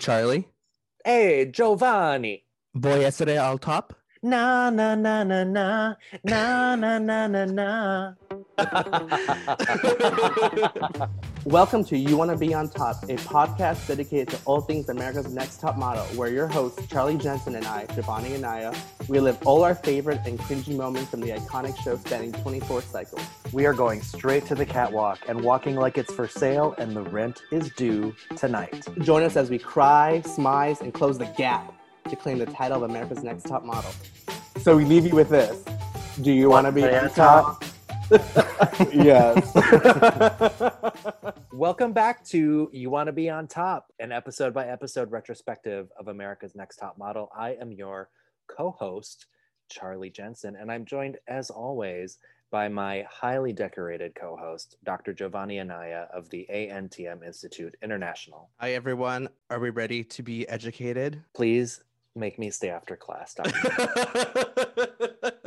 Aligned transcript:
Charlie. 0.00 0.48
Hey, 1.04 1.50
Jovonnie. 1.52 2.44
Boy, 2.74 3.00
yesterday 3.00 3.36
all 3.36 3.58
top. 3.58 3.94
Na 4.22 4.70
na 4.70 4.94
na 4.94 5.24
na 5.24 5.44
na 5.44 5.94
na 6.24 6.74
na 6.74 6.98
na 6.98 7.26
na 7.26 7.44
na. 7.44 8.14
Welcome 11.50 11.82
to 11.86 11.98
You 11.98 12.16
Want 12.16 12.30
to 12.30 12.36
Be 12.36 12.54
on 12.54 12.68
Top, 12.68 13.02
a 13.02 13.16
podcast 13.16 13.88
dedicated 13.88 14.28
to 14.28 14.38
all 14.44 14.60
things 14.60 14.88
America's 14.88 15.34
Next 15.34 15.58
Top 15.58 15.76
Model, 15.76 16.04
where 16.14 16.28
your 16.28 16.46
hosts, 16.46 16.86
Charlie 16.86 17.16
Jensen 17.16 17.56
and 17.56 17.66
I, 17.66 17.86
Jovonnie 17.86 18.36
Anaya, 18.36 18.72
relive 19.08 19.36
all 19.44 19.64
our 19.64 19.74
favorite 19.74 20.20
and 20.24 20.38
cringy 20.38 20.76
moments 20.76 21.10
from 21.10 21.18
the 21.18 21.30
iconic 21.30 21.76
show 21.82 21.96
spanning 21.96 22.30
24 22.30 22.82
cycles. 22.82 23.22
We 23.52 23.66
are 23.66 23.74
going 23.74 24.00
straight 24.00 24.46
to 24.46 24.54
the 24.54 24.64
catwalk 24.64 25.18
and 25.26 25.42
walking 25.42 25.74
like 25.74 25.98
it's 25.98 26.14
for 26.14 26.28
sale 26.28 26.76
and 26.78 26.94
the 26.94 27.02
rent 27.02 27.42
is 27.50 27.68
due 27.70 28.14
tonight. 28.36 28.86
Join 29.00 29.24
us 29.24 29.34
as 29.34 29.50
we 29.50 29.58
cry, 29.58 30.22
smize, 30.24 30.80
and 30.80 30.94
close 30.94 31.18
the 31.18 31.26
gap 31.36 31.74
to 32.08 32.14
claim 32.14 32.38
the 32.38 32.46
title 32.46 32.84
of 32.84 32.88
America's 32.88 33.24
Next 33.24 33.42
Top 33.42 33.64
Model. 33.64 33.90
So 34.60 34.76
we 34.76 34.84
leave 34.84 35.04
you 35.04 35.16
with 35.16 35.30
this. 35.30 35.64
Do 36.22 36.30
you 36.30 36.48
want 36.48 36.68
to 36.68 36.72
be 36.72 36.84
on 36.84 37.10
top? 37.10 37.64
Yes. 38.92 39.52
Welcome 41.52 41.92
back 41.92 42.24
to 42.26 42.68
You 42.72 42.90
Want 42.90 43.06
to 43.06 43.12
Be 43.12 43.30
on 43.30 43.46
Top, 43.46 43.92
an 44.00 44.10
episode 44.10 44.52
by 44.52 44.66
episode 44.66 45.12
retrospective 45.12 45.88
of 45.98 46.08
America's 46.08 46.56
Next 46.56 46.76
Top 46.76 46.98
Model. 46.98 47.30
I 47.36 47.50
am 47.60 47.72
your 47.72 48.08
co 48.48 48.72
host, 48.72 49.26
Charlie 49.68 50.10
Jensen, 50.10 50.56
and 50.56 50.72
I'm 50.72 50.84
joined, 50.84 51.18
as 51.28 51.50
always, 51.50 52.18
by 52.50 52.68
my 52.68 53.06
highly 53.08 53.52
decorated 53.52 54.14
co 54.14 54.36
host, 54.36 54.76
Dr. 54.82 55.14
Jovonnie 55.14 55.60
Anaya 55.60 56.08
of 56.12 56.28
the 56.30 56.46
ANTM 56.52 57.24
Institute 57.24 57.76
International. 57.82 58.50
Hi, 58.58 58.72
everyone. 58.72 59.28
Are 59.50 59.60
we 59.60 59.70
ready 59.70 60.02
to 60.04 60.22
be 60.22 60.48
educated? 60.48 61.22
Please 61.34 61.84
make 62.16 62.40
me 62.40 62.50
stay 62.50 62.70
after 62.70 62.96
class, 62.96 63.34
Dr. 63.34 63.52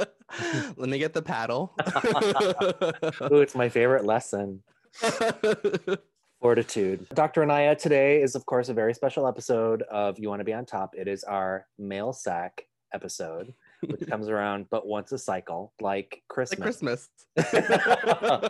Let 0.77 0.89
me 0.89 0.97
get 0.97 1.13
the 1.13 1.21
paddle. 1.21 1.73
Ooh, 3.31 3.41
it's 3.41 3.55
my 3.55 3.69
favorite 3.69 4.05
lesson. 4.05 4.63
Fortitude. 6.41 7.07
Dr. 7.13 7.43
Anaya, 7.43 7.75
today 7.75 8.21
is, 8.21 8.35
of 8.35 8.45
course, 8.45 8.69
a 8.69 8.73
very 8.73 8.93
special 8.93 9.27
episode 9.27 9.83
of 9.83 10.19
You 10.19 10.29
Want 10.29 10.41
to 10.41 10.45
Be 10.45 10.53
on 10.53 10.65
Top. 10.65 10.93
It 10.97 11.07
is 11.07 11.23
our 11.23 11.67
mail 11.77 12.11
sack 12.11 12.65
episode, 12.93 13.53
which 13.81 14.07
comes 14.07 14.27
around 14.27 14.65
but 14.69 14.85
once 14.85 15.11
a 15.13 15.17
cycle, 15.17 15.73
like 15.79 16.21
Christmas. 16.27 16.81
like 16.81 17.07
Christmas. 17.37 18.49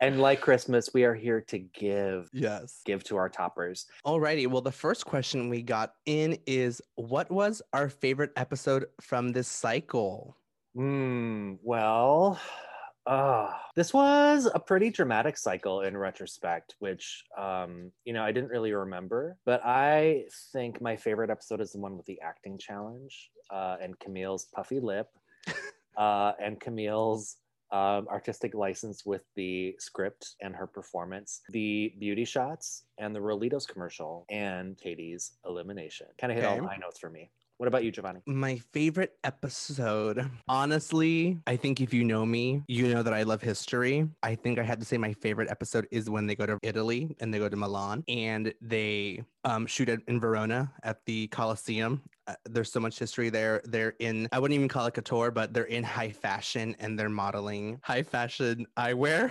and 0.00 0.20
like 0.20 0.40
Christmas, 0.40 0.90
we 0.92 1.04
are 1.04 1.14
here 1.14 1.40
to 1.40 1.58
give, 1.58 2.28
yes. 2.32 2.82
give 2.84 3.02
to 3.04 3.16
our 3.16 3.28
toppers. 3.28 3.86
Alrighty. 4.04 4.46
Well, 4.46 4.60
the 4.60 4.70
first 4.70 5.06
question 5.06 5.48
we 5.48 5.62
got 5.62 5.94
in 6.04 6.38
is 6.46 6.82
what 6.96 7.30
was 7.30 7.62
our 7.72 7.88
favorite 7.88 8.32
episode 8.36 8.86
from 9.00 9.32
this 9.32 9.48
cycle? 9.48 10.36
Hmm. 10.74 11.54
Well, 11.62 12.40
uh, 13.06 13.52
this 13.74 13.92
was 13.92 14.46
a 14.52 14.60
pretty 14.60 14.90
dramatic 14.90 15.36
cycle 15.36 15.82
in 15.82 15.96
retrospect, 15.96 16.76
which, 16.78 17.24
um, 17.36 17.92
you 18.04 18.12
know, 18.12 18.22
I 18.24 18.32
didn't 18.32 18.50
really 18.50 18.72
remember. 18.72 19.38
But 19.44 19.60
I 19.64 20.26
think 20.52 20.80
my 20.80 20.96
favorite 20.96 21.30
episode 21.30 21.60
is 21.60 21.72
the 21.72 21.80
one 21.80 21.96
with 21.96 22.06
the 22.06 22.20
acting 22.20 22.58
challenge 22.58 23.30
uh, 23.50 23.76
and 23.80 23.98
Camille's 23.98 24.46
puffy 24.46 24.80
lip 24.80 25.08
uh, 25.96 26.32
and 26.40 26.60
Camille's 26.60 27.36
um, 27.72 28.06
artistic 28.08 28.54
license 28.54 29.04
with 29.06 29.22
the 29.34 29.74
script 29.78 30.36
and 30.42 30.54
her 30.54 30.66
performance, 30.66 31.42
the 31.50 31.94
beauty 31.98 32.24
shots 32.24 32.84
and 32.98 33.14
the 33.16 33.20
Rolitos 33.20 33.66
commercial, 33.66 34.26
and 34.30 34.78
Catie's 34.78 35.38
elimination. 35.46 36.08
Kind 36.18 36.32
of 36.32 36.36
hit 36.36 36.44
all 36.44 36.58
Okay. 36.58 36.66
high 36.66 36.76
notes 36.76 36.98
for 37.00 37.10
me. 37.10 37.30
What 37.62 37.68
about 37.68 37.84
you, 37.84 37.92
Jovonnie? 37.92 38.22
My 38.26 38.56
favorite 38.72 39.14
episode. 39.22 40.28
Honestly, 40.48 41.38
I 41.46 41.54
think 41.54 41.80
if 41.80 41.94
you 41.94 42.02
know 42.02 42.26
me, 42.26 42.60
you 42.66 42.92
know 42.92 43.04
that 43.04 43.14
I 43.14 43.22
love 43.22 43.40
history. 43.40 44.08
I 44.20 44.34
think 44.34 44.58
I 44.58 44.64
had 44.64 44.80
to 44.80 44.84
say 44.84 44.98
my 44.98 45.12
favorite 45.12 45.48
episode 45.48 45.86
is 45.92 46.10
when 46.10 46.26
they 46.26 46.34
go 46.34 46.44
to 46.44 46.58
Italy 46.64 47.14
and 47.20 47.32
they 47.32 47.38
go 47.38 47.48
to 47.48 47.54
Milan 47.54 48.02
and 48.08 48.52
they 48.60 49.22
um, 49.44 49.66
shoot 49.66 49.88
at, 49.88 50.00
in 50.08 50.18
Verona 50.18 50.72
at 50.82 51.06
the 51.06 51.28
Colosseum. 51.28 52.02
Uh, 52.26 52.34
there's 52.50 52.72
so 52.72 52.80
much 52.80 52.98
history 52.98 53.30
there. 53.30 53.62
They're 53.64 53.94
in, 54.00 54.26
I 54.32 54.40
wouldn't 54.40 54.56
even 54.56 54.66
call 54.66 54.86
it 54.86 54.94
couture, 54.94 55.30
but 55.30 55.54
they're 55.54 55.62
in 55.62 55.84
high 55.84 56.10
fashion 56.10 56.74
and 56.80 56.98
they're 56.98 57.08
modeling 57.08 57.78
high 57.84 58.02
fashion 58.02 58.66
eyewear 58.76 59.30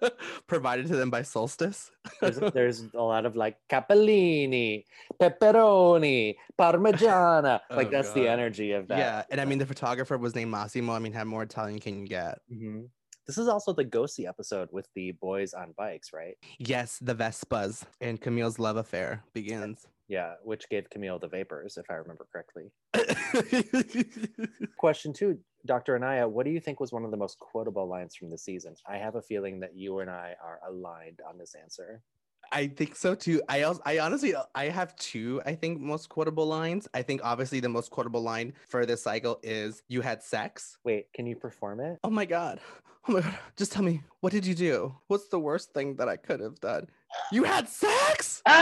provided 0.52 0.86
to 0.88 0.96
them 0.96 1.08
by 1.10 1.22
Solstice. 1.22 1.90
there's, 2.20 2.36
there's 2.54 2.84
a 2.94 3.00
lot 3.02 3.24
of 3.24 3.36
like 3.36 3.56
capellini, 3.70 4.84
pepperoni, 5.20 6.36
parmigiana. 6.58 7.60
Like 7.70 7.88
Oh, 7.88 7.90
that's 7.90 8.12
the 8.12 8.28
energy 8.28 8.72
of 8.72 8.88
that. 8.88 8.98
Yeah. 8.98 9.22
And 9.30 9.40
I 9.40 9.44
mean, 9.44 9.58
the 9.58 9.66
photographer 9.66 10.18
was 10.18 10.34
named 10.34 10.50
Massimo. 10.50 10.92
I 10.92 10.98
mean, 10.98 11.12
how 11.12 11.24
more 11.24 11.42
Italian 11.42 11.78
can 11.80 11.98
you 11.98 12.06
get? 12.06 12.38
Mhm. 12.52 12.88
This 13.26 13.38
is 13.38 13.48
also 13.48 13.72
the 13.72 13.84
ghosty 13.84 14.28
episode 14.28 14.68
with 14.72 14.88
the 14.94 15.12
boys 15.12 15.54
on 15.54 15.72
bikes, 15.78 16.12
right? 16.12 16.36
Yes, 16.58 16.98
the 17.00 17.14
Vespas 17.14 17.84
and 18.00 18.20
Camille's 18.20 18.58
love 18.58 18.76
affair 18.76 19.22
begins. 19.32 19.86
Yeah, 20.08 20.34
which 20.42 20.68
gave 20.68 20.90
Camille 20.90 21.18
the 21.18 21.28
vapors, 21.28 21.76
if 21.76 21.86
I 21.90 21.94
remember 21.94 22.26
correctly. 22.30 22.70
Question 24.76 25.12
two, 25.12 25.38
Dr. 25.64 25.94
Anaya, 25.94 26.28
what 26.28 26.44
do 26.44 26.50
you 26.50 26.60
think 26.60 26.80
was 26.80 26.92
one 26.92 27.04
of 27.04 27.10
the 27.10 27.16
most 27.16 27.38
quotable 27.38 27.88
lines 27.88 28.16
from 28.16 28.30
the 28.30 28.38
season? 28.38 28.74
I 28.86 28.98
have 28.98 29.14
a 29.14 29.22
feeling 29.22 29.60
that 29.60 29.76
you 29.76 30.00
and 30.00 30.10
I 30.10 30.34
are 30.44 30.60
aligned 30.68 31.20
on 31.28 31.38
this 31.38 31.54
answer. 31.54 32.02
I 32.50 32.66
think 32.66 32.96
so 32.96 33.14
too. 33.14 33.40
I 33.48 33.62
also, 33.62 33.80
I 33.86 34.00
honestly, 34.00 34.34
I 34.54 34.64
have 34.64 34.94
two. 34.96 35.40
I 35.46 35.54
think 35.54 35.80
most 35.80 36.10
quotable 36.10 36.46
lines. 36.46 36.86
I 36.92 37.02
think 37.02 37.22
obviously 37.24 37.60
the 37.60 37.68
most 37.68 37.90
quotable 37.90 38.20
line 38.20 38.52
for 38.68 38.84
this 38.84 39.02
cycle 39.02 39.40
is 39.42 39.82
"You 39.88 40.02
had 40.02 40.22
sex." 40.22 40.76
Wait, 40.84 41.06
can 41.14 41.26
you 41.26 41.34
perform 41.36 41.80
it? 41.80 41.98
Oh 42.04 42.10
my 42.10 42.26
god! 42.26 42.60
Oh 43.08 43.12
my 43.12 43.20
god! 43.22 43.38
Just 43.56 43.72
tell 43.72 43.82
me, 43.82 44.02
what 44.20 44.32
did 44.32 44.44
you 44.44 44.54
do? 44.54 44.94
What's 45.06 45.28
the 45.28 45.40
worst 45.40 45.72
thing 45.72 45.96
that 45.96 46.08
I 46.08 46.16
could 46.16 46.40
have 46.40 46.60
done? 46.60 46.88
You 47.30 47.44
had 47.44 47.68
sex. 47.68 48.42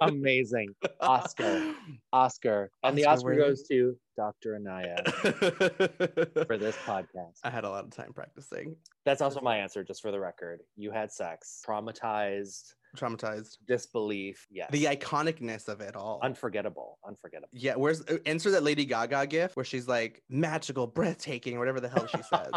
Amazing. 0.00 0.74
Oscar. 1.00 1.74
Oscar. 2.12 2.70
And 2.82 2.96
the 2.96 3.04
Oscar 3.06 3.32
Oscar 3.32 3.36
goes 3.36 3.62
to 3.68 3.96
Dr. 4.16 4.56
Anaya 4.56 4.96
for 6.46 6.58
this 6.58 6.76
podcast. 6.84 7.38
I 7.44 7.50
had 7.50 7.64
a 7.64 7.70
lot 7.70 7.84
of 7.84 7.90
time 7.90 8.12
practicing. 8.14 8.76
That's 9.04 9.20
also 9.20 9.40
my 9.40 9.58
answer, 9.58 9.82
just 9.84 10.02
for 10.02 10.10
the 10.10 10.20
record. 10.20 10.60
You 10.76 10.90
had 10.90 11.12
sex, 11.12 11.62
traumatized, 11.66 12.74
Traumatized. 12.96 13.56
disbelief. 13.66 14.46
Yes. 14.50 14.70
The 14.70 14.84
iconicness 14.84 15.68
of 15.68 15.80
it 15.80 15.96
all. 15.96 16.20
unforgettable. 16.22 16.98
Unforgettable. 17.06 17.48
Yeah, 17.52 17.74
where's 17.76 18.02
uh, 18.02 18.18
answer 18.26 18.50
that 18.50 18.62
Lady 18.62 18.84
Gaga 18.84 19.26
gift 19.28 19.56
where 19.56 19.64
she's 19.64 19.88
like 19.88 20.22
magical, 20.28 20.86
breathtaking, 20.86 21.58
whatever 21.58 21.80
the 21.80 21.88
hell 21.88 22.06
she 22.06 22.22
says. 22.22 22.52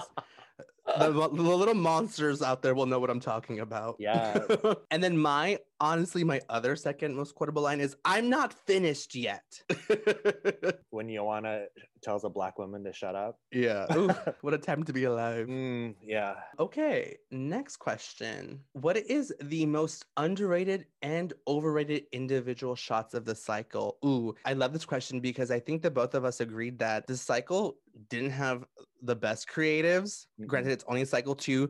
The, 0.97 1.11
the 1.11 1.41
little 1.41 1.73
monsters 1.73 2.41
out 2.41 2.61
there 2.61 2.75
will 2.75 2.85
know 2.85 2.99
what 2.99 3.09
I'm 3.09 3.19
talking 3.19 3.59
about. 3.59 3.95
Yeah. 3.99 4.45
and 4.91 5.03
then 5.03 5.17
my 5.17 5.59
honestly, 5.79 6.23
my 6.23 6.41
other 6.49 6.75
second 6.75 7.15
most 7.15 7.35
quotable 7.35 7.61
line 7.63 7.79
is 7.81 7.95
I'm 8.05 8.29
not 8.29 8.53
finished 8.53 9.15
yet. 9.15 9.43
When 10.89 11.09
Joanna 11.13 11.65
tells 12.01 12.23
a 12.23 12.29
black 12.29 12.57
woman 12.57 12.83
to 12.85 12.93
shut 12.93 13.15
up. 13.15 13.39
yeah. 13.51 13.85
Ooh, 13.97 14.09
what 14.41 14.53
a 14.53 14.57
time 14.57 14.83
to 14.83 14.93
be 14.93 15.03
alive. 15.05 15.47
Mm, 15.47 15.95
yeah. 16.01 16.35
Okay, 16.59 17.17
next 17.31 17.77
question. 17.77 18.61
What 18.73 18.95
is 18.97 19.33
the 19.41 19.65
most 19.65 20.05
underrated 20.15 20.85
and 21.01 21.33
overrated 21.47 22.05
individual 22.13 22.75
shots 22.75 23.13
of 23.13 23.25
the 23.25 23.35
cycle? 23.35 23.97
Ooh, 24.05 24.35
I 24.45 24.53
love 24.53 24.71
this 24.71 24.85
question 24.85 25.19
because 25.19 25.51
I 25.51 25.59
think 25.59 25.81
that 25.81 25.93
both 25.93 26.13
of 26.15 26.23
us 26.23 26.39
agreed 26.39 26.79
that 26.79 27.07
the 27.07 27.17
cycle 27.17 27.77
didn't 28.09 28.31
have 28.31 28.65
the 29.01 29.15
best 29.15 29.49
creatives. 29.49 30.27
Mhm. 30.39 30.47
Granted, 30.47 30.71
it's 30.71 30.85
only 30.87 31.03
cycle 31.05 31.35
two. 31.35 31.69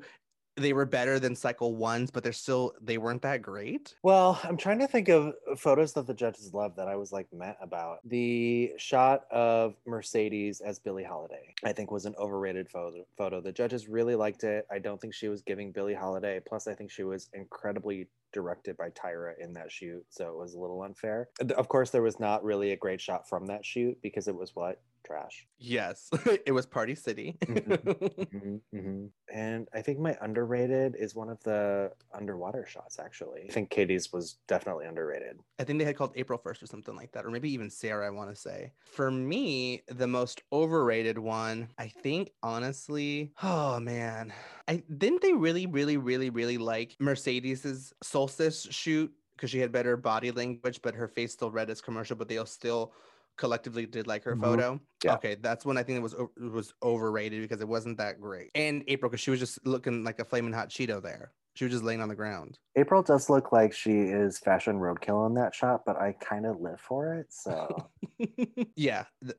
They 0.57 0.73
were 0.73 0.85
better 0.85 1.19
than 1.19 1.35
cycle 1.35 1.75
ones, 1.75 2.11
but 2.11 2.23
they're 2.23 2.33
still 2.33 2.73
they 2.81 2.97
weren't 2.97 3.21
that 3.23 3.41
great. 3.41 3.95
Well, 4.03 4.39
I'm 4.43 4.57
trying 4.57 4.79
to 4.79 4.87
think 4.87 5.09
of 5.09 5.33
photos 5.57 5.93
that 5.93 6.07
the 6.07 6.13
judges 6.13 6.53
loved 6.53 6.77
that 6.77 6.87
I 6.87 6.95
was 6.95 7.11
like 7.11 7.27
met 7.33 7.57
about. 7.61 7.99
The 8.05 8.71
shot 8.77 9.25
of 9.31 9.75
Mercedes 9.85 10.61
as 10.61 10.79
Billie 10.79 11.03
Holiday, 11.03 11.53
I 11.63 11.73
think, 11.73 11.91
was 11.91 12.05
an 12.05 12.15
overrated 12.17 12.69
photo. 12.69 13.05
Photo. 13.17 13.41
The 13.41 13.51
judges 13.51 13.87
really 13.87 14.15
liked 14.15 14.43
it. 14.43 14.65
I 14.71 14.79
don't 14.79 14.99
think 14.99 15.13
she 15.13 15.27
was 15.27 15.41
giving 15.41 15.71
Billie 15.71 15.93
Holiday. 15.93 16.39
Plus, 16.45 16.67
I 16.67 16.73
think 16.73 16.91
she 16.91 17.03
was 17.03 17.29
incredibly 17.33 18.07
directed 18.31 18.75
by 18.77 18.89
Tyra 18.89 19.33
in 19.39 19.53
that 19.53 19.71
shoot, 19.71 20.05
so 20.09 20.29
it 20.29 20.37
was 20.37 20.53
a 20.53 20.59
little 20.59 20.81
unfair. 20.83 21.29
Of 21.57 21.69
course, 21.69 21.89
there 21.89 22.01
was 22.01 22.19
not 22.19 22.43
really 22.43 22.71
a 22.71 22.77
great 22.77 22.99
shot 22.99 23.27
from 23.29 23.45
that 23.47 23.65
shoot 23.65 23.97
because 24.01 24.27
it 24.27 24.35
was 24.35 24.51
what 24.55 24.81
trash. 25.05 25.47
Yes, 25.57 26.09
it 26.45 26.51
was 26.53 26.65
Party 26.65 26.95
City. 26.95 27.37
Mhm, 27.45 28.61
mhm. 28.73 29.11
And 29.33 29.67
I 29.73 29.81
think 29.81 29.99
my 29.99 30.17
underrated 30.21 30.95
is 30.95 31.15
one 31.15 31.29
of 31.29 31.41
the 31.43 31.91
underwater 32.13 32.65
shots. 32.65 32.99
Actually, 32.99 33.47
I 33.49 33.53
think 33.53 33.69
Catie's 33.69 34.13
was 34.13 34.35
definitely 34.47 34.85
underrated. 34.85 35.39
I 35.59 35.63
think 35.63 35.79
they 35.79 35.85
had 35.85 35.97
called 35.97 36.13
April 36.15 36.37
1st 36.39 36.63
or 36.63 36.67
something 36.67 36.95
like 36.95 37.11
that, 37.13 37.25
or 37.25 37.31
maybe 37.31 37.49
even 37.51 37.69
Sarah, 37.69 38.07
I 38.07 38.11
want 38.11 38.29
to 38.29 38.35
say. 38.35 38.71
For 38.85 39.11
me, 39.11 39.83
the 39.87 40.07
most 40.07 40.41
overrated 40.53 41.17
one, 41.17 41.69
I 41.77 41.87
think, 41.87 42.31
honestly, 42.43 43.33
oh 43.43 43.79
man, 43.79 44.33
I 44.67 44.83
didn't 44.97 45.21
they 45.21 45.33
really, 45.33 45.65
really, 45.65 45.97
really, 45.97 46.29
really 46.29 46.57
like 46.57 46.95
Mercedes's 46.99 47.93
solstice 48.03 48.63
shoot 48.71 49.11
because 49.35 49.49
she 49.49 49.59
had 49.59 49.71
better 49.71 49.97
body 49.97 50.31
language, 50.31 50.81
but 50.81 50.95
her 50.95 51.07
face 51.07 51.33
still 51.33 51.51
read 51.51 51.69
as 51.69 51.81
commercial, 51.81 52.15
but 52.15 52.29
they'll 52.29 52.45
still 52.45 52.93
collectively 53.37 53.85
did 53.85 54.07
like 54.07 54.23
her 54.23 54.35
Mhm. 54.35 54.41
photo. 54.41 54.79
Yeah. 55.03 55.15
Okay, 55.15 55.35
that's 55.35 55.65
when 55.65 55.77
I 55.77 55.83
think 55.83 55.97
it 55.97 56.01
was 56.01 56.13
it 56.13 56.51
was 56.51 56.73
overrated 56.81 57.41
because 57.41 57.61
it 57.61 57.67
wasn't 57.67 57.97
that 57.97 58.19
great. 58.19 58.51
And 58.55 58.83
April, 58.87 59.09
because 59.09 59.21
she 59.21 59.31
was 59.31 59.39
just 59.39 59.65
looking 59.65 60.03
like 60.03 60.19
a 60.19 60.25
flaming 60.25 60.53
hot 60.53 60.69
Cheeto 60.69 61.01
there. 61.01 61.33
She 61.55 61.63
was 61.63 61.71
just 61.71 61.83
laying 61.85 62.01
on 62.01 62.09
the 62.09 62.15
ground. 62.15 62.59
April 62.75 63.01
does 63.01 63.29
look 63.29 63.53
like 63.53 63.71
she 63.71 63.91
is 63.93 64.39
fashion 64.39 64.77
roadkill 64.77 65.25
in 65.27 65.35
that 65.35 65.55
shot, 65.55 65.83
but 65.85 65.95
I 65.95 66.11
kind 66.13 66.45
of 66.45 66.59
live 66.59 66.81
for 66.81 67.13
it. 67.13 67.31
So 67.31 67.91
yeah, 68.75 69.05
th- 69.23 69.37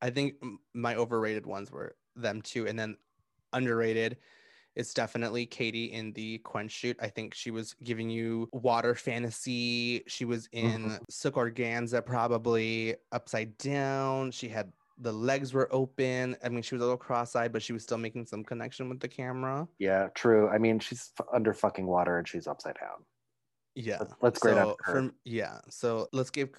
I 0.00 0.10
think 0.10 0.36
my 0.72 0.94
overrated 0.96 1.44
ones 1.46 1.70
were 1.70 1.96
them 2.16 2.40
too, 2.40 2.66
and 2.66 2.78
then 2.78 2.96
underrated. 3.52 4.18
It's 4.76 4.92
definitely 4.92 5.46
Catie 5.46 5.92
in 5.92 6.12
the 6.12 6.38
Quench 6.38 6.70
shoot. 6.72 6.96
I 7.00 7.08
think 7.08 7.32
she 7.34 7.50
was 7.50 7.74
giving 7.84 8.10
you 8.10 8.48
water 8.52 8.94
fantasy. 8.94 10.02
She 10.08 10.24
was 10.24 10.48
in 10.52 10.90
Mhm. 10.90 10.98
silk 11.10 11.34
organza, 11.36 12.04
probably 12.04 12.96
upside 13.12 13.56
down. 13.58 14.30
She 14.32 14.48
had 14.48 14.72
the 14.98 15.12
legs 15.12 15.52
were 15.52 15.68
open. 15.72 16.36
I 16.42 16.48
mean, 16.48 16.62
she 16.62 16.76
was 16.76 16.82
a 16.82 16.84
little 16.84 16.96
cross-eyed, 16.96 17.52
but 17.52 17.62
she 17.62 17.72
was 17.72 17.82
still 17.82 17.98
making 17.98 18.26
some 18.26 18.44
connection 18.44 18.88
with 18.88 19.00
the 19.00 19.08
camera. 19.08 19.66
yeah, 19.78 20.08
true. 20.14 20.48
I 20.48 20.58
mean, 20.58 20.78
she's 20.78 21.10
f- 21.18 21.26
under 21.32 21.52
fucking 21.52 21.84
water 21.86 22.18
and 22.18 22.28
she's 22.28 22.46
upside 22.46 22.76
down. 22.78 23.04
Yeah, 23.74 23.98
Let's- 23.98 24.14
let's 24.22 24.38
grade 24.38 24.54
so 24.54 24.70
up 24.70 24.76
her. 24.84 24.92
from 24.92 25.14
yeah. 25.24 25.60
So 25.68 26.08
let's 26.12 26.30
give 26.30 26.50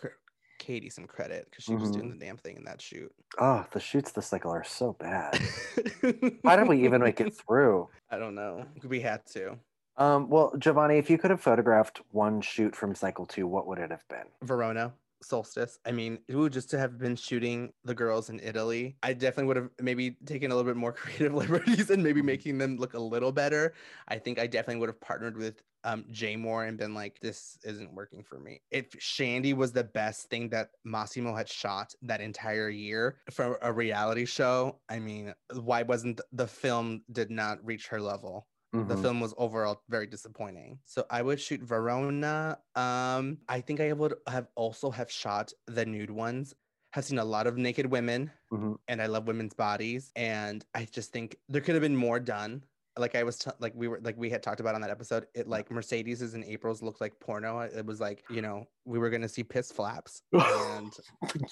Catie 0.57 0.89
some 0.89 1.05
credit 1.05 1.47
because 1.49 1.63
she 1.63 1.75
was 1.75 1.91
doing 1.91 2.07
Mhm. 2.09 2.19
the 2.19 2.25
damn 2.25 2.37
thing 2.37 2.57
in 2.57 2.63
that 2.65 2.81
shoot. 2.81 3.11
Oh, 3.39 3.65
the 3.71 3.79
shoots 3.79 4.11
this 4.11 4.27
cycle 4.27 4.51
are 4.51 4.63
so 4.63 4.93
bad. 4.93 5.37
Why 6.41 6.55
did 6.55 6.67
we 6.67 6.83
even 6.85 7.01
make 7.01 7.19
it 7.21 7.35
through? 7.35 7.89
I 8.09 8.17
don't 8.17 8.35
know. 8.35 8.65
We 8.83 8.99
had 9.01 9.25
to. 9.33 9.57
Um, 9.97 10.29
well, 10.29 10.51
Jovonnie, 10.57 10.99
if 10.99 11.09
you 11.09 11.17
could 11.17 11.31
have 11.31 11.41
photographed 11.41 12.01
one 12.11 12.41
shoot 12.41 12.75
from 12.75 12.95
cycle 12.95 13.25
two, 13.25 13.47
what 13.47 13.65
would 13.67 13.79
it 13.79 13.91
have 13.91 14.05
been? 14.09 14.25
Verona 14.41 14.93
solstice. 15.21 15.79
I 15.85 15.91
mean, 15.91 16.19
ooh, 16.31 16.49
just 16.49 16.69
to 16.71 16.79
have 16.79 16.97
been 16.97 17.15
shooting 17.15 17.71
the 17.83 17.95
girls 17.95 18.29
in 18.29 18.39
Italy, 18.39 18.97
I 19.03 19.13
definitely 19.13 19.45
would 19.45 19.57
have 19.57 19.69
maybe 19.81 20.17
taken 20.25 20.51
a 20.51 20.55
little 20.55 20.69
bit 20.69 20.77
more 20.77 20.93
creative 20.93 21.33
liberties 21.33 21.89
and 21.89 22.03
maybe 22.03 22.21
making 22.21 22.57
them 22.57 22.77
look 22.77 22.93
a 22.93 22.99
little 22.99 23.31
better. 23.31 23.73
I 24.07 24.17
think 24.17 24.39
I 24.39 24.47
definitely 24.47 24.79
would 24.81 24.89
have 24.89 25.01
partnered 25.01 25.37
with 25.37 25.61
um, 25.85 26.03
Jay 26.09 26.35
Moore 26.35 26.65
and 26.65 26.77
been 26.77 26.93
like, 26.93 27.19
this 27.21 27.59
isn't 27.63 27.93
working 27.93 28.23
for 28.23 28.39
me. 28.39 28.61
If 28.71 28.91
Shandi 28.93 29.53
was 29.55 29.71
the 29.71 29.83
best 29.83 30.29
thing 30.29 30.49
that 30.49 30.69
Massimo 30.83 31.35
had 31.35 31.47
shot 31.47 31.93
that 32.01 32.21
entire 32.21 32.69
year 32.69 33.17
for 33.31 33.59
a 33.61 33.71
reality 33.71 34.25
show, 34.25 34.79
I 34.89 34.99
mean, 34.99 35.33
why 35.53 35.83
wasn't 35.83 36.21
the 36.33 36.47
film 36.47 37.03
did 37.11 37.29
not 37.29 37.63
reach 37.63 37.87
her 37.87 38.01
level? 38.01 38.47
The 38.75 38.95
Mhm. 38.95 39.01
film 39.01 39.19
was 39.21 39.33
overall 39.37 39.81
very 39.89 40.05
disappointing. 40.05 40.79
So 40.85 41.05
i 41.09 41.21
would 41.21 41.39
shoot 41.39 41.61
verona. 41.61 42.59
Um 42.75 43.37
i 43.47 43.61
think 43.61 43.79
i 43.79 43.93
would 43.93 44.15
have 44.27 44.47
also 44.55 44.91
have 44.91 45.09
shot 45.09 45.53
the 45.67 45.85
nude 45.85 46.11
ones. 46.11 46.53
Have 46.93 47.05
seen 47.05 47.19
a 47.19 47.25
lot 47.25 47.47
of 47.47 47.57
naked 47.57 47.85
women 47.85 48.31
Mhm. 48.51 48.77
and 48.89 49.01
i 49.01 49.05
love 49.05 49.27
women's 49.27 49.53
bodies. 49.53 50.11
And 50.15 50.65
i 50.73 50.85
just 50.85 51.11
think 51.13 51.37
there 51.47 51.61
could 51.61 51.75
have 51.75 51.81
been 51.81 51.95
more 51.95 52.19
done. 52.19 52.63
Like 52.97 53.15
i 53.15 53.23
was 53.23 53.37
t- 53.37 53.51
like 53.59 53.73
we 53.75 53.87
were 53.87 53.99
like 54.01 54.17
we 54.17 54.29
had 54.29 54.41
talked 54.43 54.59
about 54.61 54.75
on 54.75 54.81
that 54.81 54.89
episode 54.89 55.27
it 55.33 55.47
like 55.47 55.69
mercedes's 55.71 56.33
and 56.33 56.43
april's 56.45 56.81
looked 56.81 57.01
like 57.01 57.17
porno. 57.19 57.59
It 57.59 57.85
was 57.85 57.99
like 57.99 58.23
you 58.29 58.41
know 58.41 58.65
we 58.85 58.99
were 58.99 59.09
gonna 59.09 59.27
see 59.29 59.43
piss 59.43 59.71
flaps 59.71 60.21
and 60.33 60.91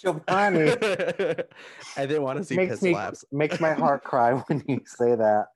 Jovonnie 0.02 0.70
i 1.98 2.06
didn't 2.06 2.24
want 2.24 2.38
to 2.40 2.46
see 2.46 2.56
makes 2.56 2.72
piss 2.74 2.82
me 2.82 2.92
flaps. 2.94 3.26
makes 3.32 3.60
my 3.60 3.74
heart 3.74 4.04
cry 4.04 4.34
when 4.48 4.64
you 4.68 4.82
say 4.86 5.16
that. 5.16 5.48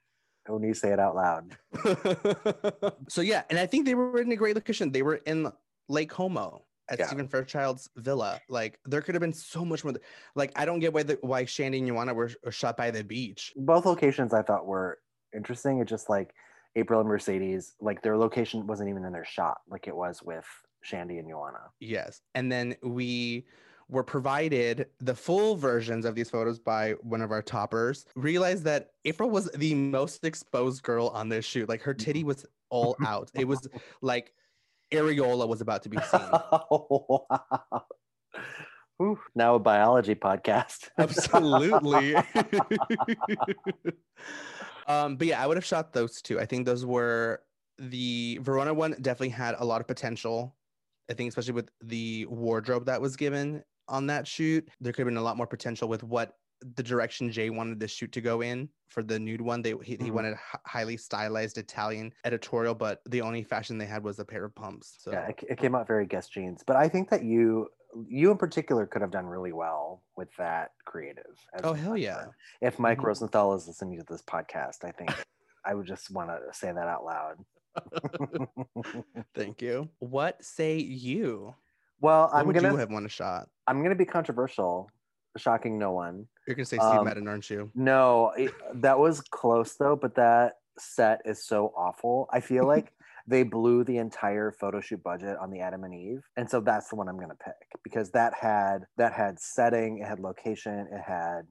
When 0.48 0.64
you 0.64 0.74
say 0.74 0.92
it 0.92 1.00
out 1.00 1.16
loud. 1.16 1.58
so 3.08 3.22
yeah, 3.22 3.44
and 3.50 3.60
I 3.60 3.66
think 3.66 3.86
they 3.86 3.96
were 3.96 4.20
in 4.22 4.32
a 4.32 4.36
great 4.36 4.56
location. 4.56 4.92
They 4.92 5.02
were 5.02 5.22
in 5.26 5.52
Lake 5.90 6.10
Como 6.10 6.64
at 6.90 7.00
Yeah. 7.00 7.08
Stephen 7.08 7.28
Fairchild's 7.28 7.90
villa. 7.98 8.40
Like 8.50 8.80
there 8.86 9.02
could 9.02 9.16
have 9.16 9.22
been 9.22 9.34
so 9.34 9.66
much 9.66 9.84
more. 9.84 9.94
Like 10.36 10.52
I 10.56 10.66
don't 10.66 10.80
get 10.80 10.94
why 10.94 11.04
the 11.04 11.18
why 11.22 11.44
Shandi 11.46 11.80
and 11.80 11.88
Joanna 11.88 12.14
were, 12.14 12.32
were 12.44 12.52
shot 12.52 12.78
by 12.78 12.92
the 12.92 13.04
beach. 13.04 13.54
Both 13.56 13.86
locations 13.86 14.34
I 14.34 14.42
thought 14.42 14.66
were 14.66 15.00
interesting. 15.36 15.80
It 15.80 15.86
just 15.86 16.10
like 16.10 16.34
April 16.76 17.00
and 17.00 17.10
Mercedes, 17.10 17.76
like 17.82 18.02
their 18.02 18.18
location 18.18 18.68
wasn't 18.68 18.90
even 18.90 19.04
in 19.04 19.12
their 19.12 19.26
shot, 19.26 19.58
like 19.70 19.88
it 19.88 19.96
was 19.96 20.22
with 20.24 20.46
Shandi 20.86 21.20
and 21.20 21.28
Joanna. 21.28 21.72
Yes, 21.80 22.22
and 22.36 22.52
then 22.52 22.76
we 22.84 23.46
were 23.90 24.04
provided 24.04 24.88
the 25.00 25.16
full 25.16 25.56
versions 25.56 26.06
of 26.06 26.16
these 26.16 26.30
photos 26.30 26.60
by 26.60 26.92
one 27.02 27.22
of 27.22 27.32
our 27.32 27.42
toppers. 27.42 28.06
Realized 28.16 28.64
that 28.66 28.92
April 29.06 29.30
was 29.30 29.50
the 29.52 29.74
most 29.76 30.24
exposed 30.26 30.84
girl 30.84 31.08
on 31.08 31.30
this 31.30 31.46
shoot. 31.46 31.70
Like 31.70 31.82
her 31.82 31.94
titty 31.94 32.24
was 32.24 32.46
all 32.70 32.98
out. 33.06 33.32
It 33.34 33.48
was 33.48 33.68
like 34.02 34.34
areola 34.94 35.48
was 35.48 35.62
about 35.62 35.84
to 35.84 35.90
be 35.90 35.98
seen. 35.98 36.22
wow. 36.72 37.86
Ooh, 39.02 39.20
now 39.36 39.56
a 39.56 39.60
biology 39.60 40.16
podcast. 40.16 40.90
Absolutely. 40.98 42.16
um, 44.88 45.18
but 45.18 45.28
yeah, 45.28 45.42
I 45.42 45.46
would 45.46 45.56
have 45.56 45.66
shot 45.66 45.94
those 45.94 46.22
two. 46.22 46.40
I 46.40 46.46
think 46.46 46.66
those 46.66 46.84
were 46.86 47.42
the 47.78 48.40
Verona 48.42 48.74
one 48.74 48.96
definitely 49.02 49.30
had 49.30 49.56
a 49.60 49.66
lot 49.66 49.82
of 49.82 49.88
potential. 49.88 50.56
I 51.10 51.14
think 51.14 51.30
especially 51.30 51.54
with 51.54 51.70
the 51.82 52.26
wardrobe 52.26 52.88
that 52.88 53.00
was 53.00 53.16
given 53.16 53.64
on 53.90 54.08
that 54.08 54.28
shoot, 54.28 54.68
there 54.82 54.92
could 54.94 55.02
have 55.02 55.08
been 55.08 55.18
a 55.18 55.22
lot 55.22 55.38
more 55.38 55.48
potential 55.48 55.88
with 55.88 56.04
what 56.04 56.34
the 56.76 56.82
direction 56.84 57.32
Jay 57.32 57.50
wanted 57.52 57.80
the 57.80 57.88
shoot 57.88 58.12
to 58.14 58.22
go 58.22 58.42
in 58.42 58.68
for 58.90 59.04
the 59.04 59.20
nude 59.20 59.42
one. 59.42 59.62
They 59.62 59.74
he, 59.84 59.92
he 59.96 59.98
Mhm. 60.10 60.12
wanted 60.12 60.38
highly 60.66 60.98
stylized 60.98 61.58
Italian 61.60 62.12
editorial, 62.26 62.74
but 62.74 63.02
the 63.08 63.22
only 63.22 63.44
fashion 63.44 63.78
they 63.78 63.86
had 63.86 64.04
was 64.04 64.18
a 64.20 64.26
pair 64.26 64.46
of 64.46 64.56
pumps. 64.56 64.96
So 65.00 65.12
yeah, 65.12 65.28
it, 65.28 65.44
it 65.50 65.58
came 65.60 65.76
out 65.76 65.86
very 65.88 66.06
Guess 66.08 66.30
jeans. 66.30 66.64
But 66.66 66.76
I 66.76 66.90
think 66.90 67.10
that 67.10 67.24
you 67.24 67.68
you 68.08 68.32
in 68.32 68.38
particular 68.38 68.86
could 68.86 69.02
have 69.02 69.12
done 69.12 69.26
really 69.26 69.54
well 69.54 70.04
with 70.18 70.30
that 70.38 70.72
creative. 70.86 71.24
oh 71.64 71.74
hell 71.74 71.96
yeah. 71.98 72.14
director. 72.16 72.36
If 72.62 72.80
Mike 72.80 72.98
Mhm. 73.00 73.04
Rosenthal 73.06 73.54
is 73.54 73.68
listening 73.68 74.00
to 74.00 74.06
this 74.10 74.22
podcast, 74.24 74.84
I 74.84 74.92
think 74.92 75.10
I 75.66 75.74
would 75.76 75.86
just 75.88 76.10
want 76.12 76.30
to 76.32 76.40
say 76.54 76.72
that 76.72 76.88
out 76.88 77.06
loud. 77.06 77.38
Thank 79.36 79.62
you. 79.62 79.90
What 80.00 80.44
say 80.44 80.78
you? 80.78 81.54
Well, 82.00 82.24
What 82.32 82.36
I'm 82.36 82.48
would 82.48 82.56
gonna 82.56 82.72
you 82.72 82.78
have 82.78 82.92
won 82.92 83.06
a 83.06 83.10
shot? 83.10 83.50
I'm 83.68 83.82
gonna 83.84 83.96
be 83.96 84.06
controversial, 84.06 84.90
shocking 85.38 85.78
no 85.78 85.92
one. 85.92 86.28
You're 86.48 86.56
gonna 86.56 86.66
say 86.66 86.78
Steve 86.78 87.00
Um, 87.00 87.06
Madden, 87.06 87.28
aren't 87.28 87.50
you? 87.50 87.72
No, 87.76 88.32
it, 88.38 88.54
that 88.76 88.98
was 89.00 89.22
close 89.22 89.76
though, 89.76 89.96
but 89.96 90.16
that 90.16 90.54
set 90.78 91.22
is 91.26 91.46
so 91.46 91.74
awful. 91.76 92.28
I 92.32 92.40
feel 92.40 92.66
like 92.74 92.94
they 93.28 93.44
blew 93.44 93.84
the 93.84 93.98
entire 93.98 94.52
photo 94.54 94.80
shoot 94.80 95.04
budget 95.04 95.38
on 95.42 95.52
the 95.52 95.60
Adam 95.60 95.84
and 95.84 95.94
Eve, 95.94 96.24
and 96.38 96.50
so 96.50 96.62
that's 96.62 96.90
the 96.90 96.96
one 96.96 97.10
I'm 97.10 97.20
gonna 97.20 97.36
pick 97.44 97.56
because 97.84 98.12
that 98.12 98.34
had 98.34 98.86
that 98.98 99.14
had 99.14 99.40
setting, 99.40 100.00
it 100.00 100.08
had 100.08 100.20
location, 100.20 100.88
it 100.92 101.02
had 101.06 101.42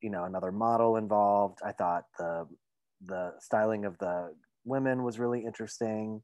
you 0.00 0.10
know 0.10 0.24
another 0.24 0.50
model 0.50 0.96
involved. 0.96 1.58
I 1.64 1.72
thought 1.72 2.04
the 2.18 2.46
the 3.06 3.32
styling 3.38 3.84
of 3.84 3.96
the 3.98 4.34
women 4.64 5.02
was 5.04 5.18
really 5.18 5.44
interesting. 5.44 6.22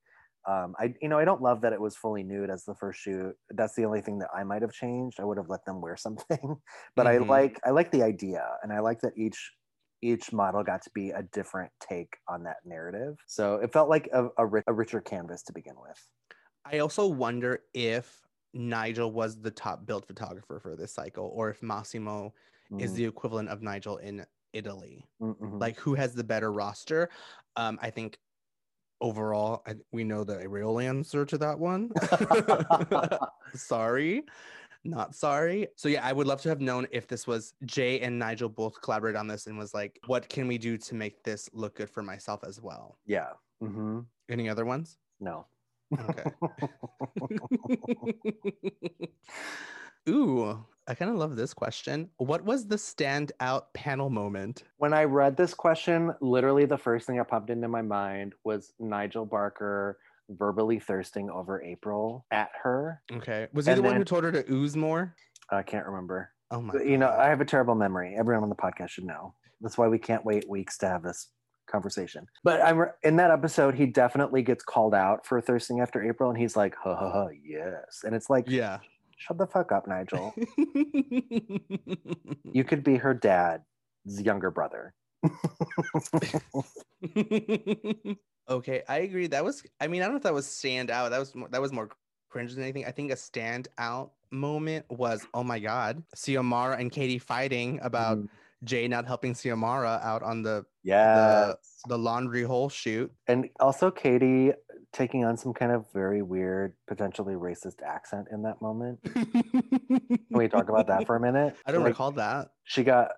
Um, 0.49 0.75
I 0.79 0.95
you 1.03 1.09
know 1.09 1.19
I 1.19 1.25
don't 1.25 1.43
love 1.43 1.63
that 1.63 1.73
it 1.73 1.81
was 1.81 1.97
fully 1.97 2.23
nude 2.23 2.51
as 2.51 2.65
the 2.65 2.75
first 2.75 3.01
shoot. 3.01 3.35
That's 3.51 3.75
the 3.75 3.85
only 3.85 4.01
thing 4.01 4.19
that 4.21 4.31
I 4.35 4.45
might 4.45 4.63
have 4.63 4.73
changed. 4.73 5.21
I 5.21 5.25
would 5.25 5.39
have 5.39 5.49
let 5.49 5.65
them 5.65 5.81
wear 5.81 5.97
something, 5.99 6.57
but 6.97 7.07
Mhm. 7.07 7.09
I 7.09 7.19
like 7.19 7.61
I 7.65 7.71
like 7.71 7.91
the 7.93 8.03
idea, 8.03 8.57
and 8.63 8.73
I 8.73 8.81
like 8.81 9.01
that 9.01 9.13
each 9.17 9.53
each 10.03 10.33
model 10.33 10.63
got 10.63 10.83
to 10.83 10.91
be 10.95 11.11
a 11.11 11.23
different 11.23 11.73
take 11.81 12.17
on 12.29 12.45
that 12.45 12.59
narrative. 12.65 13.17
So 13.27 13.57
it 13.57 13.73
felt 13.73 13.89
like 13.89 14.09
a, 14.13 14.27
a, 14.39 14.63
a 14.69 14.73
richer 14.75 15.01
canvas 15.01 15.43
to 15.45 15.53
begin 15.55 15.75
with. 15.81 15.99
I 16.65 16.79
also 16.79 17.07
wonder 17.07 17.65
if 17.75 18.27
Nigel 18.53 19.13
was 19.13 19.41
the 19.41 19.51
top 19.51 19.87
build 19.87 20.07
photographer 20.07 20.59
for 20.61 20.77
this 20.77 20.93
cycle, 20.93 21.27
or 21.27 21.51
if 21.51 21.63
Massimo 21.63 22.35
is 22.79 22.93
Mm, 22.93 22.95
the 22.95 23.05
equivalent 23.05 23.49
of 23.49 23.63
Nigel 23.63 23.99
in 23.99 24.27
Italy. 24.53 25.09
mm, 25.21 25.35
mhm. 25.41 25.61
Like, 25.61 25.79
who 25.79 25.95
has 25.95 26.15
the 26.15 26.25
better 26.25 26.53
roster? 26.53 27.11
Um, 27.57 27.79
I 27.81 27.91
think 27.91 28.19
overall, 29.01 29.63
I, 29.67 29.75
we 29.93 30.05
know 30.05 30.25
the 30.25 30.49
real 30.49 30.79
answer 30.79 31.25
to 31.25 31.39
that 31.39 31.59
one. 31.59 31.91
sorry, 33.55 34.25
not 34.85 35.15
sorry. 35.15 35.69
So 35.77 35.89
yeah, 35.89 36.07
I 36.07 36.13
would 36.13 36.27
love 36.27 36.41
to 36.43 36.49
have 36.49 36.61
known 36.61 36.87
if 36.91 37.07
this 37.07 37.27
was 37.27 37.55
Jay 37.65 38.01
and 38.01 38.19
Nigel 38.19 38.49
both 38.49 38.81
collaborated 38.81 39.19
on 39.19 39.27
this 39.27 39.47
and 39.47 39.59
was 39.59 39.75
like, 39.75 39.99
what 40.07 40.29
can 40.29 40.49
we 40.49 40.59
do 40.59 40.79
to 40.79 40.95
make 40.95 41.23
this 41.23 41.49
look 41.53 41.77
good 41.77 41.91
for 41.91 42.03
myself 42.03 42.45
as 42.45 42.61
well? 42.61 42.99
yeah. 43.07 43.31
hmm 43.61 44.01
Any 44.29 44.49
other 44.49 44.65
ones? 44.65 44.99
No. 45.21 45.47
Okay. 45.99 46.31
Ooh, 50.09 50.65
I 50.89 50.95
kind 50.95 51.11
of 51.11 51.17
love 51.17 51.37
this 51.37 51.53
question. 51.53 52.11
What 52.19 52.45
was 52.45 52.67
the 52.67 52.77
standout 52.77 53.65
panel 53.75 54.09
moment? 54.09 54.63
When 54.79 54.93
I 54.93 55.05
read 55.05 55.37
this 55.37 55.53
question, 55.53 56.15
literally 56.21 56.65
the 56.65 56.79
first 56.79 57.07
thing 57.07 57.17
that 57.17 57.29
popped 57.29 57.51
into 57.51 57.69
my 57.69 57.83
mind 57.83 58.35
was 58.45 58.73
Nigel 58.79 59.27
Barker 59.27 59.99
verbally 60.31 60.79
thirsting 60.79 61.31
over 61.31 61.63
April 61.63 62.25
at 62.31 62.51
her. 62.63 63.03
Okay. 63.13 63.49
Was 63.53 63.67
he 63.67 63.73
And 63.73 63.79
the 63.79 63.83
one 63.83 63.97
who 63.97 64.05
told 64.05 64.25
her 64.25 64.33
to 64.33 64.45
ooze 64.53 64.77
more? 64.77 65.15
I 65.51 65.63
can't 65.63 65.87
remember. 65.87 66.31
Oh 66.51 66.61
my 66.61 66.81
you 66.83 66.99
know, 66.99 67.11
I 67.11 67.29
have 67.29 67.41
a 67.41 67.45
terrible 67.45 67.75
memory. 67.75 68.15
Everyone 68.17 68.45
on 68.45 68.49
the 68.49 68.57
podcast 68.57 68.91
should 68.91 69.05
know. 69.05 69.35
That's 69.61 69.79
why 69.79 69.89
we 69.89 69.99
can't 69.99 70.25
wait 70.25 70.49
weeks 70.49 70.79
to 70.79 70.89
have 70.89 71.03
this 71.03 71.29
conversation. 71.67 72.27
But 72.45 72.63
I'm 72.63 72.87
in 73.03 73.17
that 73.17 73.31
episode, 73.31 73.75
he 73.75 73.87
definitely 73.87 74.43
gets 74.43 74.63
called 74.63 74.95
out 74.95 75.27
for 75.27 75.41
thirsting 75.41 75.81
after 75.81 76.09
April, 76.09 76.31
and 76.31 76.39
he's 76.39 76.57
like, 76.57 76.75
"Ha 76.77 76.95
ha 76.95 77.11
ha, 77.11 77.29
yes." 77.45 78.03
And 78.05 78.15
it's 78.15 78.31
like, 78.31 78.45
yeah. 78.49 78.79
Shut 79.17 79.39
the 79.39 79.47
fuck 79.47 79.73
up, 79.73 79.89
Nigel. 79.89 80.35
you 82.53 82.65
could 82.69 82.85
be 82.85 82.97
her 82.97 83.15
dad's 83.15 83.65
younger 84.07 84.51
brother. 84.51 84.95
okay, 88.49 88.83
I 88.89 88.99
agree. 88.99 89.27
That 89.27 89.45
was 89.45 89.63
I 89.81 89.87
mean, 89.87 90.03
I 90.03 90.05
don't 90.05 90.15
know 90.15 90.19
if 90.19 90.23
that 90.25 90.35
was 90.35 90.47
stand 90.47 90.91
out. 90.91 91.11
That 91.11 91.19
was 91.19 91.35
more, 91.35 91.49
that 91.49 91.61
was 91.61 91.73
more 91.73 91.89
cringe 92.29 92.55
than 92.55 92.63
anything. 92.63 92.85
I 92.85 92.91
think 92.91 93.11
a 93.11 93.17
stand 93.17 93.69
out 93.79 94.13
moment 94.31 94.85
was 94.91 95.27
oh 95.33 95.43
my 95.43 95.59
god, 95.59 96.03
Xiomara 96.15 96.79
and 96.79 96.93
Catie 96.93 97.19
fighting 97.19 97.81
about 97.83 98.19
Mm, 98.19 98.29
Jay 98.67 98.87
not 98.89 99.07
helping 99.07 99.33
Xiomara 99.33 100.03
out 100.05 100.23
on 100.23 100.43
the 100.43 100.67
yeah, 100.83 101.55
the 101.89 101.97
laundry 101.97 102.43
hole 102.43 102.69
shoot. 102.69 103.11
and 103.27 103.49
also 103.61 103.91
Catie 103.91 104.53
taking 104.93 105.25
on 105.25 105.37
some 105.37 105.53
kind 105.53 105.73
of 105.73 105.85
very 105.93 106.23
weird, 106.23 106.75
potentially 106.87 107.35
racist 107.35 107.83
accent 107.83 108.29
in 108.33 108.43
that 108.43 108.61
moment. 108.63 108.99
Can 109.15 110.19
we 110.31 110.49
talk 110.49 110.69
about 110.69 110.87
that 110.89 111.07
for 111.07 111.17
a 111.17 111.21
minute? 111.21 111.57
I 111.67 111.73
don't 111.73 111.83
Like, 111.83 111.91
recall 111.91 112.13
that. 112.13 112.51
She 112.65 112.83
got. 112.85 113.13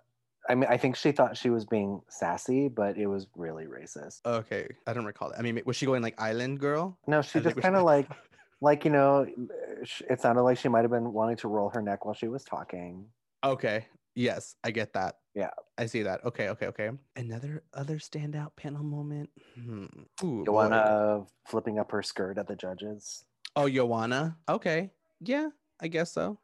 I 0.51 0.55
mean, 0.55 0.67
I 0.71 0.79
think 0.79 0.97
she 0.97 1.13
thought 1.13 1.37
she 1.37 1.51
was 1.51 1.67
being 1.67 2.01
sassy, 2.09 2.69
but 2.69 2.97
it 2.97 3.07
was 3.07 3.27
really 3.37 3.67
racist. 3.67 4.21
Okay, 4.25 4.67
I 4.87 4.93
don't 4.95 5.05
recall 5.05 5.31
that. 5.31 5.39
I 5.39 5.43
mean, 5.43 5.61
was 5.67 5.77
she 5.77 5.85
going 5.85 6.03
like 6.03 6.19
island 6.21 6.59
girl? 6.59 6.99
No, 7.07 7.21
she 7.21 7.39
I 7.39 7.43
just 7.43 7.57
kind 7.59 7.77
of 7.77 7.85
like, 7.85 8.09
like 8.63 8.85
you 8.87 8.91
know, 8.91 9.27
it 10.09 10.21
sounded 10.21 10.43
like 10.43 10.57
she 10.59 10.69
might 10.69 10.83
have 10.83 10.91
been 10.91 11.13
wanting 11.13 11.37
to 11.39 11.49
roll 11.49 11.69
her 11.71 11.83
neck 11.83 12.05
while 12.07 12.15
she 12.15 12.29
was 12.29 12.45
talking. 12.45 13.05
Okay. 13.45 13.87
Yes, 14.19 14.57
I 14.65 14.73
get 14.73 14.95
that. 14.95 15.19
Yeah. 15.37 15.51
I 15.79 15.87
see 15.87 16.03
that. 16.03 16.25
Okay, 16.25 16.49
okay, 16.49 16.67
okay. 16.67 16.91
Another 17.15 17.63
other 17.73 17.99
standout 17.99 18.57
panel 18.57 18.83
moment. 18.83 19.31
Hmm. 19.55 19.85
Ooh, 20.25 20.45
boy. 20.45 20.47
Joanna 20.47 21.23
flipping 21.47 21.79
up 21.79 21.93
her 21.93 22.03
skirt 22.03 22.37
at 22.37 22.49
the 22.49 22.57
judges. 22.57 23.23
Oh, 23.55 23.69
Joanna. 23.69 24.37
Okay. 24.49 24.91
Yeah, 25.21 25.51
I 25.81 25.87
guess 25.87 26.11
so. 26.11 26.37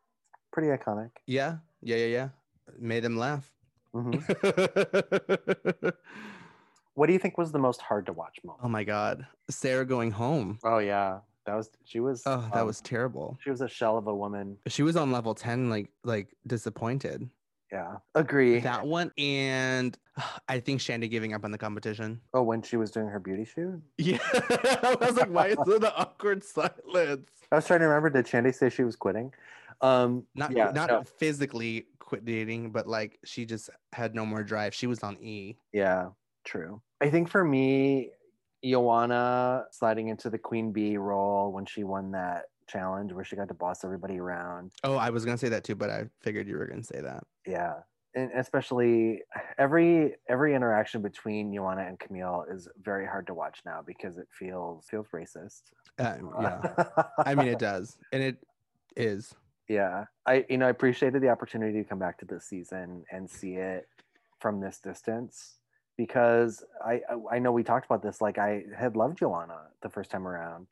Pretty 0.53 0.69
iconic. 0.69 1.11
Yeah, 1.27 1.57
yeah, 1.83 1.97
yeah, 1.97 2.07
yeah. 2.07 2.29
Made 2.79 3.03
them 3.03 3.17
laugh. 3.17 3.51
hmm 3.93 4.13
What 6.95 7.09
do 7.09 7.13
you 7.13 7.19
think 7.19 7.37
was 7.37 7.51
the 7.51 7.59
most 7.59 7.81
hard 7.81 8.07
to 8.07 8.13
watch 8.13 8.39
moment? 8.45 8.65
oh 8.65 8.69
my 8.69 8.85
god, 8.85 9.27
Sarah 9.51 9.85
going 9.85 10.13
home. 10.13 10.61
Oh 10.63 10.79
yeah, 10.79 11.19
that 11.45 11.57
was 11.57 11.71
she 11.85 11.99
was. 11.99 12.23
Oh, 12.25 12.49
that 12.53 12.61
um, 12.61 12.69
was 12.69 12.81
terrible. 12.81 13.37
She 13.43 13.51
was 13.51 13.63
a 13.63 13.69
shell 13.69 13.99
of 13.99 14.07
a 14.07 14.15
woman. 14.15 14.59
She 14.69 14.85
was 14.85 14.95
on 14.95 15.11
level 15.11 15.35
ten, 15.35 15.69
like 15.69 15.91
like 16.05 16.29
disappointed. 16.47 17.29
Yeah, 17.73 17.97
agree. 18.15 18.61
That 18.61 18.87
one, 18.87 19.11
and 19.19 19.97
I 20.49 20.61
think 20.61 20.81
Shandi 20.81 21.11
giving 21.11 21.33
up 21.35 21.45
on 21.45 21.51
the 21.51 21.59
competition. 21.59 22.21
oh, 22.35 22.43
when 22.43 22.63
she 22.63 22.77
was 22.77 22.91
doing 22.91 23.09
her 23.09 23.19
beauty 23.19 23.45
shoot, 23.45 23.83
Yeah, 23.99 24.19
I 24.33 24.97
was 25.01 25.17
like, 25.17 25.31
why 25.31 25.49
is 25.49 25.59
there 25.67 25.79
the 25.79 25.95
awkward 25.97 26.45
silence? 26.45 27.29
I 27.51 27.57
was 27.57 27.67
trying 27.67 27.81
to 27.81 27.87
remember. 27.87 28.11
Did 28.11 28.27
Shandi 28.27 28.55
say 28.55 28.71
she 28.71 28.85
was 28.85 28.97
quitting? 28.97 29.33
Um, 29.81 30.25
Not 30.35 30.53
yeah, 30.53 30.71
not 30.71 30.89
no, 30.89 31.03
physically 31.19 31.87
quit 31.99 32.25
dating, 32.25 32.71
but 32.71 32.87
like 32.87 33.19
she 33.25 33.45
just 33.45 33.71
had 33.93 34.15
no 34.15 34.25
more 34.25 34.43
drive. 34.45 34.73
She 34.75 34.87
was 34.87 35.03
on 35.03 35.17
E. 35.21 35.57
yeah, 35.73 36.11
true. 36.45 36.81
I 37.01 37.11
think 37.11 37.29
for 37.29 37.45
me, 37.45 38.11
Joanna 38.65 39.65
sliding 39.73 40.09
into 40.09 40.31
the 40.31 40.39
queen 40.39 40.73
bee 40.73 40.97
role 40.97 41.53
when 41.53 41.67
she 41.67 41.85
won 41.85 42.13
that 42.13 42.45
challenge 42.67 43.13
where 43.13 43.25
she 43.25 43.37
got 43.37 43.49
to 43.49 43.55
boss 43.55 43.85
everybody 43.85 44.19
around. 44.19 44.73
Oh, 44.83 44.97
I 44.97 45.11
was 45.11 45.25
gonna 45.25 45.39
say 45.39 45.49
that 45.51 45.65
too, 45.65 45.75
but 45.75 45.91
I 45.91 46.05
figured 46.21 46.49
you 46.49 46.57
were 46.57 46.67
gonna 46.67 46.83
say 46.83 47.01
that. 47.01 47.25
Yeah. 47.47 47.75
And 48.17 48.31
especially 48.37 49.23
every 49.59 50.15
every 50.29 50.55
interaction 50.55 51.03
between 51.03 51.53
Joanna 51.53 51.83
and 51.83 51.99
Camille 51.99 52.45
is 52.51 52.69
very 52.83 53.07
hard 53.07 53.27
to 53.27 53.35
watch 53.35 53.61
now 53.67 53.83
because 53.85 54.19
it 54.19 54.29
feels 54.31 54.87
feels 54.89 55.09
racist. 55.13 55.63
Uh, 55.99 56.17
yeah, 56.41 57.03
I 57.19 57.35
mean 57.35 57.49
it 57.49 57.59
does, 57.59 57.99
and 58.13 58.23
it 58.23 58.37
is. 58.97 59.35
yeah. 59.69 60.05
I 60.27 60.45
you 60.49 60.59
know 60.59 60.67
I 60.67 60.71
appreciated 60.71 61.23
the 61.23 61.29
opportunity 61.29 61.83
to 61.83 61.89
come 61.89 61.99
back 61.99 62.19
to 62.19 62.25
this 62.25 62.45
season 62.45 63.05
and 63.11 63.29
see 63.29 63.55
it 63.55 63.89
from 64.39 64.61
this 64.61 64.79
distance 64.79 65.57
because 65.97 66.63
I 66.85 67.01
I 67.31 67.39
know 67.41 67.51
we 67.51 67.65
talked 67.65 67.87
about 67.87 68.03
this 68.03 68.21
like 68.21 68.39
I 68.39 68.65
had 68.77 68.95
loved 68.97 69.19
Joanna 69.19 69.59
the 69.83 69.89
first 69.89 70.11
time 70.11 70.27
around 70.27 70.67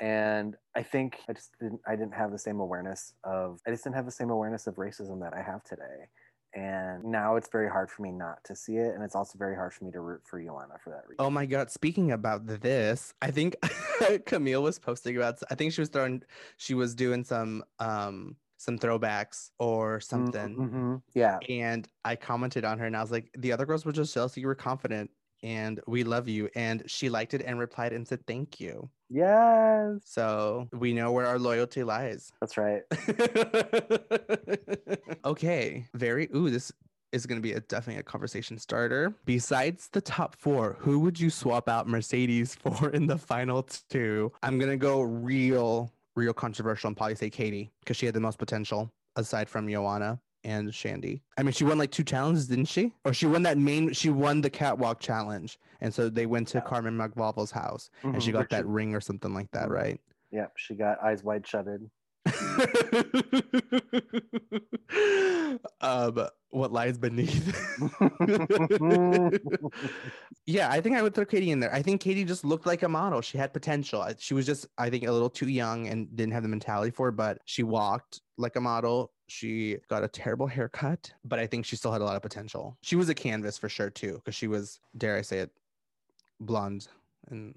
and 0.00 0.56
I 0.74 0.82
think 0.82 1.18
I 1.28 1.32
just 1.32 1.52
didn't 1.60 1.80
I 1.86 1.96
didn't 1.96 2.14
have 2.14 2.32
the 2.32 2.38
same 2.38 2.60
awareness 2.60 3.14
of 3.24 3.60
I 3.66 3.70
just 3.70 3.84
didn't 3.84 3.96
have 3.96 4.06
the 4.06 4.12
same 4.12 4.30
awareness 4.30 4.66
of 4.66 4.76
racism 4.76 5.20
that 5.20 5.34
I 5.34 5.42
have 5.42 5.62
today. 5.64 6.08
And 6.54 7.04
now 7.04 7.36
it's 7.36 7.48
very 7.50 7.70
hard 7.70 7.90
for 7.90 8.02
me 8.02 8.12
not 8.12 8.44
to 8.44 8.54
see 8.54 8.76
it, 8.76 8.94
and 8.94 9.02
it's 9.02 9.14
also 9.14 9.38
very 9.38 9.56
hard 9.56 9.72
for 9.72 9.86
me 9.86 9.90
to 9.92 10.00
root 10.00 10.20
for 10.26 10.38
Joanna 10.38 10.74
for 10.84 10.90
that 10.90 11.08
reason. 11.08 11.16
Oh 11.18 11.30
my 11.30 11.46
god! 11.46 11.70
Speaking 11.70 12.12
about 12.12 12.46
this, 12.46 13.14
I 13.22 13.30
think 13.30 13.56
Camille 14.26 14.62
was 14.62 14.78
posting 14.78 15.16
about. 15.16 15.38
I 15.50 15.54
think 15.54 15.72
she 15.72 15.80
was 15.80 15.88
throwing. 15.88 16.22
She 16.58 16.74
was 16.74 16.94
doing 16.94 17.24
some 17.24 17.64
um 17.78 18.36
some 18.58 18.78
throwbacks 18.78 19.50
or 19.58 19.98
something. 20.00 20.56
Mhm. 20.56 21.02
Yeah, 21.14 21.38
and 21.48 21.88
I 22.04 22.16
commented 22.16 22.64
on 22.66 22.78
her 22.78 22.86
and 22.86 22.96
I 22.96 23.00
was 23.00 23.10
like, 23.10 23.30
the 23.38 23.52
other 23.52 23.64
girls 23.64 23.84
were 23.86 23.92
just 23.92 24.12
jealous 24.12 24.36
you 24.36 24.46
were 24.46 24.54
confident 24.54 25.10
and 25.42 25.80
we 25.86 26.04
love 26.04 26.28
you. 26.28 26.48
And 26.54 26.82
she 26.86 27.08
liked 27.08 27.34
it 27.34 27.42
and 27.44 27.58
replied 27.58 27.92
and 27.92 28.06
said, 28.06 28.26
thank 28.26 28.60
you. 28.60 28.88
yes, 29.10 30.00
So 30.04 30.68
we 30.72 30.92
know 30.92 31.12
where 31.12 31.26
our 31.26 31.38
loyalty 31.38 31.82
lies. 31.82 32.32
that's 32.40 32.56
right. 32.56 32.82
okay. 35.24 35.86
Very, 35.94 36.28
ooh, 36.34 36.50
this 36.50 36.72
is 37.12 37.26
going 37.26 37.38
to 37.38 37.42
be 37.42 37.52
a 37.52 37.60
definitely 37.60 38.00
a 38.00 38.02
conversation 38.02 38.58
starter. 38.58 39.14
Besides 39.26 39.88
the 39.92 40.00
top 40.00 40.36
four, 40.36 40.76
who 40.78 40.98
would 41.00 41.18
you 41.20 41.30
swap 41.30 41.68
out 41.68 41.86
Mercedes 41.88 42.54
for 42.62 42.90
in 42.90 43.06
the 43.06 43.18
final 43.18 43.62
two? 43.90 44.32
I'm 44.42 44.58
going 44.58 44.70
to 44.70 44.76
go 44.76 45.02
real, 45.02 45.92
real 46.16 46.32
controversial 46.32 46.88
and 46.88 46.96
probably 46.96 47.16
say 47.16 47.30
Catie 47.30 47.70
because 47.80 47.96
she 47.96 48.06
had 48.06 48.14
the 48.14 48.20
most 48.20 48.38
potential 48.38 48.90
aside 49.16 49.48
from 49.48 49.68
Joanna 49.68 50.18
and 50.44 50.68
Shandi. 50.70 51.20
I 51.38 51.42
mean, 51.42 51.52
she 51.52 51.64
won 51.64 51.78
like 51.78 51.90
two 51.90 52.04
challenges, 52.04 52.48
didn't 52.48 52.66
she? 52.66 52.92
Or 53.04 53.12
she 53.14 53.26
won 53.26 53.42
that 53.44 53.58
main, 53.58 53.92
she 53.92 54.10
won 54.10 54.40
the 54.40 54.50
catwalk 54.50 55.00
challenge. 55.00 55.58
And 55.80 55.92
so 55.92 56.08
they 56.08 56.26
went 56.26 56.48
to 56.48 56.58
Yeah. 56.58 56.64
Carmen 56.64 56.96
Marc 56.96 57.14
Valvo's 57.14 57.50
house 57.50 57.90
and 58.02 58.22
she 58.22 58.30
Mhm, 58.30 58.34
got 58.34 58.50
that 58.50 58.66
ring 58.66 58.94
or 58.94 59.00
something 59.00 59.34
like 59.34 59.50
that, 59.52 59.68
Mhm. 59.68 59.72
right? 59.72 60.00
Yep, 60.30 60.52
she 60.56 60.74
got 60.74 61.02
eyes 61.02 61.22
wide 61.22 61.46
shutted. 61.46 61.90
um, 65.80 66.28
what 66.50 66.72
lies 66.72 66.98
beneath? 66.98 67.56
yeah, 70.46 70.70
I 70.70 70.80
think 70.80 70.96
I 70.96 71.02
would 71.02 71.14
throw 71.14 71.24
Catie 71.24 71.50
in 71.50 71.60
there. 71.60 71.74
I 71.74 71.82
think 71.82 72.00
Catie 72.00 72.24
just 72.24 72.44
looked 72.44 72.66
like 72.66 72.82
a 72.82 72.88
model. 72.88 73.20
She 73.22 73.38
had 73.38 73.52
potential. 73.52 74.06
She 74.18 74.34
was 74.34 74.46
just, 74.46 74.66
I 74.78 74.90
think, 74.90 75.06
a 75.06 75.12
little 75.12 75.30
too 75.30 75.48
young 75.48 75.88
and 75.88 76.14
didn't 76.14 76.32
have 76.32 76.42
the 76.42 76.48
mentality 76.48 76.90
for 76.90 77.08
it, 77.08 77.12
but 77.12 77.38
she 77.44 77.62
walked 77.62 78.20
like 78.36 78.56
a 78.56 78.60
model. 78.60 79.12
She 79.28 79.78
got 79.88 80.04
a 80.04 80.08
terrible 80.08 80.46
haircut, 80.46 81.12
but 81.24 81.38
I 81.38 81.46
think 81.46 81.64
she 81.64 81.76
still 81.76 81.92
had 81.92 82.02
a 82.02 82.04
lot 82.04 82.16
of 82.16 82.22
potential. 82.22 82.76
She 82.82 82.96
was 82.96 83.08
a 83.08 83.14
canvas 83.14 83.58
for 83.58 83.68
sure, 83.68 83.90
too, 83.90 84.14
because 84.14 84.34
she 84.34 84.46
was, 84.46 84.80
dare 84.96 85.16
I 85.16 85.22
say 85.22 85.38
it, 85.38 85.50
blonde 86.38 86.88
and 87.30 87.54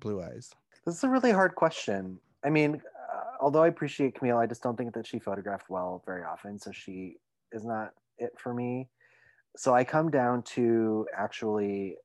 blue 0.00 0.22
eyes. 0.22 0.50
This 0.86 0.96
is 0.96 1.04
a 1.04 1.08
really 1.08 1.32
hard 1.32 1.54
question. 1.54 2.18
I 2.44 2.50
mean, 2.50 2.80
although 3.40 3.62
I 3.62 3.68
appreciate 3.68 4.14
Camille, 4.16 4.38
I 4.38 4.46
just 4.46 4.62
don't 4.62 4.76
think 4.76 4.94
that 4.94 5.06
she 5.06 5.18
photographed 5.18 5.66
well 5.68 6.02
very 6.06 6.22
often. 6.24 6.58
So 6.58 6.70
she 6.72 7.16
is 7.52 7.64
not 7.64 7.90
it 8.18 8.30
for 8.38 8.52
me. 8.54 8.88
So 9.56 9.74
I 9.74 9.84
come 9.84 10.10
down 10.10 10.42
to 10.54 11.06
actually 11.16 11.96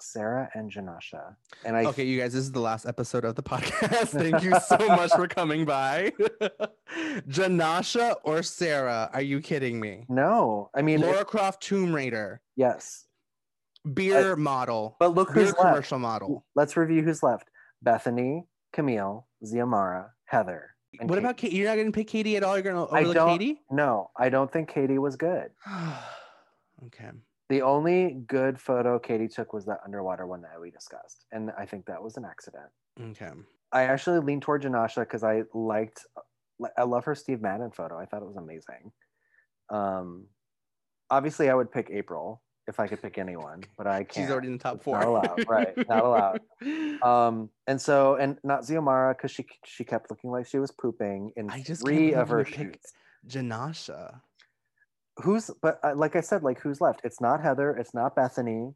Sarah 0.00 0.48
and 0.54 0.70
Jenascia. 0.70 1.36
And 1.64 1.76
I 1.76 1.84
Okay, 1.86 2.04
you 2.04 2.18
guys, 2.20 2.32
this 2.32 2.42
is 2.42 2.50
the 2.52 2.60
last 2.60 2.86
episode 2.86 3.24
of 3.24 3.34
the 3.36 3.42
podcast. 3.42 4.08
Thank 4.08 4.42
you 4.42 4.54
so 4.66 4.76
much 4.88 5.12
for 5.12 5.28
coming 5.28 5.64
by. 5.64 6.12
Jenascia 7.28 8.16
or 8.24 8.42
Sarah? 8.42 9.10
Are 9.12 9.22
you 9.22 9.40
kidding 9.40 9.78
me? 9.80 10.04
no, 10.08 10.70
I 10.74 10.82
mean, 10.82 11.00
Laura 11.00 11.20
it- 11.20 11.26
Croft 11.26 11.62
Tomb 11.62 11.94
Raider, 11.94 12.40
yes. 12.56 13.04
beer 13.94 14.36
model, 14.36 14.96
But 14.98 15.14
look 15.14 15.28
beer 15.32 15.44
who's 15.44 15.52
left. 15.54 15.60
commercial 15.60 15.98
model. 15.98 16.44
Let's 16.54 16.76
review 16.76 17.02
who's 17.02 17.22
left 17.22 17.48
Bethany, 17.82 18.44
Camille, 18.72 19.26
Xiomara, 19.44 20.08
Heather. 20.32 20.70
What 20.98 21.08
Kate. 21.10 21.18
about 21.18 21.36
Catie? 21.36 21.56
You're 21.56 21.68
not 21.68 21.74
going 21.76 21.86
to 21.86 21.92
pick 21.92 22.08
Catie 22.08 22.36
at 22.36 22.42
all? 22.42 22.56
You're 22.56 22.62
going 22.62 22.86
to 22.86 22.92
I 22.92 23.00
overlook 23.00 23.14
don't- 23.14 23.38
Catie? 23.38 23.60
No, 23.70 24.10
I 24.16 24.30
don't 24.30 24.50
think 24.50 24.68
Catie 24.68 24.98
was 24.98 25.14
good. 25.16 25.50
okay. 26.86 27.10
The 27.50 27.60
only 27.62 28.22
good 28.26 28.58
photo 28.58 28.98
Catie 28.98 29.28
took 29.28 29.52
was 29.52 29.66
that 29.66 29.80
underwater 29.84 30.26
one 30.26 30.40
that 30.42 30.58
we 30.58 30.70
discussed. 30.70 31.26
And 31.32 31.50
I 31.58 31.66
think 31.66 31.84
that 31.86 32.02
was 32.02 32.16
an 32.16 32.24
accident. 32.24 32.64
Okay. 33.10 33.30
I 33.72 33.84
actually 33.84 34.20
leaned 34.20 34.42
toward 34.42 34.62
Jenascia 34.62 35.00
because 35.00 35.22
I 35.22 35.42
liked 35.52 36.04
I 36.76 36.82
love 36.84 37.04
her 37.04 37.14
Steve 37.14 37.40
Madden 37.42 37.70
photo. 37.70 37.98
I 37.98 38.06
thought 38.06 38.22
it 38.22 38.26
was 38.28 38.36
amazing. 38.36 38.92
Um, 39.70 40.26
obviously, 41.10 41.50
I 41.50 41.54
would 41.54 41.72
pick 41.72 41.90
April 41.90 42.42
if 42.68 42.78
I 42.80 42.86
could 42.86 43.02
pick 43.02 43.18
anyone, 43.18 43.64
but 43.76 43.86
I 43.86 44.04
can't. 44.04 44.14
She's 44.26 44.30
already 44.30 44.46
in 44.48 44.52
the 44.54 44.58
top 44.62 44.76
It's 44.76 44.84
four. 44.84 44.98
Not 44.98 45.06
allowed, 45.08 45.48
right? 45.48 45.88
Not 45.88 46.04
allowed. 46.04 46.40
Um, 47.02 47.50
and 47.66 47.80
so, 47.80 48.14
and 48.14 48.38
not 48.44 48.62
Xiomara 48.62 49.16
because 49.16 49.32
she 49.32 49.44
she 49.64 49.82
kept 49.82 50.08
looking 50.10 50.30
like 50.30 50.46
she 50.46 50.58
was 50.60 50.70
pooping 50.70 51.32
in 51.36 51.50
I 51.50 51.60
just 51.62 51.84
three 51.84 52.14
of 52.14 52.28
her 52.28 52.44
shoots. 52.44 52.92
Jenascia. 53.26 54.20
Who's 55.22 55.50
but 55.60 55.80
uh, 55.82 55.94
like 55.96 56.14
I 56.16 56.20
said, 56.20 56.42
like 56.44 56.60
who's 56.60 56.80
left? 56.80 57.00
It's 57.04 57.20
not 57.20 57.42
Heather. 57.42 57.72
It's 57.76 57.92
not 57.94 58.14
Bethany. 58.14 58.72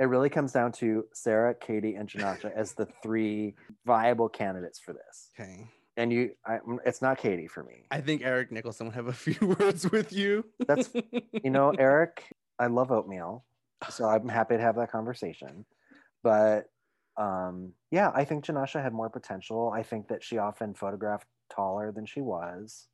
It 0.00 0.04
really 0.04 0.28
comes 0.28 0.52
down 0.52 0.72
to 0.72 1.04
Sarah, 1.12 1.54
Catie, 1.54 1.94
and 1.94 2.08
Jenascia 2.08 2.52
as 2.54 2.72
the 2.74 2.86
three 3.02 3.54
viable 3.86 4.28
candidates 4.28 4.78
for 4.78 4.92
this. 4.92 5.30
Okay. 5.38 5.68
And 5.96 6.12
you, 6.12 6.30
I, 6.46 6.58
it's 6.86 7.02
not 7.02 7.18
Catie 7.18 7.48
for 7.48 7.64
me. 7.64 7.84
I 7.90 8.00
think 8.00 8.22
Eric 8.24 8.52
Nicholson 8.52 8.86
would 8.86 8.94
have 8.94 9.08
a 9.08 9.12
few 9.12 9.56
words 9.58 9.90
with 9.90 10.12
you. 10.12 10.44
That's- 10.66 10.90
You 11.42 11.50
know, 11.50 11.70
Eric, 11.78 12.22
I 12.58 12.66
love 12.66 12.90
oatmeal, 12.90 13.44
so 13.90 14.06
I'm 14.06 14.28
happy 14.28 14.56
to 14.56 14.62
have 14.62 14.76
that 14.76 14.90
conversation. 14.90 15.64
But 16.22 16.66
um, 17.16 17.72
yeah, 17.90 18.10
I 18.14 18.24
think 18.24 18.44
Jenascia 18.44 18.82
had 18.82 18.92
more 18.92 19.10
potential. 19.10 19.72
I 19.74 19.82
think 19.82 20.08
that 20.08 20.22
she 20.22 20.38
often 20.38 20.74
photographed 20.74 21.26
taller 21.50 21.92
than 21.92 22.06
she 22.06 22.20
was. 22.20 22.88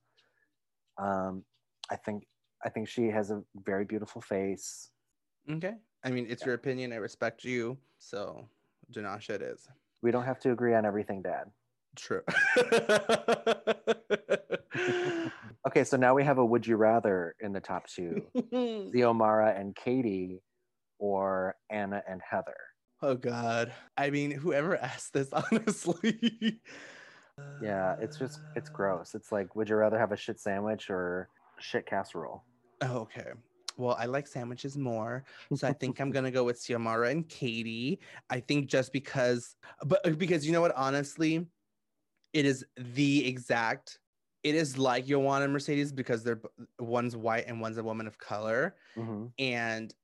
Um, 0.98 1.44
I 1.90 1.96
think 1.96 2.26
I 2.64 2.68
think 2.70 2.88
she 2.88 3.08
has 3.08 3.30
a 3.30 3.42
very 3.64 3.84
beautiful 3.84 4.20
face. 4.20 4.90
okay. 5.50 5.74
I 6.02 6.10
mean, 6.10 6.26
it's 6.28 6.44
your 6.44 6.54
opinion. 6.54 6.92
I 6.92 6.96
respect 6.96 7.44
you. 7.44 7.78
So, 7.98 8.46
Jenascia 8.92 9.30
it 9.30 9.42
is. 9.42 9.68
We 10.02 10.10
don't 10.10 10.24
have 10.24 10.38
to 10.40 10.52
agree 10.52 10.74
on 10.74 10.84
everything, 10.84 11.22
Dad. 11.22 11.50
True. 11.96 12.22
Okay, 15.66 15.84
so 15.84 15.96
now 15.96 16.14
we 16.14 16.24
have 16.24 16.38
a 16.38 16.44
would 16.44 16.66
you 16.66 16.76
rather 16.76 17.34
in 17.40 17.52
the 17.52 17.60
top 17.60 17.86
two: 17.86 18.26
Xiomara 18.52 19.58
and 19.58 19.74
Catie, 19.74 20.42
or 20.98 21.56
Anna 21.70 22.02
and 22.08 22.20
Heather. 22.28 22.56
oh 23.02 23.14
God. 23.14 23.72
I 23.96 24.10
mean, 24.10 24.30
whoever 24.30 24.76
asked 24.90 25.12
this, 25.12 25.30
honestly. 25.32 26.60
Yeah, 27.60 27.94
it's 28.00 28.18
just 28.18 28.40
it's 28.54 28.68
gross. 28.68 29.14
It's 29.14 29.32
like, 29.32 29.54
would 29.56 29.68
you 29.68 29.76
rather 29.76 29.98
have 29.98 30.12
a 30.12 30.16
shit 30.16 30.40
sandwich 30.40 30.90
or 30.90 31.28
shit 31.60 31.86
casserole? 31.86 32.44
Oh, 32.80 32.98
okay. 32.98 33.30
Well, 33.76 33.96
I 33.98 34.06
like 34.06 34.26
sandwiches 34.28 34.78
more, 34.78 35.24
so 35.54 35.66
I 35.66 35.72
think 35.72 35.98
I'm 35.98 36.10
gonna 36.10 36.30
go 36.30 36.44
with 36.44 36.60
Xiomara 36.60 37.10
and 37.10 37.28
Catie. 37.28 38.00
I 38.30 38.40
think 38.40 38.68
just 38.68 38.92
because, 38.92 39.56
but 39.84 40.06
uh, 40.06 40.10
because 40.10 40.46
you 40.46 40.52
know 40.52 40.60
what, 40.60 40.74
honestly, 40.76 41.44
it 42.32 42.46
is 42.46 42.64
the 42.76 43.26
exact. 43.26 43.98
It 44.44 44.54
is 44.54 44.76
like 44.78 45.06
Joanna 45.06 45.44
and 45.44 45.52
Mercedes 45.52 45.90
because 45.92 46.22
they're 46.22 46.40
one's 46.78 47.16
white 47.16 47.46
and 47.46 47.60
one's 47.60 47.78
a 47.78 47.82
woman 47.82 48.06
of 48.06 48.18
color, 48.18 48.76
Mhm. 48.96 49.32
and 49.38 49.94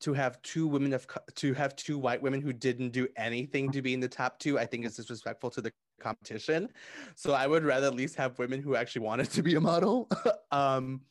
to 0.00 0.12
have 0.14 0.40
two 0.42 0.66
women 0.66 0.92
of 0.92 1.06
co- 1.06 1.20
to 1.36 1.54
have 1.54 1.76
two 1.76 1.98
white 1.98 2.20
women 2.22 2.40
who 2.40 2.52
didn't 2.52 2.90
do 2.90 3.08
anything 3.16 3.70
to 3.72 3.82
be 3.82 3.94
in 3.94 4.00
the 4.00 4.08
top 4.08 4.38
two, 4.38 4.58
I 4.58 4.66
think 4.66 4.84
is 4.84 4.96
disrespectful 4.96 5.50
to 5.50 5.60
the 5.60 5.72
competition. 6.00 6.72
So 7.14 7.32
I 7.34 7.46
would 7.46 7.62
rather 7.64 7.86
at 7.86 7.94
least 7.94 8.16
have 8.16 8.38
women 8.38 8.60
who 8.60 8.74
actually 8.74 9.04
wanted 9.06 9.30
to 9.30 9.42
be 9.42 9.54
a 9.54 9.60
model. 9.60 10.08
um, 10.50 11.06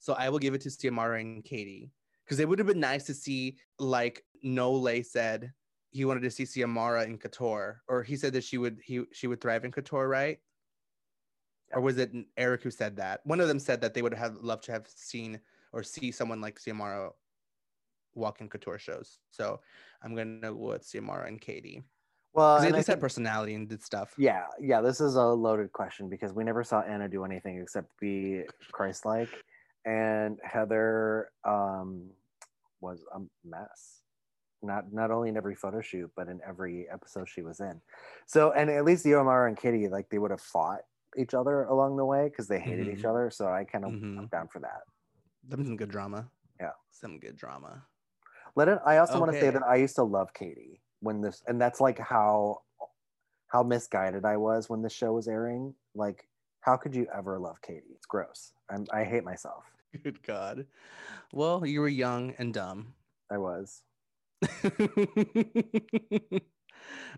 so 0.00 0.14
I 0.14 0.28
will 0.28 0.38
give 0.38 0.54
it 0.54 0.60
to 0.62 0.68
Xiomara 0.70 1.20
and 1.20 1.44
Catie 1.44 1.92
because 2.24 2.40
it 2.40 2.48
would 2.48 2.58
have 2.58 2.66
been 2.68 2.80
nice 2.80 3.04
to 3.04 3.14
see, 3.14 3.58
like 3.78 4.24
Nole 4.42 5.02
said, 5.04 5.52
he 5.90 6.04
wanted 6.04 6.22
to 6.22 6.30
see 6.30 6.44
Xiomara 6.44 7.06
in 7.06 7.18
Couture, 7.18 7.82
or 7.88 8.02
he 8.02 8.16
said 8.16 8.32
that 8.34 8.44
she 8.44 8.58
would 8.58 8.80
he 8.82 9.04
she 9.12 9.26
would 9.28 9.40
thrive 9.40 9.64
in 9.64 9.72
Couture, 9.72 10.08
right? 10.08 10.40
Or 11.72 11.80
was 11.80 11.98
it 11.98 12.12
Eric 12.36 12.62
who 12.62 12.70
said 12.70 12.96
that? 12.96 13.20
One 13.24 13.40
of 13.40 13.48
them 13.48 13.58
said 13.58 13.80
that 13.80 13.92
they 13.92 14.02
would 14.02 14.14
have 14.14 14.36
loved 14.40 14.64
to 14.64 14.72
have 14.72 14.86
seen 14.88 15.40
or 15.72 15.82
see 15.82 16.10
someone 16.12 16.40
like 16.40 16.58
Xiomara 16.60 17.10
walk 18.14 18.40
in 18.40 18.48
Couture 18.48 18.78
shows. 18.78 19.18
So 19.30 19.60
I'm 20.02 20.14
gonna 20.14 20.40
go 20.40 20.54
with 20.54 20.82
Xiomara 20.82 21.28
and 21.28 21.40
Catie 21.40 21.82
Well, 22.32 22.60
they 22.60 22.68
at 22.68 22.74
least 22.74 22.86
had 22.88 23.00
personality 23.00 23.54
and 23.54 23.68
did 23.68 23.82
stuff. 23.82 24.14
yeah, 24.16 24.46
yeah. 24.60 24.80
This 24.80 25.00
is 25.00 25.16
a 25.16 25.24
loaded 25.24 25.72
question 25.72 26.08
because 26.08 26.32
we 26.32 26.44
never 26.44 26.62
saw 26.64 26.80
Anna 26.82 27.08
do 27.08 27.24
anything 27.24 27.58
except 27.60 27.88
be 28.00 28.44
Christ-like, 28.72 29.30
and 29.84 30.38
Heather 30.42 31.30
um, 31.44 32.10
was 32.80 33.02
a 33.14 33.20
mess. 33.44 34.02
Not 34.62 34.92
not 34.92 35.10
only 35.10 35.28
in 35.28 35.36
every 35.36 35.54
photo 35.54 35.80
shoot, 35.80 36.10
but 36.16 36.28
in 36.28 36.40
every 36.46 36.88
episode 36.90 37.28
she 37.28 37.42
was 37.42 37.60
in. 37.60 37.80
So, 38.26 38.52
and 38.52 38.70
at 38.70 38.84
least 38.84 39.04
Xiomara 39.04 39.48
and 39.48 39.56
Catie, 39.56 39.88
like 39.88 40.08
they 40.08 40.18
would 40.18 40.30
have 40.30 40.40
fought 40.40 40.80
each 41.18 41.34
other 41.34 41.64
along 41.64 41.96
the 41.96 42.04
way 42.04 42.28
because 42.28 42.48
they 42.48 42.58
hated 42.60 42.88
each 42.88 43.02
Mhm. 43.04 43.10
other. 43.10 43.30
So 43.30 43.48
I 43.48 43.64
kind 43.64 43.84
of 43.84 43.92
Mhm. 43.92 44.18
I'm 44.18 44.26
down 44.28 44.48
for 44.48 44.60
that. 44.60 44.82
Them 45.44 45.64
some 45.64 45.76
good 45.76 45.90
drama. 45.90 46.30
Yeah. 46.60 46.72
Some 46.90 47.18
good 47.20 47.36
drama. 47.36 47.86
Let 48.54 48.68
it. 48.68 48.78
I 48.84 48.98
also 48.98 49.20
want 49.20 49.32
to 49.32 49.38
say 49.40 49.50
that 49.50 49.62
I 49.62 49.76
used 49.76 49.96
to 49.96 50.02
love 50.02 50.32
Catie 50.32 50.82
when 51.00 51.20
this, 51.20 51.42
and 51.46 51.60
that's 51.60 51.80
like 51.80 51.98
how 51.98 52.62
how 53.48 53.62
misguided 53.62 54.24
I 54.24 54.36
was 54.36 54.68
when 54.68 54.82
the 54.82 54.90
show 54.90 55.12
was 55.12 55.28
airing. 55.28 55.74
Like, 55.94 56.28
how 56.60 56.76
could 56.76 56.94
you 56.96 57.06
ever 57.14 57.38
love 57.38 57.60
Catie? 57.62 57.92
It's 57.94 58.06
gross. 58.06 58.52
I'm, 58.68 58.86
I 58.92 59.04
hate 59.04 59.22
myself. 59.24 59.64
Good 60.02 60.20
God. 60.22 60.66
Well, 61.32 61.64
you 61.64 61.80
were 61.80 61.88
young 61.88 62.32
and 62.38 62.52
dumb. 62.52 62.94
I 63.30 63.38
was. 63.38 63.82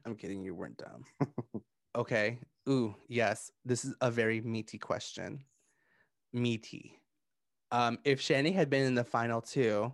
I'm 0.05 0.17
kidding. 0.17 0.43
You 0.45 0.55
weren't 0.55 0.77
dumb. 0.79 1.05
okay. 1.97 2.39
Ooh, 2.69 2.95
yes. 3.09 3.51
This 3.65 3.85
is 3.85 3.95
a 4.01 4.11
very 4.11 4.41
meaty 4.41 4.79
question. 4.79 5.43
Meaty. 6.33 7.01
Um, 7.71 7.99
if 8.05 8.21
Shandi 8.21 8.53
had 8.55 8.69
been 8.69 8.87
in 8.87 8.95
the 8.95 9.05
final 9.05 9.41
two 9.41 9.93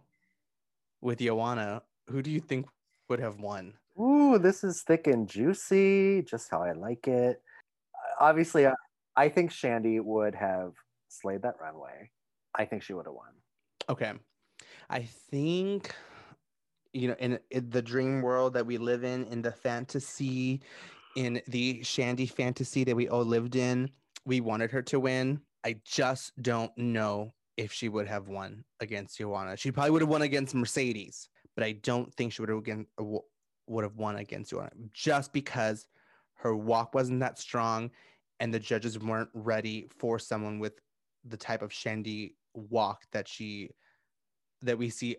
with 1.01 1.19
Joanna, 1.21 1.83
who 2.09 2.23
do 2.23 2.31
you 2.31 2.41
think 2.41 2.67
would 3.09 3.21
have 3.21 3.41
won? 3.41 3.75
Ooh, 4.01 4.39
this 4.39 4.65
is 4.65 4.83
thick 4.83 5.07
and 5.07 5.29
juicy, 5.29 6.23
just 6.23 6.51
how 6.51 6.63
I 6.63 6.73
like 6.73 7.07
it. 7.07 7.41
Obviously, 8.19 8.67
I, 8.67 8.73
I 9.17 9.29
think 9.29 9.53
Shandi 9.53 10.03
would 10.03 10.35
have 10.35 10.73
slayed 11.09 11.43
that 11.43 11.55
runway. 11.61 12.11
I 12.55 12.65
think 12.65 12.83
she 12.83 12.93
would 12.93 13.07
have 13.07 13.15
won. 13.15 13.31
Okay. 13.89 14.13
I 14.91 15.03
think, 15.03 15.95
you 16.93 17.09
know, 17.09 17.17
in, 17.19 17.39
in 17.51 17.71
the 17.71 17.83
dream 17.83 18.23
world 18.23 18.55
that 18.55 18.67
we 18.67 18.79
live 18.79 19.05
in, 19.05 19.25
in 19.27 19.43
the 19.43 19.53
fantasy, 19.53 20.61
in 21.17 21.41
the 21.49 21.81
Shandi 21.81 22.31
fantasy 22.31 22.85
that 22.85 22.97
we 22.97 23.09
all 23.09 23.25
lived 23.25 23.57
in, 23.57 23.91
we 24.25 24.41
wanted 24.41 24.71
her 24.71 24.83
to 24.83 25.01
win. 25.01 25.41
I 25.65 25.77
just 25.85 26.33
don't 26.43 26.77
know 26.77 27.33
if 27.57 27.73
she 27.73 27.89
would 27.89 28.07
have 28.07 28.29
won 28.29 28.65
against 28.81 29.19
Joanna. 29.19 29.57
She 29.57 29.71
probably 29.71 29.91
would 29.91 30.03
have 30.03 30.09
won 30.09 30.23
against 30.23 30.55
Mercedes, 30.55 31.29
but 31.55 31.65
I 31.65 31.73
don't 31.73 32.13
think 32.15 32.33
she 32.33 32.43
would 32.43 32.49
have 32.49 32.87
would 33.67 33.85
have 33.85 33.97
won 33.97 34.17
against 34.17 34.51
Joanna 34.51 34.73
just 34.93 35.33
because 35.33 35.87
her 36.35 36.55
walk 36.55 36.95
wasn't 36.95 37.21
that 37.21 37.39
strong 37.39 37.91
and 38.41 38.53
the 38.53 38.59
judges 38.59 38.99
weren't 38.99 39.31
ready 39.33 39.89
for 39.99 40.19
someone 40.19 40.59
with 40.59 40.75
the 41.25 41.37
type 41.37 41.63
of 41.63 41.71
Shandi 41.71 42.35
walk 42.55 43.05
that 43.13 43.27
she 43.27 43.71
that 44.63 44.77
we 44.77 44.91
see 44.91 45.17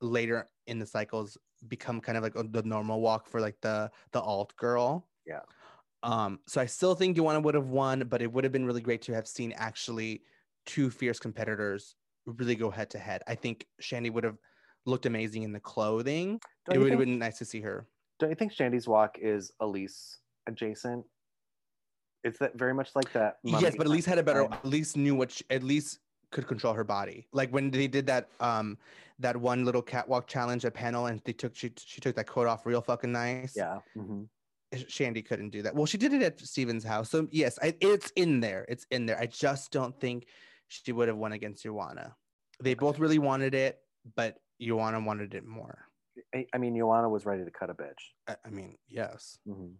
later 0.00 0.48
in 0.66 0.78
the 0.78 0.86
cycles 0.86 1.36
become 1.68 2.00
kind 2.00 2.16
of 2.16 2.24
like 2.24 2.32
oh, 2.36 2.42
the 2.42 2.62
normal 2.62 3.00
walk 3.00 3.26
for 3.26 3.40
like 3.40 3.56
the 3.60 3.90
the 4.12 4.20
alt 4.20 4.54
girl. 4.56 5.06
Yeah. 5.26 5.40
Um, 6.02 6.40
so 6.46 6.60
I 6.60 6.66
still 6.66 6.94
think 6.94 7.16
Joanna 7.16 7.40
would 7.40 7.54
have 7.54 7.68
won, 7.68 8.04
but 8.08 8.22
it 8.22 8.32
would 8.32 8.44
have 8.44 8.52
been 8.52 8.64
really 8.64 8.80
great 8.80 9.02
to 9.02 9.14
have 9.14 9.26
seen 9.26 9.52
actually 9.56 10.22
two 10.66 10.90
fierce 10.90 11.18
competitors 11.18 11.94
really 12.26 12.54
go 12.54 12.70
head 12.70 12.90
to 12.90 12.98
head. 12.98 13.22
I 13.26 13.34
think 13.34 13.66
Shandi 13.82 14.12
would 14.12 14.24
have 14.24 14.38
looked 14.86 15.06
amazing 15.06 15.42
in 15.42 15.52
the 15.52 15.60
clothing. 15.60 16.40
Don't 16.66 16.76
it 16.76 16.78
would 16.78 16.90
have 16.90 17.00
been 17.00 17.18
nice 17.18 17.38
to 17.38 17.44
see 17.44 17.60
her. 17.60 17.86
Don't 18.18 18.30
you 18.30 18.36
think 18.36 18.52
Shandi's 18.52 18.86
walk 18.86 19.18
is 19.20 19.52
Elise 19.60 20.18
adjacent? 20.46 21.04
It's 22.22 22.38
that 22.38 22.54
very 22.54 22.74
much 22.74 22.90
like 22.94 23.12
that. 23.12 23.36
yes, 23.42 23.74
but 23.76 23.86
at 23.86 23.90
least 23.90 24.06
had 24.06 24.18
a 24.18 24.22
better, 24.22 24.44
at 24.44 24.64
least 24.64 24.96
knew 24.96 25.14
what, 25.14 25.30
she, 25.30 25.44
at 25.48 25.62
least 25.62 26.00
could 26.30 26.46
control 26.46 26.74
her 26.74 26.84
body. 26.84 27.26
Like 27.32 27.50
when 27.50 27.70
they 27.70 27.88
did 27.88 28.06
that, 28.06 28.28
um, 28.40 28.76
that 29.18 29.36
one 29.36 29.64
little 29.64 29.82
catwalk 29.82 30.26
challenge 30.26 30.64
at 30.66 30.74
panel, 30.74 31.06
and 31.06 31.20
they 31.24 31.32
took 31.32 31.54
she 31.56 31.72
she 31.78 32.00
took 32.00 32.14
that 32.16 32.26
coat 32.26 32.46
off 32.46 32.66
real 32.66 32.82
fucking 32.82 33.12
nice. 33.12 33.54
Yeah. 33.56 33.78
mhm. 33.96 34.28
Shandi 34.74 35.24
couldn't 35.26 35.50
do 35.50 35.62
that. 35.62 35.74
Well, 35.74 35.86
she 35.86 35.98
did 35.98 36.12
it 36.12 36.22
at 36.22 36.40
Steven's 36.40 36.84
house. 36.84 37.10
So 37.10 37.26
yes, 37.30 37.58
I, 37.62 37.74
it's 37.80 38.12
in 38.16 38.40
there. 38.40 38.64
It's 38.68 38.86
in 38.90 39.06
there. 39.06 39.18
I 39.18 39.26
just 39.26 39.72
don't 39.72 39.98
think 40.00 40.26
she 40.68 40.92
would 40.92 41.08
have 41.08 41.16
won 41.16 41.32
against 41.32 41.62
Joanna. 41.64 42.14
They 42.62 42.74
both 42.74 42.98
really 42.98 43.18
wanted 43.18 43.54
it, 43.54 43.78
but 44.14 44.36
Joanna 44.60 45.00
wanted 45.00 45.34
it 45.34 45.44
more. 45.44 45.86
I, 46.34 46.46
I 46.54 46.58
mean, 46.58 46.76
Joanna 46.76 47.08
was 47.08 47.24
ready 47.26 47.44
to 47.44 47.50
cut 47.50 47.70
a 47.70 47.74
bitch. 47.74 48.12
I, 48.28 48.36
I 48.44 48.50
mean, 48.50 48.76
yes, 48.88 49.38
Mhm. 49.48 49.74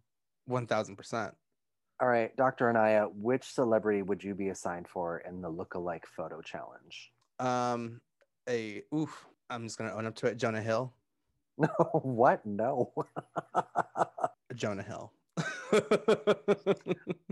one 0.46 0.66
thousand 0.66 0.96
percent. 0.96 1.35
All 2.00 2.09
right, 2.09 2.35
Dr. 2.37 2.68
Anaya, 2.70 3.09
which 3.12 3.44
celebrity 3.44 4.00
would 4.00 4.24
you 4.24 4.35
be 4.35 4.48
assigned 4.48 4.88
for 4.88 5.18
in 5.18 5.42
the 5.42 5.50
look-alike 5.50 6.07
photo 6.07 6.40
challenge? 6.40 7.12
Um, 7.38 8.00
a 8.48 8.83
oof. 8.94 9.26
I'm 9.50 9.64
just 9.64 9.76
gonna 9.76 9.92
own 9.94 10.07
up 10.07 10.14
to 10.16 10.26
it. 10.29 10.37
Jonah 10.37 10.62
Hill. 10.62 10.92
No, 11.59 11.68
what? 12.03 12.44
No. 12.46 12.94
Jonah 14.55 14.83
Hill. 14.83 15.13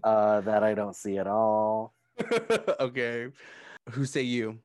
Uh, 0.04 0.40
that 0.42 0.62
I 0.62 0.74
don't 0.74 0.94
see 0.94 1.18
at 1.18 1.26
all. 1.26 1.92
okay. 2.80 3.26
Who 3.90 4.04
say 4.04 4.22
you? 4.22 4.58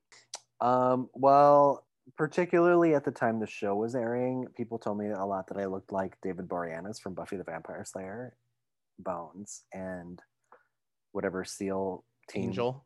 Um, 0.61 1.09
well, 1.13 1.85
particularly 2.17 2.93
at 2.93 3.03
the 3.03 3.11
time 3.11 3.39
the 3.39 3.47
show 3.47 3.75
was 3.75 3.95
airing, 3.95 4.45
people 4.55 4.77
told 4.77 4.99
me 4.99 5.09
a 5.09 5.25
lot 5.25 5.47
that 5.47 5.57
I 5.57 5.65
looked 5.65 5.91
like 5.91 6.15
David 6.21 6.47
Boreanaz 6.47 7.01
from 7.01 7.13
Buffy 7.13 7.35
the 7.35 7.43
Vampire 7.43 7.83
Slayer, 7.85 8.35
Bones, 8.99 9.63
and 9.73 10.21
whatever 11.11 11.43
SEAL 11.43 12.03
team. 12.29 12.45
Angel. 12.45 12.85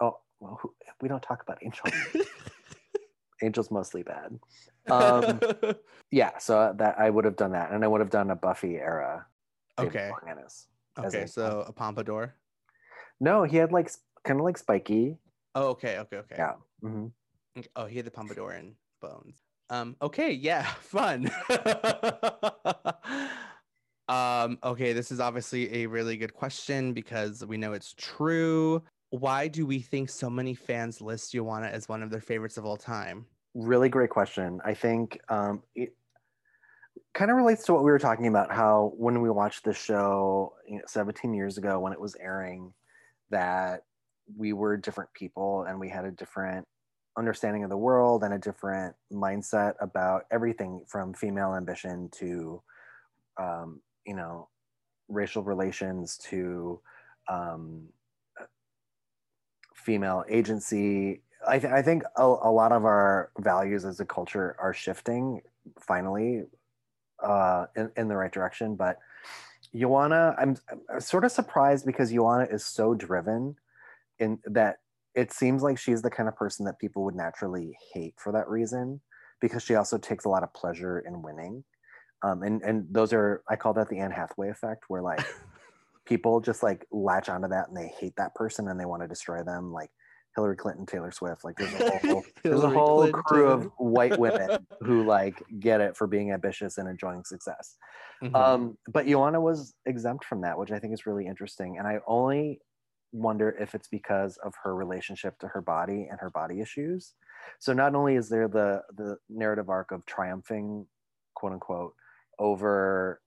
Oh, 0.00 0.18
well, 0.40 0.58
who, 0.62 0.74
we 1.00 1.08
don't 1.08 1.22
talk 1.22 1.42
about 1.42 1.58
Angel. 1.62 1.84
Angel's 3.42 3.70
mostly 3.70 4.02
bad. 4.02 4.38
Um, 4.90 5.38
yeah, 6.10 6.38
so 6.38 6.74
that 6.78 6.98
I 6.98 7.10
would 7.10 7.24
have 7.24 7.36
done 7.36 7.52
that, 7.52 7.70
and 7.70 7.84
I 7.84 7.86
would 7.86 8.00
have 8.00 8.10
done 8.10 8.30
a 8.30 8.34
Buffy 8.34 8.76
era. 8.76 9.26
Okay. 9.78 10.10
As 10.26 10.66
Okay. 10.98 11.26
So 11.26 11.64
a 11.66 11.72
pompadour. 11.72 12.34
No, 13.20 13.44
he 13.44 13.56
had 13.56 13.72
like 13.72 13.90
kind 14.24 14.40
of 14.40 14.44
like 14.44 14.58
spiky. 14.58 15.18
Oh, 15.54 15.68
okay. 15.68 15.98
Okay. 15.98 16.16
Okay. 16.16 16.36
Yeah. 16.38 16.54
hmm 16.80 17.06
Oh, 17.76 17.86
he 17.86 17.96
had 17.96 18.06
the 18.06 18.10
pompadour 18.10 18.52
and 18.52 18.74
Bones. 19.00 19.42
Um. 19.68 19.96
Okay. 20.02 20.32
Yeah. 20.32 20.64
Fun. 20.80 21.30
um. 24.08 24.58
Okay. 24.64 24.92
This 24.92 25.10
is 25.10 25.20
obviously 25.20 25.82
a 25.82 25.86
really 25.86 26.16
good 26.16 26.34
question 26.34 26.92
because 26.92 27.44
we 27.44 27.56
know 27.56 27.72
it's 27.72 27.94
true. 27.96 28.82
Why 29.10 29.48
do 29.48 29.66
we 29.66 29.80
think 29.80 30.08
so 30.08 30.30
many 30.30 30.54
fans 30.54 31.00
list 31.00 31.32
Joanna 31.32 31.66
as 31.66 31.88
one 31.88 32.02
of 32.02 32.10
their 32.10 32.20
favorites 32.20 32.56
of 32.56 32.64
all 32.64 32.76
time? 32.76 33.26
Really 33.54 33.88
great 33.88 34.10
question. 34.10 34.60
I 34.64 34.74
think 34.74 35.20
um, 35.28 35.62
it 35.74 35.96
kind 37.12 37.30
of 37.30 37.36
relates 37.36 37.64
to 37.64 37.72
what 37.72 37.82
we 37.82 37.90
were 37.90 37.98
talking 37.98 38.28
about. 38.28 38.52
How 38.52 38.92
when 38.96 39.20
we 39.20 39.30
watched 39.30 39.64
the 39.64 39.74
show 39.74 40.54
you 40.66 40.76
know, 40.76 40.82
17 40.86 41.34
years 41.34 41.58
ago 41.58 41.80
when 41.80 41.92
it 41.92 42.00
was 42.00 42.14
airing, 42.20 42.72
that 43.30 43.82
we 44.36 44.52
were 44.52 44.76
different 44.76 45.12
people 45.12 45.64
and 45.64 45.80
we 45.80 45.88
had 45.88 46.04
a 46.04 46.12
different 46.12 46.66
understanding 47.18 47.64
of 47.64 47.70
the 47.70 47.76
world 47.76 48.22
and 48.22 48.34
a 48.34 48.38
different 48.38 48.94
mindset 49.12 49.74
about 49.80 50.22
everything 50.30 50.84
from 50.86 51.12
female 51.12 51.54
ambition 51.54 52.08
to 52.12 52.62
um, 53.38 53.80
you 54.06 54.14
know 54.14 54.48
racial 55.08 55.42
relations 55.42 56.16
to 56.18 56.80
um, 57.28 57.88
female 59.84 60.24
agency 60.28 61.22
I, 61.48 61.58
th- 61.58 61.72
I 61.72 61.80
think 61.80 62.02
a, 62.16 62.22
a 62.22 62.52
lot 62.52 62.70
of 62.70 62.84
our 62.84 63.30
values 63.38 63.84
as 63.84 63.98
a 64.00 64.04
culture 64.04 64.56
are 64.60 64.74
shifting 64.74 65.40
finally 65.80 66.44
uh, 67.22 67.66
in, 67.76 67.90
in 67.96 68.08
the 68.08 68.16
right 68.16 68.32
direction 68.32 68.76
but 68.76 68.98
Joanna, 69.74 70.34
I'm, 70.38 70.56
I'm 70.92 71.00
sort 71.00 71.24
of 71.24 71.32
surprised 71.32 71.86
because 71.86 72.10
Joanna 72.10 72.44
is 72.50 72.64
so 72.64 72.94
driven 72.94 73.56
in 74.18 74.38
that 74.46 74.78
it 75.14 75.32
seems 75.32 75.62
like 75.62 75.78
she's 75.78 76.02
the 76.02 76.10
kind 76.10 76.28
of 76.28 76.36
person 76.36 76.66
that 76.66 76.78
people 76.78 77.04
would 77.04 77.14
naturally 77.14 77.76
hate 77.92 78.14
for 78.16 78.32
that 78.32 78.48
reason 78.48 79.00
because 79.40 79.62
she 79.62 79.74
also 79.74 79.98
takes 79.98 80.24
a 80.24 80.28
lot 80.28 80.42
of 80.42 80.52
pleasure 80.54 81.00
in 81.00 81.22
winning. 81.22 81.64
Um, 82.22 82.42
and, 82.42 82.62
and 82.62 82.86
those 82.90 83.12
are, 83.12 83.42
I 83.48 83.56
call 83.56 83.72
that 83.74 83.88
the 83.88 83.98
Anne 83.98 84.10
Hathaway 84.10 84.50
effect, 84.50 84.84
where 84.88 85.02
like 85.02 85.20
people 86.06 86.40
just 86.40 86.62
like 86.62 86.86
latch 86.90 87.28
onto 87.28 87.48
that 87.48 87.68
and 87.68 87.76
they 87.76 87.92
hate 87.98 88.14
that 88.16 88.34
person 88.34 88.68
and 88.68 88.78
they 88.78 88.84
want 88.84 89.02
to 89.02 89.08
destroy 89.08 89.42
them. 89.42 89.72
Like 89.72 89.90
Hillary 90.36 90.56
Clinton, 90.56 90.86
Taylor 90.86 91.10
Swift, 91.10 91.44
like 91.44 91.56
there's 91.56 91.74
a 91.74 91.98
whole, 91.98 92.24
there's 92.44 92.62
a 92.62 92.70
whole 92.70 92.98
Clinton. 93.00 93.22
crew 93.22 93.48
of 93.48 93.70
white 93.78 94.18
women 94.18 94.66
who 94.80 95.04
like 95.04 95.42
get 95.58 95.80
it 95.80 95.96
for 95.96 96.06
being 96.06 96.32
ambitious 96.32 96.78
and 96.78 96.88
enjoying 96.88 97.24
success. 97.24 97.76
Mhm. 98.22 98.34
Um, 98.34 98.78
but 98.88 99.06
Joanna 99.06 99.40
was 99.40 99.74
exempt 99.86 100.24
from 100.24 100.42
that, 100.42 100.58
which 100.58 100.70
I 100.70 100.78
think 100.78 100.94
is 100.94 101.06
really 101.06 101.26
interesting. 101.26 101.78
And 101.78 101.86
I 101.86 102.00
only 102.06 102.60
wonder 103.12 103.56
if 103.58 103.74
it's 103.74 103.88
because 103.88 104.36
of 104.38 104.54
her 104.62 104.74
relationship 104.74 105.36
to 105.40 105.48
her 105.48 105.60
body 105.60 106.06
and 106.08 106.20
her 106.20 106.30
body 106.30 106.60
issues. 106.60 107.14
So 107.58 107.72
not 107.72 107.94
only 107.94 108.14
is 108.16 108.28
there 108.28 108.48
the 108.48 108.82
the 108.96 109.16
narrative 109.28 109.68
arc 109.68 109.90
of 109.90 110.06
triumphing, 110.06 110.86
quote 111.34 111.52
unquote, 111.52 111.94
over 112.38 113.20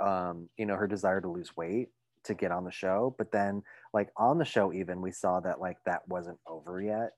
um, 0.00 0.48
you 0.56 0.66
know, 0.66 0.76
her 0.76 0.86
desire 0.86 1.20
to 1.20 1.28
lose 1.28 1.56
weight 1.56 1.88
to 2.24 2.34
get 2.34 2.50
on 2.50 2.64
the 2.64 2.72
show, 2.72 3.14
but 3.18 3.30
then 3.32 3.62
like 3.92 4.10
on 4.16 4.38
the 4.38 4.44
show 4.44 4.72
even 4.72 5.00
we 5.00 5.12
saw 5.12 5.40
that 5.40 5.60
like 5.60 5.76
that 5.86 6.02
wasn't 6.08 6.38
over 6.46 6.80
yet 6.80 7.10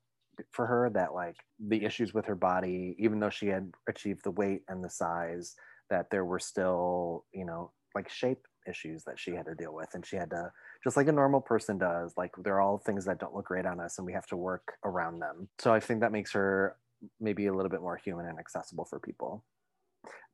for 0.52 0.66
her 0.66 0.90
that 0.90 1.14
like 1.14 1.36
the 1.68 1.84
issues 1.84 2.12
with 2.12 2.26
her 2.26 2.34
body 2.34 2.94
even 2.98 3.18
though 3.18 3.30
she 3.30 3.46
had 3.46 3.70
achieved 3.88 4.22
the 4.22 4.30
weight 4.30 4.62
and 4.68 4.84
the 4.84 4.90
size 4.90 5.54
that 5.90 6.06
there 6.10 6.24
were 6.24 6.38
still 6.38 7.24
you 7.32 7.44
know 7.44 7.72
like 7.94 8.08
shape 8.08 8.46
issues 8.68 9.04
that 9.04 9.18
she 9.18 9.30
had 9.30 9.46
to 9.46 9.54
deal 9.54 9.74
with 9.74 9.88
and 9.94 10.04
she 10.04 10.16
had 10.16 10.30
to 10.30 10.50
just 10.84 10.96
like 10.96 11.08
a 11.08 11.12
normal 11.12 11.40
person 11.40 11.78
does 11.78 12.12
like 12.16 12.32
they're 12.42 12.60
all 12.60 12.78
things 12.78 13.04
that 13.04 13.18
don't 13.18 13.34
look 13.34 13.46
great 13.46 13.64
on 13.64 13.80
us 13.80 13.98
and 13.98 14.06
we 14.06 14.12
have 14.12 14.26
to 14.26 14.36
work 14.36 14.74
around 14.84 15.20
them. 15.20 15.48
So 15.58 15.72
i 15.72 15.80
think 15.80 16.00
that 16.00 16.12
makes 16.12 16.32
her 16.32 16.76
maybe 17.20 17.46
a 17.46 17.54
little 17.54 17.70
bit 17.70 17.80
more 17.80 17.96
human 17.96 18.26
and 18.26 18.38
accessible 18.38 18.84
for 18.84 18.98
people 18.98 19.44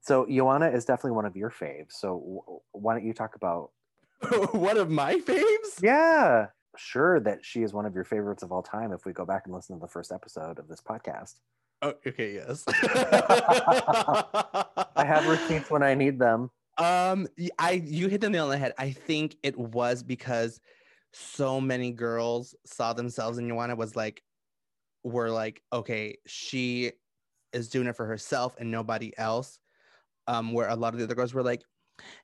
so 0.02 0.26
Joanna 0.26 0.68
is 0.68 0.84
definitely 0.84 1.12
one 1.12 1.24
of 1.26 1.36
your 1.36 1.50
faves 1.50 1.92
so 1.92 2.18
w- 2.18 2.60
why 2.72 2.94
don't 2.94 3.06
you 3.06 3.12
talk 3.14 3.34
about 3.36 3.70
one 4.52 4.76
of 4.78 4.90
my 4.90 5.14
faves. 5.16 5.80
yeah 5.82 6.46
sure 6.76 7.20
that 7.20 7.44
she 7.44 7.62
is 7.62 7.72
one 7.72 7.86
of 7.86 7.94
your 7.94 8.04
favorites 8.04 8.42
of 8.42 8.50
all 8.52 8.62
time 8.62 8.92
if 8.92 9.04
we 9.04 9.12
go 9.12 9.24
back 9.26 9.42
and 9.46 9.54
listen 9.54 9.76
to 9.76 9.80
the 9.80 9.88
first 9.88 10.10
episode 10.12 10.58
of 10.58 10.68
this 10.68 10.80
podcast 10.80 11.34
Oh, 11.84 11.94
okay. 12.06 12.34
Yes. 12.34 12.62
i 14.96 15.04
have 15.04 15.26
receipts 15.26 15.68
when 15.70 15.82
i 15.82 15.94
need 15.94 16.18
them 16.18 16.50
Um, 16.78 17.26
I 17.58 17.82
you 17.84 18.08
hit 18.08 18.20
the 18.20 18.30
nail 18.30 18.44
on 18.44 18.50
the 18.50 18.56
head. 18.58 18.72
I 18.78 18.92
think 18.92 19.36
it 19.42 19.58
was 19.58 20.02
because 20.02 20.60
so 21.12 21.60
many 21.60 21.90
girls 21.92 22.54
saw 22.64 22.92
themselves 22.94 23.36
in 23.38 23.46
Joanna 23.48 23.76
was 23.76 23.94
like, 23.94 24.22
were 25.04 25.28
like, 25.28 25.60
okay, 25.70 26.16
she 26.26 26.92
is 27.52 27.68
doing 27.68 27.88
it 27.88 27.96
for 27.96 28.06
herself 28.06 28.56
and 28.58 28.70
nobody 28.70 29.12
else. 29.18 29.58
Um, 30.28 30.52
where 30.52 30.68
a 30.68 30.76
lot 30.76 30.94
of 30.94 30.98
the 30.98 31.04
other 31.04 31.14
girls 31.14 31.34
were 31.34 31.42
like, 31.42 31.62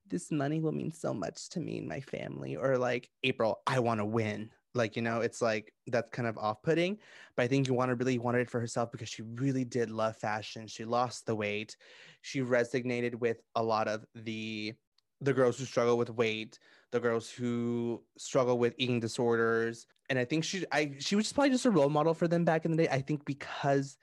this 0.08 0.30
money 0.30 0.60
will 0.60 0.72
mean 0.72 0.92
so 0.92 1.12
much 1.12 1.48
to 1.50 1.60
me 1.60 1.78
and 1.78 1.88
my 1.88 2.00
family, 2.00 2.56
or 2.56 2.78
like 2.78 3.08
April, 3.24 3.60
I 3.66 3.80
want 3.80 4.00
to 4.00 4.04
win. 4.04 4.50
Like, 4.74 4.96
you 4.96 5.02
know, 5.02 5.20
it's 5.20 5.42
like 5.42 5.72
that's 5.88 6.10
kind 6.10 6.28
of 6.28 6.38
off-putting. 6.38 6.98
But 7.36 7.42
I 7.42 7.48
think 7.48 7.66
Joanna 7.66 7.94
really 7.96 8.18
wanted 8.18 8.42
it 8.42 8.50
for 8.50 8.60
herself 8.60 8.92
because 8.92 9.08
she 9.08 9.22
really 9.22 9.64
did 9.64 9.90
love 9.90 10.16
fashion. 10.16 10.66
She 10.68 10.84
lost 10.84 11.26
the 11.26 11.34
weight 11.34 11.76
she 12.22 12.40
resonated 12.40 13.14
with 13.16 13.40
a 13.54 13.62
lot 13.62 13.88
of 13.88 14.04
the 14.14 14.74
the 15.20 15.32
girls 15.32 15.58
who 15.58 15.64
struggle 15.64 15.98
with 15.98 16.10
weight 16.10 16.58
the 16.92 17.00
girls 17.00 17.30
who 17.30 18.02
struggle 18.16 18.58
with 18.58 18.74
eating 18.78 19.00
disorders 19.00 19.86
and 20.10 20.18
i 20.18 20.24
think 20.24 20.44
she 20.44 20.64
i 20.72 20.94
she 20.98 21.16
was 21.16 21.32
probably 21.32 21.50
just 21.50 21.66
a 21.66 21.70
role 21.70 21.88
model 21.88 22.14
for 22.14 22.28
them 22.28 22.44
back 22.44 22.64
in 22.64 22.70
the 22.70 22.76
day 22.76 22.88
i 22.90 23.00
think 23.00 23.24
because 23.24 23.96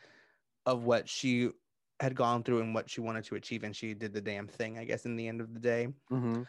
of 0.65 0.83
what 0.83 1.07
she 1.07 1.49
had 1.99 2.15
gone 2.15 2.43
through 2.43 2.59
and 2.61 2.73
what 2.73 2.89
she 2.89 3.01
wanted 3.01 3.23
to 3.23 3.35
achieve 3.35 3.63
and 3.63 3.75
she 3.75 3.93
did 3.93 4.13
the 4.13 4.21
damn 4.21 4.47
thing 4.47 4.77
i 4.77 4.83
guess 4.83 5.05
in 5.05 5.15
the 5.15 5.27
end 5.27 5.39
of 5.41 5.53
the 5.53 5.59
day 5.59 5.87
mm-hmm. 6.11 6.43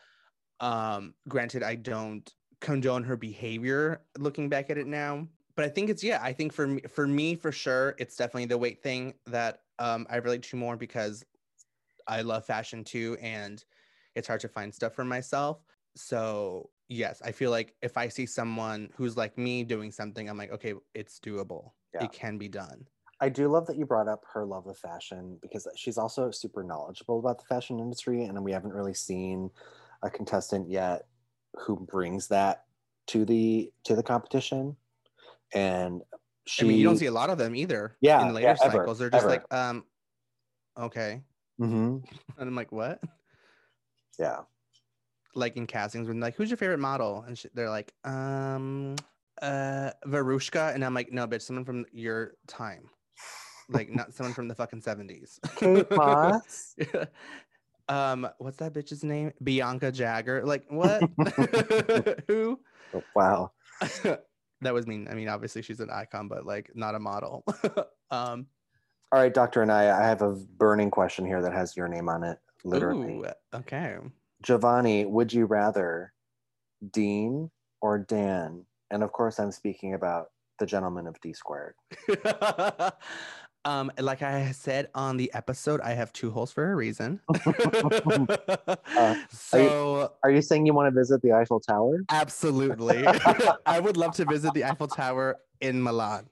um 0.66 1.14
granted 1.28 1.62
i 1.62 1.74
don't 1.74 2.34
condone 2.60 3.04
her 3.04 3.16
behavior 3.16 4.00
looking 4.18 4.48
back 4.48 4.70
at 4.70 4.78
it 4.78 4.86
now 4.86 5.26
but 5.54 5.64
i 5.64 5.68
think 5.68 5.90
it's 5.90 6.02
yeah 6.02 6.18
i 6.22 6.32
think 6.32 6.52
for 6.52 6.66
me 6.66 6.80
for 6.88 7.06
me 7.06 7.34
for 7.34 7.52
sure 7.52 7.94
it's 7.98 8.16
definitely 8.16 8.46
the 8.46 8.58
weight 8.58 8.82
thing 8.82 9.14
that 9.26 9.60
um 9.78 10.06
i 10.10 10.16
relate 10.16 10.42
to 10.42 10.56
more 10.56 10.76
because 10.76 11.24
i 12.08 12.22
love 12.22 12.44
fashion 12.44 12.82
too 12.82 13.16
and 13.20 13.64
it's 14.14 14.26
hard 14.26 14.40
to 14.40 14.48
find 14.48 14.74
stuff 14.74 14.94
for 14.94 15.04
myself 15.04 15.62
so 15.94 16.70
yes 16.88 17.20
i 17.24 17.30
feel 17.30 17.50
like 17.50 17.74
if 17.82 17.96
i 17.96 18.08
see 18.08 18.26
someone 18.26 18.88
who's 18.96 19.16
like 19.16 19.36
me 19.36 19.62
doing 19.62 19.92
something 19.92 20.28
i'm 20.28 20.38
like 20.38 20.52
okay 20.52 20.74
it's 20.94 21.20
doable 21.20 21.72
Yeah. 21.94 22.04
it 22.04 22.12
can 22.12 22.38
be 22.38 22.48
done 22.48 22.86
I 23.20 23.28
do 23.30 23.48
love 23.48 23.66
that 23.66 23.76
you 23.76 23.86
brought 23.86 24.08
up 24.08 24.24
her 24.34 24.44
love 24.44 24.66
of 24.66 24.76
fashion 24.78 25.38
because 25.40 25.66
she's 25.74 25.96
also 25.96 26.30
super 26.30 26.62
knowledgeable 26.62 27.18
about 27.18 27.38
the 27.38 27.44
fashion 27.46 27.80
industry, 27.80 28.24
and 28.24 28.44
we 28.44 28.52
haven't 28.52 28.72
really 28.72 28.94
seen 28.94 29.50
a 30.02 30.10
contestant 30.10 30.68
yet 30.68 31.06
who 31.54 31.76
brings 31.76 32.28
that 32.28 32.64
to 33.08 33.24
the 33.24 33.72
to 33.84 33.96
the 33.96 34.02
competition. 34.02 34.76
And 35.54 36.02
she, 36.46 36.64
i 36.64 36.68
mean 36.68 36.78
you 36.78 36.84
don't 36.84 36.96
see 36.98 37.06
a 37.06 37.10
lot 37.12 37.30
of 37.30 37.38
them 37.38 37.54
either 37.56 37.96
Yeah, 38.00 38.20
in 38.22 38.34
later 38.34 38.48
yeah, 38.48 38.56
ever, 38.62 38.78
cycles. 38.78 38.98
They're 38.98 39.10
just 39.10 39.24
ever. 39.24 39.30
like 39.30 39.54
um 39.54 39.84
okay. 40.78 41.22
Mhm. 41.60 42.04
and 42.38 42.48
i'm 42.48 42.54
like 42.54 42.72
what? 42.72 43.00
Yeah, 44.18 44.42
like 45.34 45.56
in 45.56 45.66
castings 45.66 46.08
when 46.08 46.20
like 46.20 46.34
who's 46.36 46.50
your 46.50 46.56
favorite 46.56 46.78
model? 46.78 47.22
And 47.22 47.38
sh- 47.38 47.46
they're 47.54 47.70
like 47.70 47.92
um 48.04 48.96
uh 49.42 49.90
Veruschka 50.06 50.74
and 50.74 50.84
I'm 50.84 50.94
like 50.94 51.12
no 51.12 51.26
bitch 51.26 51.42
someone 51.42 51.64
from 51.64 51.84
your 51.92 52.34
time 52.46 52.88
like 53.68 53.90
not 53.90 54.14
someone 54.14 54.34
from 54.34 54.48
the 54.48 54.54
fucking 54.54 54.80
70s 54.80 55.38
Kate 55.56 55.90
Moss. 55.90 56.76
um 57.88 58.28
what's 58.38 58.56
that 58.58 58.72
bitch's 58.72 59.04
name? 59.04 59.32
Bianca 59.42 59.92
Jagger. 59.92 60.44
Like 60.44 60.64
what? 60.68 61.02
Who? 62.28 62.60
Oh, 62.94 63.02
wow. 63.14 63.52
that 64.60 64.74
was 64.74 64.86
mean. 64.86 65.08
I 65.10 65.14
mean 65.14 65.28
obviously 65.28 65.62
she's 65.62 65.80
an 65.80 65.90
icon 65.90 66.28
but 66.28 66.46
like 66.46 66.70
not 66.74 66.94
a 66.94 67.00
model. 67.00 67.44
Um 68.10 68.46
All 69.12 69.20
right, 69.20 69.34
Doctor 69.34 69.62
Anaya, 69.62 69.94
I 69.94 70.04
have 70.04 70.22
a 70.22 70.34
burning 70.34 70.90
question 70.90 71.26
here 71.26 71.42
that 71.42 71.52
has 71.52 71.76
your 71.76 71.88
name 71.88 72.08
on 72.08 72.22
it. 72.24 72.38
Literally, 72.64 73.14
ooh, 73.14 73.26
okay. 73.54 73.96
Jovonnie, 74.44 75.08
would 75.08 75.32
you 75.32 75.46
rather 75.46 76.12
Dean 76.90 77.50
or 77.80 77.98
Dan? 77.98 78.64
And 78.90 79.02
of 79.02 79.12
course, 79.12 79.38
I'm 79.38 79.52
speaking 79.52 79.94
about 79.94 80.30
the 80.58 80.66
gentleman 80.66 81.06
of 81.06 81.20
D 81.20 81.32
squared. 81.32 81.74
um, 83.64 83.90
like 83.98 84.22
I 84.22 84.52
said 84.52 84.88
on 84.94 85.16
the 85.16 85.32
episode, 85.34 85.80
I 85.80 85.94
have 85.94 86.12
two 86.12 86.30
holes 86.30 86.52
for 86.52 86.72
a 86.72 86.76
reason. 86.76 87.20
so 89.30 90.12
Are 90.22 90.30
you 90.30 90.42
saying 90.42 90.66
you 90.66 90.74
want 90.74 90.92
to 90.92 90.98
visit 90.98 91.22
the 91.22 91.32
Eiffel 91.32 91.60
Tower? 91.60 92.00
absolutely, 92.10 93.06
I 93.66 93.80
would 93.80 93.96
love 93.96 94.14
to 94.16 94.24
visit 94.24 94.52
the 94.54 94.64
Eiffel 94.64 94.88
Tower 94.88 95.36
in 95.60 95.82
Milan. 95.82 96.28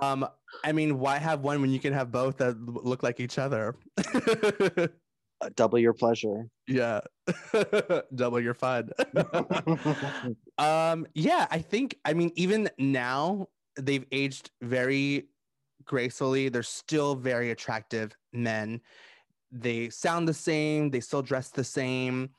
um, 0.00 0.26
I 0.64 0.72
mean, 0.72 0.98
why 0.98 1.18
have 1.18 1.40
one 1.40 1.60
when 1.60 1.70
you 1.70 1.78
can 1.78 1.92
have 1.92 2.10
both 2.10 2.38
that 2.38 2.58
look 2.60 3.02
like 3.02 3.20
each 3.20 3.38
other? 3.38 3.76
Uh, 5.40 5.50
Double 5.54 5.78
your 5.78 5.92
pleasure. 5.92 6.48
yeah, 6.66 7.00
double 8.14 8.40
your 8.40 8.54
fun. 8.54 8.90
Um, 10.58 11.06
yeah, 11.14 11.46
I 11.50 11.58
think 11.58 11.98
I 12.06 12.14
mean 12.14 12.32
even 12.34 12.70
now 12.78 13.48
they've 13.78 14.06
aged 14.10 14.50
very 14.62 15.28
gracefully. 15.84 16.48
They're 16.48 16.62
still 16.62 17.14
very 17.14 17.50
attractive 17.50 18.16
men. 18.32 18.80
They 19.52 19.90
sound 19.90 20.26
the 20.26 20.32
same, 20.34 20.90
they 20.90 21.00
still 21.00 21.20
dress 21.20 21.50
the 21.50 21.62
same. 21.64 22.30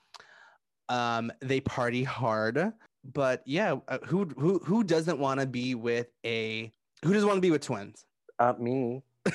Um, 0.89 1.31
they 1.41 1.61
party 1.61 2.03
hard. 2.03 2.73
But 3.13 3.43
yeah, 3.45 3.75
uh, 3.87 3.99
who 4.05 4.25
who 4.37 4.57
who 4.65 4.83
doesn't 4.83 5.19
want 5.19 5.39
to 5.39 5.45
be 5.45 5.75
with 5.75 6.07
a 6.25 6.71
who 7.05 7.13
doesn't 7.13 7.27
want 7.27 7.37
to 7.37 7.41
be 7.41 7.51
with 7.51 7.61
twins? 7.61 8.03
uh, 8.39 8.53
me. 8.59 9.03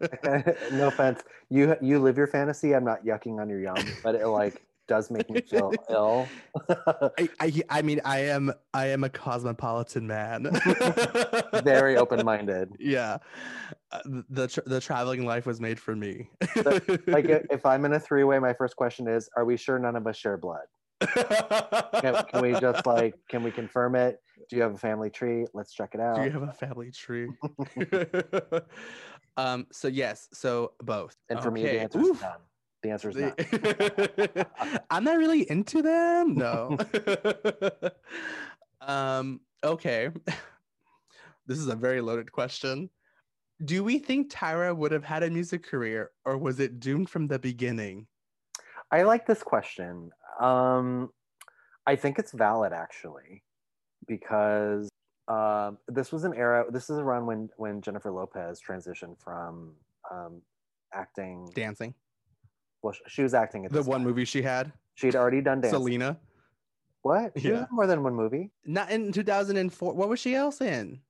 no 0.72 0.88
offense. 0.88 1.22
You 1.48 1.76
you 1.80 1.98
live 1.98 2.16
your 2.16 2.26
fantasy. 2.26 2.74
I'm 2.74 2.84
not 2.84 3.04
yucking 3.04 3.40
on 3.40 3.48
your 3.48 3.60
yum, 3.60 3.76
but 4.02 4.14
it 4.14 4.26
like 4.26 4.62
does 4.88 5.10
make 5.10 5.30
me 5.30 5.40
feel 5.40 5.72
ill. 5.90 6.28
I, 7.18 7.28
I 7.38 7.62
I 7.68 7.82
mean 7.82 8.00
I 8.04 8.20
am 8.20 8.52
I 8.74 8.86
am 8.86 9.04
a 9.04 9.08
cosmopolitan 9.08 10.06
man. 10.06 10.50
Very 11.64 11.96
open 11.96 12.24
minded. 12.24 12.72
Yeah, 12.78 13.18
Uh, 13.92 14.00
the 14.28 14.48
tr- 14.48 14.60
the 14.66 14.80
traveling 14.80 15.24
life 15.24 15.46
was 15.46 15.60
made 15.60 15.78
for 15.78 15.94
me. 15.94 16.28
Like 16.64 17.26
if 17.28 17.64
I'm 17.66 17.84
in 17.84 17.92
a 17.92 18.00
three 18.00 18.24
way, 18.24 18.38
my 18.38 18.52
first 18.52 18.76
question 18.76 19.06
is, 19.06 19.28
are 19.36 19.44
we 19.44 19.56
sure 19.56 19.78
none 19.78 19.96
of 19.96 20.06
us 20.06 20.16
share 20.16 20.36
blood? 20.36 20.66
Can, 22.00 22.14
can 22.30 22.42
we 22.42 22.52
just 22.60 22.84
like 22.86 23.14
can 23.28 23.42
we 23.42 23.50
confirm 23.50 23.94
it? 23.94 24.20
Do 24.48 24.56
you 24.56 24.62
have 24.62 24.74
a 24.74 24.78
family 24.78 25.10
tree? 25.10 25.46
Let's 25.54 25.72
check 25.72 25.90
it 25.94 26.00
out. 26.00 26.16
Do 26.16 26.24
you 26.24 26.30
have 26.30 26.42
a 26.42 26.52
family 26.52 26.90
tree? 26.90 27.28
Um. 29.40 29.66
So 29.72 29.88
yes. 29.88 30.28
So 30.32 30.72
both. 30.82 31.16
and 31.28 31.42
for 31.42 31.50
me, 31.50 31.62
the 31.62 31.68
Okay. 31.68 31.78
answer 31.80 32.00
is 32.00 32.20
none. 32.20 32.40
The 32.82 32.90
answer 32.90 33.10
is 33.10 33.16
none. 33.16 33.34
The- 33.36 34.46
I'm 34.90 35.04
not 35.04 35.18
really 35.18 35.48
into 35.50 35.82
them. 35.82 36.34
No. 36.34 36.78
um. 38.80 39.40
Okay. 39.64 40.10
This 41.46 41.58
is 41.58 41.66
a 41.66 41.74
very 41.74 42.00
loaded 42.00 42.30
question. 42.30 42.88
Do 43.64 43.82
we 43.82 43.98
think 43.98 44.30
Tyra 44.30 44.76
would 44.76 44.92
have 44.92 45.02
had 45.02 45.24
a 45.24 45.30
music 45.30 45.64
career, 45.66 46.12
or 46.24 46.38
was 46.38 46.60
it 46.60 46.78
doomed 46.78 47.10
from 47.10 47.26
the 47.26 47.40
beginning? 47.40 48.06
I 48.92 49.02
like 49.02 49.26
this 49.26 49.42
question. 49.42 50.12
Um, 50.40 51.10
I 51.88 51.96
think 51.96 52.20
it's 52.20 52.30
valid 52.30 52.72
actually, 52.72 53.42
because 54.06 54.88
um, 55.32 55.78
this 55.88 56.10
was 56.12 56.24
an 56.24 56.34
era. 56.34 56.64
This 56.70 56.90
is 56.90 56.98
around 56.98 57.26
when 57.26 57.48
when 57.56 57.80
Jennifer 57.80 58.10
Lopez 58.10 58.60
transitioned 58.60 59.18
from 59.22 59.74
um, 60.10 60.42
acting. 60.92 61.48
Dancing. 61.54 61.94
Well, 62.82 62.92
sh- 62.94 63.00
she 63.08 63.22
was 63.22 63.34
acting 63.34 63.64
at 63.66 63.72
The 63.72 63.82
one 63.82 64.00
time. 64.00 64.08
movie 64.08 64.24
she 64.24 64.42
had, 64.42 64.72
She'd 64.94 65.14
already 65.16 65.40
done 65.40 65.60
dancing. 65.60 65.78
Selena. 65.78 66.18
What? 67.02 67.32
She 67.38 67.48
Yeah. 67.50 67.66
more 67.70 67.86
than 67.86 68.02
one 68.02 68.14
movie. 68.14 68.50
Not 68.64 68.90
in 68.90 69.12
2004. 69.12 69.94
What 69.94 70.08
was 70.08 70.18
she 70.18 70.34
else 70.34 70.60
in? 70.60 71.00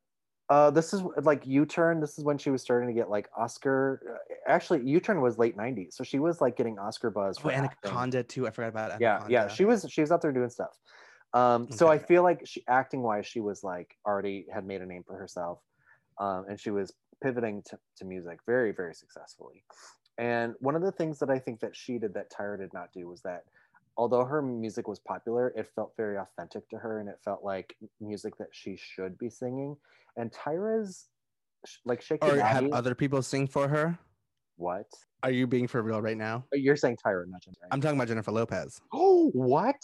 Uh, 0.49 0.69
this 0.71 0.93
is 0.93 1.01
like 1.23 1.47
U-turn. 1.47 2.01
This 2.01 2.19
is 2.19 2.25
when 2.25 2.37
she 2.37 2.51
was 2.51 2.61
starting 2.61 2.89
to 2.89 2.93
get 2.95 3.09
like 3.09 3.29
Oscar. 3.37 4.01
uh, 4.13 4.51
Actually, 4.51 4.83
U-turn 4.85 5.21
was 5.21 5.39
late 5.39 5.57
'90s, 5.57 5.93
so 5.95 6.03
she 6.03 6.19
was 6.19 6.41
like 6.41 6.57
getting 6.57 6.77
Oscar 6.79 7.09
buzz. 7.11 7.37
Oh, 7.39 7.43
For 7.43 7.53
acting. 7.53 7.71
Anaconda 7.85 8.23
too. 8.25 8.49
I 8.49 8.51
forgot 8.51 8.69
about 8.69 9.01
yeah 9.01 9.25
yeah 9.29 9.47
she 9.47 9.65
was 9.65 9.87
she 9.89 10.01
was 10.01 10.11
out 10.11 10.21
there 10.23 10.33
doing 10.33 10.51
stuff 10.51 10.77
um 11.35 11.71
so 11.71 11.89
i 11.89 11.99
feel 11.99 12.23
like 12.23 12.43
she 12.45 12.63
acting 12.69 13.03
wise 13.03 13.27
she 13.27 13.41
was 13.41 13.63
like 13.63 13.97
already 14.07 14.47
had 14.53 14.67
made 14.67 14.81
a 14.83 14.87
name 14.87 15.05
for 15.07 15.17
herself 15.17 15.59
um 16.19 16.45
and 16.49 16.59
she 16.61 16.71
was 16.71 16.93
pivoting 17.23 17.63
to, 17.63 17.79
to 17.97 18.05
music 18.05 18.39
very 18.47 18.73
very 18.73 18.95
successfully 18.95 19.63
and 20.19 20.55
one 20.61 20.75
of 20.75 20.83
the 20.83 20.93
things 20.93 21.19
that 21.19 21.31
i 21.31 21.39
think 21.39 21.61
that 21.61 21.77
she 21.77 21.99
did 21.99 22.13
that 22.15 22.31
tyra 22.33 22.59
did 22.59 22.73
not 22.73 22.93
do 22.93 23.07
was 23.07 23.21
that 23.23 23.45
although 23.97 24.25
her 24.25 24.43
music 24.43 24.89
was 24.89 24.99
popular 24.99 25.49
it 25.57 25.69
felt 25.75 25.93
very 25.97 26.17
authentic 26.19 26.69
to 26.69 26.77
her 26.77 27.01
and 27.01 27.09
it 27.09 27.19
felt 27.25 27.45
like 27.45 27.77
music 28.01 28.37
that 28.39 28.49
she 28.51 28.77
should 28.77 29.17
be 29.19 29.29
singing 29.31 29.77
and 30.17 30.33
tyra's 30.33 31.07
like 31.85 32.01
shake 32.01 32.25
Or 32.25 32.37
have 32.37 32.73
other 32.73 32.95
people 32.95 33.21
sing 33.23 33.47
for 33.47 33.69
her? 33.69 33.99
what 34.57 34.87
Are 35.23 35.31
you 35.31 35.47
being 35.47 35.67
for 35.69 35.83
real 35.83 36.01
right 36.01 36.17
now? 36.17 36.45
you're 36.53 36.77
saying 36.77 36.97
tyra 37.05 37.25
not 37.29 37.43
Jennifer. 37.43 37.67
I'm 37.71 37.81
talking 37.81 37.99
about 37.99 38.09
Jennifer 38.09 38.33
Lopez. 38.33 38.81
oh 38.93 39.31
what 39.35 39.77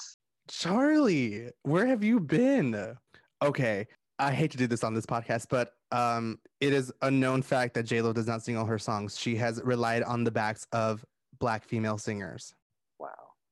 Charlie, 0.49 1.51
where 1.63 1.87
have 1.87 2.05
you 2.05 2.21
been? 2.21 2.97
Okay, 3.43 3.87
I 4.19 4.33
hate 4.33 4.51
to 4.53 4.57
do 4.57 4.67
this 4.67 4.85
on 4.85 4.95
this 4.95 5.07
podcast, 5.07 5.47
but 5.51 5.73
um, 5.93 6.39
it 6.61 6.73
is 6.73 6.93
a 7.03 7.11
known 7.11 7.43
fact 7.43 7.75
that 7.75 7.85
J 7.85 8.01
Lo 8.01 8.13
does 8.13 8.27
not 8.27 8.43
sing 8.43 8.57
all 8.57 8.65
her 8.65 8.79
songs. 8.79 9.19
She 9.19 9.37
has 9.37 9.61
relied 9.63 10.03
on 10.03 10.25
the 10.25 10.31
backs 10.31 10.67
of 10.73 11.05
black 11.39 11.65
female 11.65 11.99
singers. 11.99 12.55
wow 12.99 13.09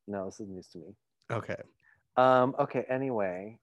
no 0.06 0.24
this 0.24 0.40
is 0.40 0.48
news 0.48 0.68
to 0.68 0.78
me 0.78 0.94
Okay. 1.32 1.56
Um, 2.16 2.54
okay, 2.58 2.84
anyway, 2.88 3.58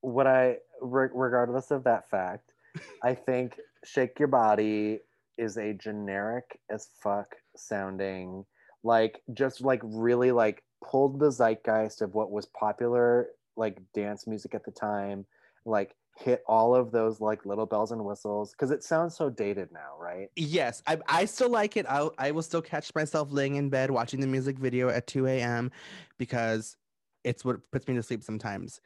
what 0.00 0.26
I, 0.26 0.56
re- 0.80 1.08
regardless 1.12 1.70
of 1.70 1.84
that 1.84 2.08
fact, 2.08 2.52
I 3.02 3.14
think 3.14 3.58
Shake 3.84 4.18
Your 4.18 4.28
Body 4.28 5.00
is 5.36 5.56
a 5.56 5.74
generic 5.74 6.44
as 6.70 6.88
fuck 7.02 7.34
sounding, 7.56 8.44
like, 8.84 9.20
just 9.34 9.60
like 9.60 9.80
really 9.82 10.32
like 10.32 10.62
pulled 10.82 11.18
the 11.18 11.30
zeitgeist 11.30 12.02
of 12.02 12.14
what 12.14 12.30
was 12.30 12.46
popular, 12.46 13.28
like 13.56 13.78
dance 13.94 14.26
music 14.26 14.54
at 14.54 14.64
the 14.64 14.70
time, 14.70 15.24
like 15.64 15.94
hit 16.18 16.42
all 16.46 16.74
of 16.74 16.92
those 16.92 17.20
like 17.20 17.46
little 17.46 17.64
bells 17.66 17.92
and 17.92 18.04
whistles 18.04 18.52
because 18.52 18.70
it 18.70 18.84
sounds 18.84 19.16
so 19.16 19.30
dated 19.30 19.70
now, 19.72 19.96
right? 19.98 20.30
Yes, 20.36 20.82
I, 20.86 20.98
I 21.08 21.24
still 21.24 21.48
like 21.48 21.76
it. 21.76 21.86
I 21.88 22.08
I 22.18 22.30
will 22.32 22.42
still 22.42 22.62
catch 22.62 22.94
myself 22.94 23.28
laying 23.30 23.56
in 23.56 23.70
bed 23.70 23.90
watching 23.90 24.20
the 24.20 24.26
music 24.26 24.58
video 24.58 24.88
at 24.88 25.06
2 25.06 25.26
a.m. 25.26 25.70
because 26.18 26.76
it's 27.24 27.44
what 27.44 27.58
puts 27.70 27.88
me 27.88 27.94
to 27.94 28.02
sleep 28.02 28.22
sometimes. 28.22 28.80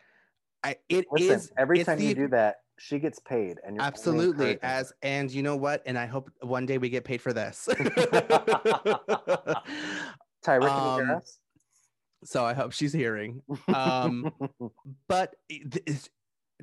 I 0.62 0.76
it 0.88 1.06
is 1.16 1.28
Listen, 1.28 1.56
every 1.58 1.78
it's 1.78 1.86
time 1.86 2.00
you 2.00 2.14
do 2.14 2.28
that, 2.28 2.56
she 2.78 2.98
gets 2.98 3.18
paid, 3.18 3.58
and 3.64 3.76
you're 3.76 3.84
absolutely 3.84 4.58
as 4.62 4.92
and 5.02 5.30
you 5.30 5.42
know 5.42 5.56
what? 5.56 5.82
And 5.86 5.98
I 5.98 6.06
hope 6.06 6.30
one 6.40 6.66
day 6.66 6.78
we 6.78 6.88
get 6.88 7.04
paid 7.04 7.20
for 7.22 7.32
this. 7.32 7.68
Tyra, 10.44 10.72
can 10.74 10.84
you 10.84 10.90
Um, 10.90 11.00
hear 11.06 11.16
us? 11.16 11.38
So 12.24 12.44
I 12.44 12.54
hope 12.54 12.72
she's 12.72 12.92
hearing. 12.92 13.42
Um, 13.72 14.32
but 15.08 15.36
it- 15.48 15.84
th- 15.84 16.08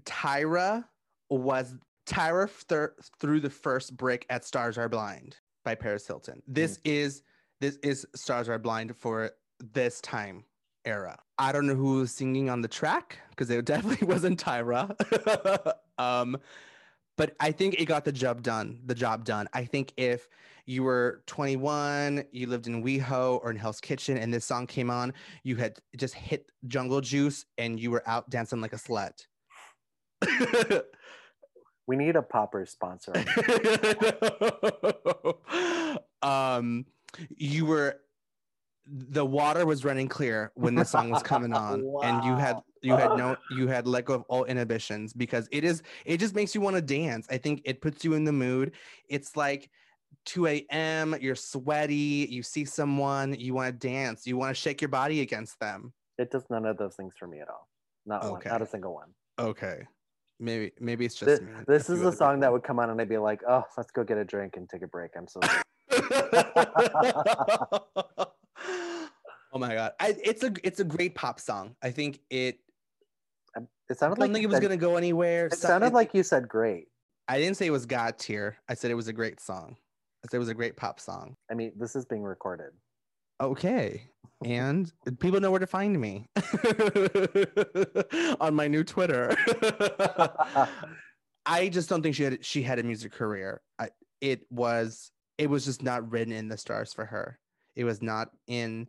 Tyra 0.06 0.86
was 1.30 1.76
Tyra 2.08 2.50
thir- 2.50 2.96
threw 3.20 3.40
the 3.40 3.50
first 3.50 3.96
brick 3.96 4.26
at 4.30 4.44
Stars 4.44 4.78
Are 4.78 4.90
Blind 4.90 5.38
by 5.64 5.76
Paris 5.76 6.06
Hilton. 6.06 6.42
This 6.48 6.80
is 6.84 7.24
this 7.62 7.78
is 7.84 8.06
Stars 8.16 8.50
Are 8.50 8.60
Blind 8.60 8.96
for 8.96 9.32
this 9.74 10.02
time 10.02 10.44
era. 10.86 11.18
I 11.38 11.52
don't 11.52 11.66
know 11.66 11.76
who 11.76 12.00
was 12.00 12.12
singing 12.12 12.50
on 12.50 12.62
the 12.62 12.68
track 12.68 13.20
because 13.30 13.50
it 13.50 13.64
definitely 13.66 14.08
wasn't 14.08 14.44
Tyra. 14.44 14.94
um, 15.98 16.38
but 17.16 17.36
I 17.40 17.52
think 17.52 17.76
it 17.80 17.86
got 17.86 18.06
the 18.06 18.12
job 18.12 18.42
done. 18.42 18.82
The 18.86 18.96
job 18.96 19.24
done. 19.24 19.48
I 19.54 19.66
think 19.66 19.94
if 19.98 20.28
you 20.66 20.84
were 20.84 21.24
21, 21.28 22.24
you 22.32 22.48
lived 22.48 22.68
in 22.68 22.84
WeHo 22.84 23.40
or 23.42 23.52
in 23.52 23.58
Hell's 23.58 23.82
Kitchen, 23.82 24.18
and 24.18 24.34
this 24.34 24.46
song 24.46 24.68
came 24.68 24.90
on, 24.90 25.14
you 25.44 25.56
had 25.56 25.78
just 25.98 26.14
hit 26.14 26.52
Jungle 26.68 27.02
Juice 27.02 27.46
and 27.58 27.80
you 27.80 27.92
were 27.92 28.04
out 28.08 28.30
dancing 28.30 28.62
like 28.62 28.74
a 28.74 28.78
slut. 28.78 29.26
we 31.88 31.96
need 31.96 32.16
a 32.16 32.22
popper 32.22 32.66
sponsor. 32.66 33.14
um, 36.22 36.86
you 37.36 37.66
were 37.66 38.00
the 38.86 39.26
water 39.26 39.66
was 39.66 39.86
running 39.86 40.10
clear 40.10 40.52
when 40.56 40.76
the 40.76 40.84
song 40.84 41.10
was 41.10 41.24
coming 41.24 41.54
on, 41.54 41.86
and 42.04 42.24
you 42.24 42.36
had 42.36 42.62
you 42.82 42.96
had 42.96 43.18
no 43.18 43.36
you 43.52 43.68
had 43.68 43.88
let 43.88 44.06
go 44.06 44.14
of 44.14 44.24
all 44.28 44.44
inhibitions 44.46 45.14
because 45.14 45.48
it 45.52 45.64
is 45.64 45.84
it 46.06 46.20
just 46.20 46.36
makes 46.36 46.54
you 46.54 46.62
want 46.62 46.76
to 46.76 46.82
dance. 46.82 47.28
I 47.30 47.38
think 47.38 47.62
it 47.66 47.82
puts 47.82 48.04
you 48.04 48.14
in 48.14 48.24
the 48.24 48.34
mood. 48.34 48.74
It's 49.08 49.38
like 49.38 49.70
2 50.26 50.48
a.m. 50.48 51.16
You're 51.20 51.36
sweaty. 51.36 52.28
You 52.30 52.44
see 52.44 52.66
someone, 52.66 53.34
you 53.40 53.54
want 53.54 53.80
to 53.80 53.88
dance. 53.88 54.28
You 54.28 54.38
want 54.38 54.56
to 54.56 54.62
shake 54.62 54.82
your 54.82 54.90
body 54.90 55.22
against 55.22 55.60
them. 55.60 55.94
It 56.18 56.32
does 56.32 56.44
none 56.50 56.66
of 56.66 56.78
those 56.78 56.96
things 56.96 57.14
for 57.18 57.28
me 57.28 57.40
at 57.40 57.50
all. 57.50 57.68
Not 58.06 58.30
one. 58.30 58.42
Not 58.46 58.62
a 58.62 58.66
single 58.68 58.94
one. 58.94 59.10
Okay, 59.40 59.86
maybe 60.40 60.72
maybe 60.80 61.06
it's 61.06 61.16
just 61.16 61.26
This, 61.26 61.42
me. 61.42 61.48
this 61.68 61.90
A 61.90 61.94
is 61.94 62.02
other 62.02 62.16
song 62.16 62.40
that 62.42 62.52
would 62.52 62.64
come 62.64 62.80
on 62.80 62.90
and 62.90 63.00
I'd 63.02 63.10
be 63.10 63.18
like, 63.18 63.42
oh, 63.48 63.64
let's 63.78 63.92
go 63.92 64.04
get 64.04 64.18
a 64.18 64.26
drink 64.26 64.58
and 64.58 64.70
take 64.70 64.84
a 64.84 64.88
break. 64.88 65.12
I'm 65.18 65.28
so 65.28 65.40
oh 69.54 69.60
my 69.60 69.74
god, 69.74 69.94
I, 70.00 70.16
it's 70.24 70.44
a 70.44 70.54
it's 70.64 70.80
a 70.80 70.84
great 70.84 71.16
pop 71.16 71.40
song. 71.40 71.76
I 71.82 71.92
think 71.92 72.20
it. 72.30 72.60
Um, 73.56 73.68
it 73.90 73.94
I 73.94 73.96
sounded 73.96 74.16
don't 74.16 74.28
like 74.30 74.34
think 74.34 74.44
it 74.44 74.48
was 74.48 74.56
said- 74.56 74.62
gonna 74.64 74.78
go 74.78 74.98
anywhere. 74.98 75.48
It 75.48 75.54
So- 75.56 75.68
sounded 75.68 75.88
it- 75.88 75.94
like 75.94 76.14
you 76.14 76.24
said 76.24 76.48
great. 76.48 76.88
I 77.28 77.38
didn't 77.40 77.56
say 77.58 77.68
it 77.68 77.72
was 77.72 77.86
God 77.86 78.18
tier. 78.18 78.58
I 78.68 78.74
said 78.74 78.92
it 78.92 78.96
was 78.96 79.08
a 79.08 79.14
great 79.14 79.40
song. 79.40 79.78
It 80.32 80.38
was 80.38 80.50
a 80.50 80.54
great 80.54 80.78
pop 80.78 81.00
song. 81.00 81.36
I 81.52 81.54
mean, 81.54 81.74
this 81.78 81.96
is 81.96 82.06
being 82.06 82.24
recorded. 82.24 82.72
Okay. 83.42 84.10
And 84.46 84.92
people 85.20 85.40
know 85.40 85.52
where 85.52 85.60
to 85.62 85.68
find 85.68 85.98
me 85.98 86.28
on 88.42 88.54
my 88.54 88.68
new 88.68 88.84
Twitter. 88.84 89.34
I 91.46 91.70
just 91.70 91.88
don't 91.88 92.02
think 92.02 92.14
she 92.14 92.24
had 92.24 92.44
she 92.44 92.62
had 92.62 92.78
a 92.78 92.84
music 92.84 93.14
career. 93.14 93.62
I, 93.80 93.92
it 94.20 94.42
was 94.50 95.12
it 95.38 95.50
was 95.50 95.64
just 95.64 95.82
not 95.82 96.12
written 96.12 96.34
in 96.34 96.50
the 96.50 96.58
stars 96.58 96.94
for 96.94 97.06
her. 97.06 97.40
It 97.78 97.86
was 97.86 98.02
not 98.02 98.32
in 98.48 98.88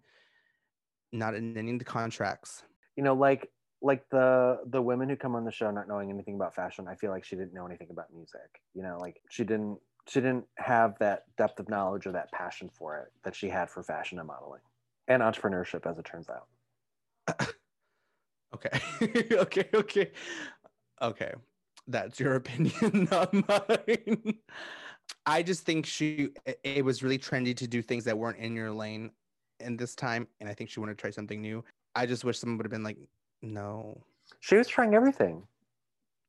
not 1.13 1.37
in 1.37 1.57
any 1.57 1.73
of 1.73 1.79
the 1.79 1.85
contracts. 1.85 2.65
you 2.97 3.05
know, 3.05 3.15
like 3.15 3.49
like 3.81 4.03
the 4.11 4.59
the 4.67 4.83
women 4.83 5.09
who 5.09 5.15
come 5.15 5.37
on 5.37 5.45
the 5.45 5.53
show 5.53 5.71
not 5.71 5.87
knowing 5.87 6.11
anything 6.11 6.35
about 6.35 6.57
fashion. 6.57 6.89
I 6.89 6.97
feel 6.97 7.13
like 7.13 7.25
she 7.25 7.37
didn't 7.37 7.55
know 7.55 7.67
anything 7.67 7.91
about 7.91 8.07
music. 8.13 8.61
You 8.73 8.83
know, 8.83 8.99
like 9.01 9.21
she 9.31 9.45
didn't 9.45 9.79
she 10.07 10.21
didn't 10.21 10.47
have 10.57 10.99
that 10.99 11.25
depth 11.37 11.59
of 11.61 11.69
knowledge 11.69 12.07
or 12.07 12.13
that 12.13 12.31
passion 12.33 12.69
for 12.69 12.99
it 12.99 13.13
that 13.25 13.35
she 13.35 13.49
had 13.49 13.71
for 13.71 13.83
fashion 13.83 14.19
and 14.19 14.29
modeling 14.29 14.61
and 15.09 15.23
entrepreneurship, 15.23 15.87
as 15.91 15.99
it 15.99 16.05
turns 16.05 16.29
out. 16.29 17.49
Okay. 18.55 18.81
okay, 19.33 19.69
okay. 19.75 20.13
Okay. 21.03 21.33
That's 21.89 22.21
your 22.21 22.35
opinion, 22.37 23.09
not 23.11 23.33
mine. 23.35 24.35
I 25.27 25.43
just 25.43 25.65
think 25.67 25.87
she 25.87 26.29
it- 26.63 26.85
was 26.85 27.03
really 27.03 27.19
trendy 27.19 27.57
to 27.57 27.67
do 27.67 27.83
things 27.83 28.05
that 28.05 28.17
weren't 28.17 28.39
in 28.39 28.55
your 28.55 28.71
lane 28.71 29.11
in 29.59 29.77
this 29.77 29.97
time 29.97 30.29
and 30.41 30.49
I 30.49 30.55
think 30.55 30.71
she 30.71 30.79
wanted 30.79 30.97
to 30.97 31.01
try 31.01 31.11
something 31.11 31.41
new. 31.43 31.65
I 31.97 32.07
just 32.07 32.23
wish 32.25 32.39
someone 32.39 32.59
would 32.59 32.67
have 32.67 32.71
been 32.73 32.85
like, 32.85 32.99
"No." 33.43 34.01
She 34.41 34.55
was 34.55 34.69
trying 34.69 34.95
everything. 34.95 35.43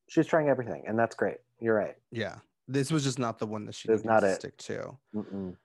She 0.10 0.20
was 0.20 0.26
trying 0.28 0.50
everything, 0.50 0.84
and 0.88 0.98
that's 0.98 1.16
great. 1.16 1.38
You're 1.60 1.76
right. 1.76 1.96
Yeah. 2.12 2.38
This 2.67 2.91
was 2.91 3.04
just 3.04 3.19
not 3.19 3.39
the 3.39 3.47
one 3.47 3.65
that 3.65 3.75
she 3.75 3.89
needed 3.89 4.06
not 4.06 4.21
to 4.21 4.28
it. 4.28 4.36
stick 4.36 4.58
to. 4.58 4.97
Mm-mm. 5.15 5.56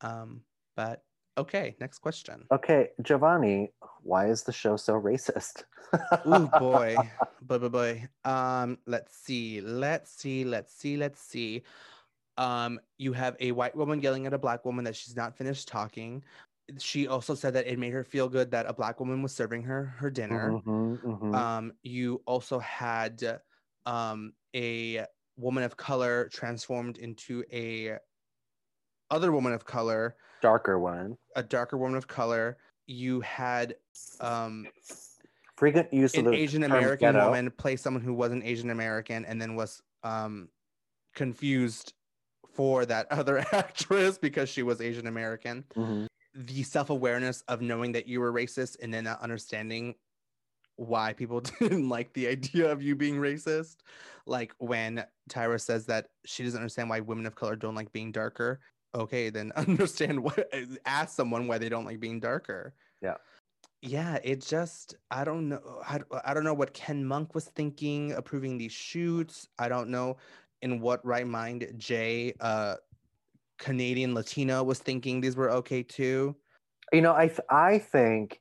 Um 0.00 0.42
but 0.76 1.02
okay, 1.38 1.76
next 1.80 1.98
question. 1.98 2.44
Okay, 2.52 2.90
Jovonnie, 3.02 3.70
why 4.02 4.28
is 4.28 4.42
the 4.42 4.52
show 4.52 4.76
so 4.76 4.94
racist? 4.94 5.64
Oh 6.24 6.50
boy, 6.58 6.96
boy, 7.42 7.58
boy, 7.58 7.68
boy. 7.68 8.08
Um, 8.24 8.78
let's 8.86 9.16
see, 9.16 9.60
let's 9.60 10.12
see, 10.12 10.44
let's 10.44 10.74
see, 10.74 10.96
let's 10.96 11.20
see. 11.20 11.62
Um, 12.38 12.80
you 12.98 13.12
have 13.12 13.36
a 13.40 13.52
white 13.52 13.74
woman 13.74 14.00
yelling 14.00 14.26
at 14.26 14.34
a 14.34 14.38
black 14.38 14.64
woman 14.64 14.84
that 14.84 14.96
she's 14.96 15.16
not 15.16 15.36
finished 15.36 15.68
talking. 15.68 16.22
She 16.78 17.06
also 17.06 17.34
said 17.34 17.54
that 17.54 17.66
it 17.66 17.78
made 17.78 17.92
her 17.92 18.04
feel 18.04 18.28
good 18.28 18.50
that 18.50 18.66
a 18.68 18.72
black 18.72 19.00
woman 19.00 19.22
was 19.22 19.34
serving 19.34 19.62
her 19.62 19.94
her 19.98 20.10
dinner. 20.10 20.60
Mhm, 20.66 21.00
mhm. 21.02 21.34
Um, 21.34 21.72
you 21.82 22.22
also 22.26 22.58
had 22.58 23.40
um 23.86 24.32
a 24.54 25.06
woman 25.36 25.62
of 25.64 25.76
color 25.76 26.28
transformed 26.32 26.98
into 26.98 27.44
a 27.52 27.96
other 29.10 29.32
woman 29.32 29.52
of 29.52 29.64
color 29.64 30.16
Darker 30.42 30.78
one. 30.78 31.16
a 31.34 31.42
darker 31.42 31.76
woman 31.76 31.96
of 31.96 32.06
color. 32.08 32.58
You 32.86 33.20
had 33.20 33.74
um, 34.20 34.66
Frequent 35.56 35.92
use 35.92 36.16
of 36.16 36.24
the 36.24 36.32
Asian 36.32 36.62
American 36.64 37.14
ghetto. 37.14 37.26
woman 37.26 37.50
play 37.50 37.76
someone 37.76 38.02
who 38.02 38.14
wasn't 38.14 38.44
Asian 38.44 38.70
American 38.70 39.24
and 39.24 39.40
then 39.40 39.56
was 39.56 39.82
um, 40.04 40.48
confused 41.14 41.94
for 42.54 42.84
that 42.86 43.06
other 43.10 43.38
actress 43.52 44.18
because 44.18 44.48
she 44.48 44.62
was 44.62 44.80
Asian 44.80 45.06
American. 45.06 45.64
Mhm. 45.74 46.06
The 46.34 46.62
self 46.62 46.90
awareness 46.90 47.42
of 47.48 47.62
knowing 47.62 47.92
that 47.92 48.06
you 48.06 48.20
were 48.20 48.32
racist 48.32 48.76
and 48.82 48.92
then 48.92 49.04
not 49.04 49.20
understanding 49.22 49.94
why 50.76 51.12
people 51.12 51.40
didn't 51.60 51.88
like 51.88 52.12
the 52.12 52.28
idea 52.28 52.70
of 52.70 52.82
you 52.82 52.94
being 52.94 53.16
racist. 53.16 53.76
Like 54.26 54.54
when 54.58 55.04
Tyra 55.30 55.60
says 55.60 55.86
that 55.86 56.08
she 56.24 56.42
doesn't 56.42 56.58
understand 56.58 56.90
why 56.90 57.00
women 57.00 57.26
of 57.26 57.34
color 57.34 57.56
don't 57.56 57.74
like 57.74 57.92
being 57.92 58.12
darker. 58.12 58.60
Okay, 58.94 59.30
then 59.30 59.52
understand 59.56 60.22
what, 60.22 60.48
ask 60.84 61.14
someone 61.14 61.46
why 61.46 61.58
they 61.58 61.68
don't 61.68 61.84
like 61.84 62.00
being 62.00 62.20
darker. 62.20 62.74
Yeah. 63.02 63.14
Yeah, 63.82 64.18
it 64.24 64.40
just, 64.40 64.96
I 65.10 65.24
don't 65.24 65.48
know. 65.48 65.60
I, 65.86 66.00
I 66.24 66.34
don't 66.34 66.44
know 66.44 66.54
what 66.54 66.72
Ken 66.72 67.04
Mok 67.04 67.34
was 67.34 67.44
thinking 67.44 68.12
approving 68.12 68.58
these 68.58 68.72
shoots. 68.72 69.48
I 69.58 69.68
don't 69.68 69.90
know 69.90 70.16
in 70.62 70.80
what 70.80 71.04
right 71.04 71.26
mind 71.26 71.72
Jay, 71.76 72.32
uh, 72.40 72.76
Canadian 73.58 74.14
Latino, 74.14 74.64
was 74.64 74.78
thinking 74.78 75.20
these 75.20 75.36
were 75.36 75.50
okay 75.50 75.82
too. 75.82 76.34
You 76.92 77.02
know, 77.02 77.14
I 77.14 77.28
th- 77.28 77.40
I 77.50 77.78
think, 77.78 78.40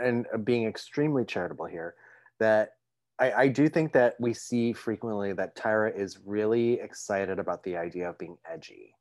and 0.00 0.26
being 0.44 0.66
extremely 0.66 1.24
charitable 1.24 1.66
here, 1.66 1.94
that 2.38 2.72
I, 3.18 3.32
I 3.32 3.48
do 3.48 3.68
think 3.68 3.92
that 3.92 4.14
we 4.20 4.32
see 4.34 4.72
frequently 4.72 5.32
that 5.32 5.56
Tyra 5.56 5.96
is 5.96 6.18
really 6.24 6.74
excited 6.74 7.38
about 7.38 7.62
the 7.64 7.76
idea 7.76 8.08
of 8.10 8.18
being 8.18 8.36
edgy. 8.50 8.94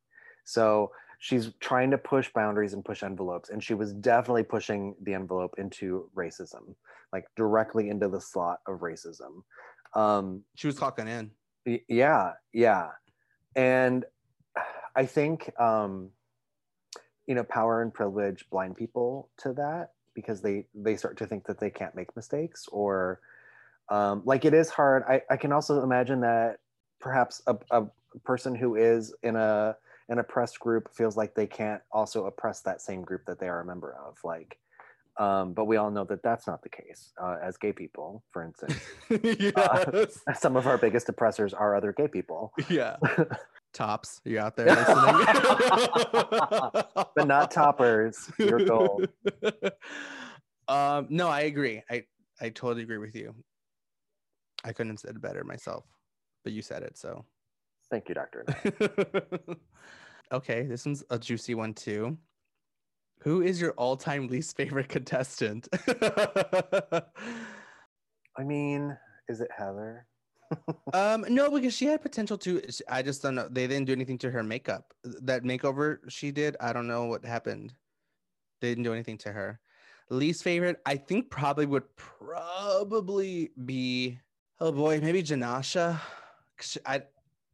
So 0.44 0.92
she's 1.20 1.52
trying 1.60 1.92
to 1.92 1.98
push 1.98 2.30
boundaries 2.34 2.74
and 2.74 2.84
push 2.84 3.04
envelopes, 3.04 3.50
and 3.50 3.64
she 3.64 3.74
was 3.74 3.94
definitely 3.94 4.44
pushing 4.44 4.96
the 5.02 5.14
envelope 5.14 5.56
into 5.58 6.10
racism, 6.16 6.76
like 7.12 7.26
directly 7.36 7.90
into 7.90 8.08
the 8.08 8.22
slot 8.22 8.60
of 8.68 8.80
racism. 8.80 9.44
Um, 9.94 10.44
She 10.56 10.68
was 10.68 10.78
clocking 10.78 11.08
in. 11.08 11.32
Yeah 11.88 12.34
yeah 12.54 12.92
and 13.58 14.06
i 14.96 15.06
think 15.06 15.52
um 15.60 16.12
you 17.26 17.36
know 17.36 17.44
power 17.44 17.82
and 17.82 17.94
privilege 17.94 18.46
blind 18.50 18.78
people 18.78 19.30
to 19.38 19.52
that 19.54 19.92
because 20.18 20.42
they 20.42 20.66
they 20.74 20.98
start 20.98 21.16
to 21.16 21.28
think 21.28 21.46
that 21.46 21.60
they 21.60 21.70
can't 21.70 21.94
make 21.96 22.14
mistakes 22.16 22.68
or 22.72 23.22
um 23.90 24.24
like 24.26 24.46
it 24.46 24.54
is 24.54 24.68
hard 24.68 25.04
i 25.08 25.22
i 25.30 25.38
can 25.38 25.52
also 25.52 25.84
imagine 25.84 26.20
that 26.20 26.58
perhaps 27.00 27.44
a, 27.46 27.56
a 27.70 27.86
person 28.26 28.56
who 28.56 28.76
is 28.76 29.14
in 29.22 29.36
a 29.36 29.78
an 30.10 30.18
oppressed 30.18 30.60
group 30.60 30.90
feels 30.92 31.16
like 31.16 31.36
they 31.36 31.46
can't 31.46 31.84
also 31.92 32.26
oppress 32.26 32.62
that 32.62 32.82
same 32.82 33.04
group 33.04 33.26
that 33.28 33.40
they 33.40 33.48
are 33.48 33.60
a 33.60 33.66
member 33.66 33.96
of 34.08 34.18
like 34.24 34.58
um 35.18 35.54
but 35.54 35.66
we 35.66 35.78
all 35.78 35.92
know 35.92 36.04
that 36.04 36.24
that's 36.24 36.48
not 36.48 36.64
the 36.64 36.70
case 36.70 37.14
uh, 37.22 37.36
as 37.40 37.56
gay 37.56 37.72
people 37.72 38.24
for 38.32 38.44
instance 38.44 38.80
yes. 39.24 40.20
some 40.40 40.56
of 40.56 40.66
our 40.66 40.80
biggest 40.80 41.08
oppressors 41.10 41.54
are 41.54 41.76
other 41.76 41.94
gay 41.94 42.08
people 42.08 42.52
yeah. 42.70 42.96
Tops, 43.74 44.22
you 44.26 44.40
out 44.40 44.56
there 44.56 44.68
listening? 44.68 44.96
but 47.16 47.28
not 47.28 47.52
toppers. 47.52 48.32
Your 48.40 48.60
goal. 48.60 49.04
um, 50.68 51.08
no, 51.10 51.28
I 51.28 51.42
agree. 51.42 51.84
I 51.90 52.04
I 52.42 52.50
totally 52.50 52.84
agree 52.84 52.98
with 52.98 53.16
you. 53.16 53.36
I 54.64 54.74
couldn't 54.74 54.94
have 54.94 55.00
said 55.00 55.16
it 55.16 55.22
better 55.22 55.44
myself, 55.44 55.86
but 56.44 56.54
you 56.54 56.62
said 56.62 56.84
it, 56.84 56.98
so. 56.98 57.26
Thank 57.90 58.10
you, 58.10 58.16
Doctor. 58.16 58.46
okay, 60.32 60.64
this 60.64 60.86
one's 60.86 61.04
a 61.10 61.18
juicy 61.18 61.56
one 61.56 61.74
too. 61.74 62.18
Who 63.22 63.42
is 63.42 63.60
your 63.62 63.72
all-time 63.72 64.28
least 64.28 64.56
favorite 64.58 64.90
contestant? 64.90 65.68
I 68.38 68.44
mean, 68.44 68.96
is 69.30 69.42
it 69.42 69.50
Heather? 69.56 70.06
Um, 70.94 71.26
no, 71.30 71.52
because 71.52 71.74
she 71.74 71.86
had 71.86 72.02
potential 72.02 72.38
to. 72.40 72.62
I 72.90 73.02
just 73.02 73.22
don't 73.22 73.36
know. 73.36 73.48
They 73.50 73.68
didn't 73.68 73.86
do 73.86 73.92
anything 73.94 74.18
to 74.20 74.32
her 74.32 74.44
makeup. 74.44 74.94
That 75.04 75.44
makeover 75.44 76.00
she 76.10 76.32
did, 76.32 76.56
I 76.60 76.74
don't 76.74 76.88
know 76.88 77.06
what 77.06 77.26
happened. 77.26 77.74
They 78.62 78.70
didn't 78.70 78.84
do 78.86 78.94
anything 78.94 79.18
to 79.20 79.32
her. 79.32 79.60
Least 80.10 80.44
favorite, 80.44 80.80
I 80.86 80.96
think 80.96 81.30
probably 81.30 81.66
would 81.66 81.84
probably 81.98 83.52
be 83.66 84.20
oh 84.60 84.72
boy, 84.72 85.00
maybe 85.02 85.22
Jenascia. 85.22 86.00
she- 86.62 86.80
I 86.86 87.04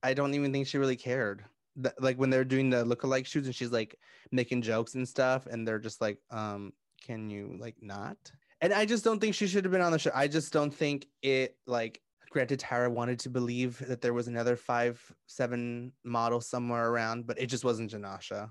I 0.04 0.14
don't 0.14 0.34
even 0.36 0.52
think 0.54 0.68
she 0.68 0.78
really 0.78 0.96
cared. 0.96 1.46
That, 1.78 2.00
like 2.02 2.18
when 2.18 2.30
they're 2.30 2.46
doing 2.46 2.70
the 2.70 2.86
lookalike 2.86 3.26
shoots 3.26 3.48
and 3.48 3.56
she's 3.56 3.72
like 3.72 3.98
making 4.32 4.62
jokes 4.62 4.94
and 4.94 5.08
stuff, 5.08 5.48
and 5.48 5.68
they're 5.68 5.80
just 5.80 6.00
like, 6.02 6.20
um, 6.30 6.74
can 7.02 7.30
you 7.32 7.56
like 7.60 7.82
not? 7.82 8.18
And 8.62 8.72
I 8.72 8.86
just 8.86 9.04
don't 9.04 9.20
think 9.20 9.34
she 9.36 9.48
should 9.48 9.66
have 9.66 9.72
been 9.72 9.82
on 9.82 9.92
the 9.92 10.00
show. 10.00 10.12
I 10.14 10.28
just 10.28 10.54
don't 10.54 10.74
think 10.74 11.08
it 11.24 11.58
like 11.66 12.00
granted 12.34 12.60
Tyra 12.60 12.90
wanted 12.90 13.20
to 13.20 13.30
believe 13.30 13.78
that 13.88 14.02
there 14.02 14.14
was 14.14 14.28
another 14.28 14.56
five, 14.56 15.00
seven 15.28 15.94
model 16.04 16.42
somewhere 16.42 16.90
around, 16.90 17.28
but 17.28 17.40
it 17.40 17.46
just 17.46 17.64
wasn't 17.64 17.92
Jenascia. 17.92 18.50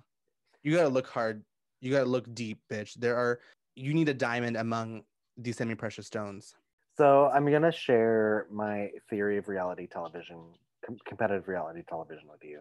You 0.62 0.76
gotta 0.76 0.88
look 0.88 1.08
hard. 1.08 1.42
You 1.80 1.90
gotta 1.90 2.08
look 2.08 2.32
deep, 2.32 2.60
bitch. 2.70 2.94
There 2.94 3.16
are 3.16 3.40
you 3.74 3.92
need 3.92 4.08
a 4.08 4.14
diamond 4.14 4.56
among 4.56 5.02
these 5.36 5.56
semi-precious 5.56 6.06
stones. 6.06 6.54
So 6.96 7.28
I'm 7.34 7.50
gonna 7.50 7.72
share 7.72 8.46
my 8.50 8.90
theory 9.10 9.36
of 9.36 9.48
reality 9.48 9.88
television, 9.88 10.38
com- 10.86 10.98
competitive 11.04 11.48
reality 11.48 11.82
television, 11.88 12.28
with 12.30 12.44
you 12.44 12.60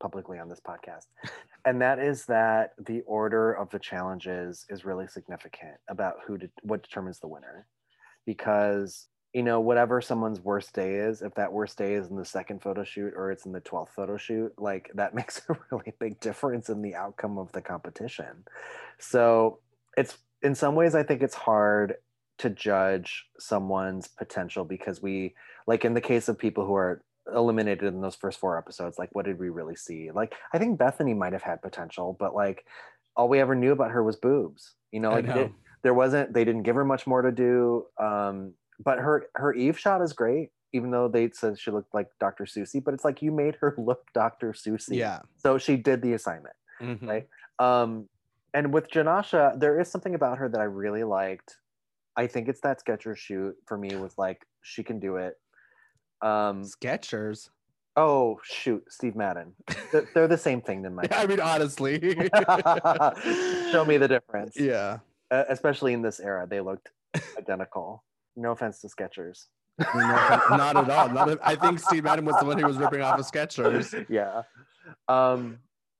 publicly 0.00 0.38
on 0.38 0.48
this 0.48 0.60
podcast, 0.60 1.06
and 1.66 1.82
that 1.82 1.98
is 1.98 2.24
that 2.26 2.72
the 2.86 3.02
order 3.02 3.52
of 3.52 3.68
the 3.70 3.78
challenges 3.78 4.64
is 4.70 4.86
really 4.86 5.06
significant 5.06 5.74
about 5.88 6.14
who 6.26 6.38
de- 6.38 6.50
what 6.62 6.82
determines 6.82 7.18
the 7.18 7.28
winner, 7.28 7.66
because 8.24 9.08
you 9.32 9.42
know, 9.42 9.60
whatever 9.60 10.00
someone's 10.00 10.40
worst 10.40 10.74
day 10.74 10.96
is, 10.96 11.22
if 11.22 11.34
that 11.34 11.52
worst 11.52 11.78
day 11.78 11.94
is 11.94 12.08
in 12.08 12.16
the 12.16 12.24
second 12.24 12.62
photo 12.62 12.84
shoot 12.84 13.14
or 13.16 13.30
it's 13.30 13.46
in 13.46 13.52
the 13.52 13.60
12th 13.62 13.88
photo 13.90 14.16
shoot, 14.16 14.52
like 14.58 14.90
that 14.94 15.14
makes 15.14 15.42
a 15.48 15.56
really 15.70 15.92
big 15.98 16.20
difference 16.20 16.68
in 16.68 16.82
the 16.82 16.94
outcome 16.94 17.38
of 17.38 17.50
the 17.52 17.62
competition. 17.62 18.44
So 18.98 19.60
it's 19.96 20.18
in 20.42 20.54
some 20.54 20.74
ways, 20.74 20.94
I 20.94 21.02
think 21.02 21.22
it's 21.22 21.34
hard 21.34 21.94
to 22.38 22.50
judge 22.50 23.26
someone's 23.38 24.08
potential 24.08 24.64
because 24.64 25.00
we, 25.00 25.34
like 25.66 25.84
in 25.84 25.94
the 25.94 26.00
case 26.00 26.28
of 26.28 26.38
people 26.38 26.66
who 26.66 26.74
are 26.74 27.02
eliminated 27.32 27.84
in 27.94 28.00
those 28.00 28.16
first 28.16 28.38
four 28.40 28.58
episodes, 28.58 28.98
like 28.98 29.10
what 29.14 29.24
did 29.24 29.38
we 29.38 29.48
really 29.48 29.76
see? 29.76 30.10
Like 30.10 30.34
I 30.52 30.58
think 30.58 30.78
Bethany 30.78 31.14
might 31.14 31.32
have 31.32 31.42
had 31.42 31.62
potential, 31.62 32.16
but 32.18 32.34
like 32.34 32.66
all 33.16 33.28
we 33.28 33.40
ever 33.40 33.54
knew 33.54 33.72
about 33.72 33.92
her 33.92 34.02
was 34.02 34.16
boobs. 34.16 34.74
You 34.90 35.00
know, 35.00 35.10
like 35.10 35.24
know. 35.24 35.40
it- 35.42 35.52
there 35.82 35.94
wasn't 35.94 36.32
they 36.32 36.44
didn't 36.44 36.62
give 36.62 36.76
her 36.76 36.84
much 36.84 37.06
more 37.08 37.22
to 37.22 37.32
do. 37.32 37.86
Um, 37.98 38.54
but 38.84 38.98
her 38.98 39.26
her 39.34 39.52
Eve 39.54 39.78
shot 39.78 40.02
is 40.02 40.12
great, 40.12 40.50
even 40.72 40.90
though 40.90 41.08
they 41.08 41.30
said 41.30 41.58
she 41.58 41.70
looked 41.70 41.92
like 41.94 42.08
Dr. 42.20 42.46
Susie, 42.46 42.80
but 42.80 42.94
it's 42.94 43.04
like 43.04 43.22
you 43.22 43.30
made 43.30 43.56
her 43.60 43.74
look 43.78 44.04
Dr. 44.14 44.54
Susie. 44.54 44.96
Yeah. 44.96 45.20
So 45.38 45.58
she 45.58 45.76
did 45.76 46.02
the 46.02 46.12
assignment. 46.14 46.56
Mhm. 46.80 47.06
Right. 47.06 47.28
Um, 47.58 48.08
and 48.54 48.72
with 48.72 48.90
Jenascia, 48.90 49.58
there 49.58 49.80
is 49.80 49.88
something 49.90 50.14
about 50.14 50.38
her 50.38 50.48
that 50.48 50.60
I 50.60 50.64
really 50.64 51.04
liked. 51.04 51.56
I 52.16 52.26
think 52.26 52.48
it's 52.48 52.60
that 52.60 52.80
Sketcher 52.80 53.16
shoot 53.16 53.54
for 53.66 53.78
me 53.78 53.96
was 53.96 54.18
like 54.18 54.46
she 54.60 54.82
can 54.82 54.98
do 55.00 55.16
it. 55.16 55.38
Um, 56.20 56.62
Skechers. 56.62 57.48
oh 57.96 58.38
shoot, 58.44 58.84
Steve 58.90 59.16
Madden. 59.16 59.54
They're, 59.90 60.08
they're 60.14 60.28
the 60.28 60.36
same 60.38 60.60
thing 60.60 60.84
in 60.84 60.94
my. 60.98 61.04
I 61.10 61.26
mean, 61.26 61.40
honestly. 61.40 61.98
Show 63.72 63.84
me 63.86 63.96
the 63.96 64.08
difference. 64.08 64.56
Yeah. 64.58 64.98
Uh, 65.30 65.44
especially 65.48 65.94
in 65.94 66.02
this 66.02 66.20
era, 66.20 66.46
they 66.48 66.60
looked 66.60 66.90
identical. 67.38 68.04
No 68.36 68.52
offense 68.52 68.80
to 68.80 68.88
Skechers. 68.88 69.46
not 69.94 70.76
at 70.76 70.90
all. 70.90 71.08
Not 71.08 71.30
at, 71.30 71.38
I 71.42 71.56
think 71.56 71.78
Steve 71.78 72.04
Madden 72.04 72.24
was 72.24 72.36
the 72.38 72.46
one 72.46 72.58
who 72.58 72.66
was 72.66 72.76
ripping 72.76 73.00
off 73.00 73.18
of 73.18 73.26
Skechers. 73.26 74.06
yeah. 74.08 74.42
Um, 75.08 75.58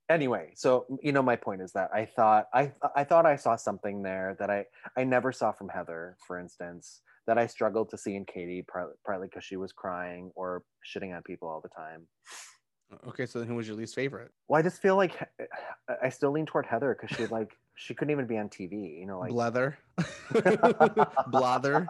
anyway, 0.09 0.51
so 0.55 0.85
you 1.01 1.11
know, 1.11 1.23
my 1.23 1.35
point 1.35 1.61
is 1.61 1.71
that 1.73 1.89
I 1.93 2.05
thought 2.05 2.47
I 2.53 2.71
I 2.95 3.03
thought 3.03 3.25
I 3.25 3.35
saw 3.35 3.55
something 3.55 4.03
there 4.03 4.35
that 4.39 4.49
I 4.49 4.65
I 4.97 5.03
never 5.03 5.31
saw 5.31 5.51
from 5.51 5.69
Heather, 5.69 6.17
for 6.25 6.39
instance, 6.39 7.01
that 7.27 7.37
I 7.37 7.47
struggled 7.47 7.89
to 7.89 7.97
see 7.97 8.15
in 8.15 8.25
Catie, 8.25 8.65
partly 9.05 9.27
because 9.27 9.43
she 9.43 9.57
was 9.57 9.71
crying 9.71 10.31
or 10.35 10.63
shitting 10.85 11.15
on 11.15 11.23
people 11.23 11.47
all 11.47 11.61
the 11.61 11.69
time. 11.69 12.07
Okay, 13.07 13.25
so 13.25 13.39
then 13.39 13.47
who 13.47 13.55
was 13.55 13.67
your 13.67 13.75
least 13.75 13.95
favorite? 13.95 14.31
Well, 14.47 14.59
I 14.59 14.61
just 14.61 14.81
feel 14.81 14.95
like 14.95 15.17
I 16.01 16.09
still 16.09 16.31
lean 16.31 16.45
toward 16.45 16.65
Heather 16.65 16.95
because 16.99 17.15
she 17.15 17.25
like 17.27 17.57
she 17.75 17.93
couldn't 17.93 18.11
even 18.11 18.27
be 18.27 18.37
on 18.37 18.49
TV. 18.49 18.99
You 18.99 19.05
know, 19.05 19.19
like 19.19 19.31
Blether. 19.31 19.75
Blather. 21.31 21.87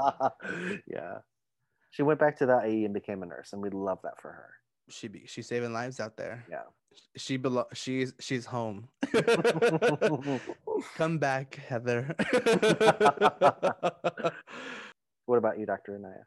yeah. 0.88 1.18
She 1.92 2.02
went 2.04 2.20
back 2.20 2.38
to 2.40 2.46
that 2.48 2.66
AE 2.66 2.86
and 2.86 2.94
became 2.94 3.22
a 3.24 3.26
nurse, 3.26 3.54
and 3.54 3.62
we 3.62 3.70
love 3.70 4.00
that 4.04 4.20
for 4.22 4.32
her. 4.32 4.50
She 4.90 5.08
be 5.08 5.24
she's 5.28 5.48
saving 5.48 5.72
lives 5.74 6.00
out 6.00 6.18
there. 6.18 6.44
Yeah. 6.50 6.64
She 7.16 7.38
belo- 7.38 7.74
she's 7.74 8.14
she's 8.20 8.46
home. 8.46 8.88
Come 10.96 11.18
back, 11.20 11.56
Heather. 11.56 12.14
what 15.26 15.38
about 15.38 15.58
you, 15.60 15.66
Dr. 15.66 15.96
Anaya? 15.96 16.26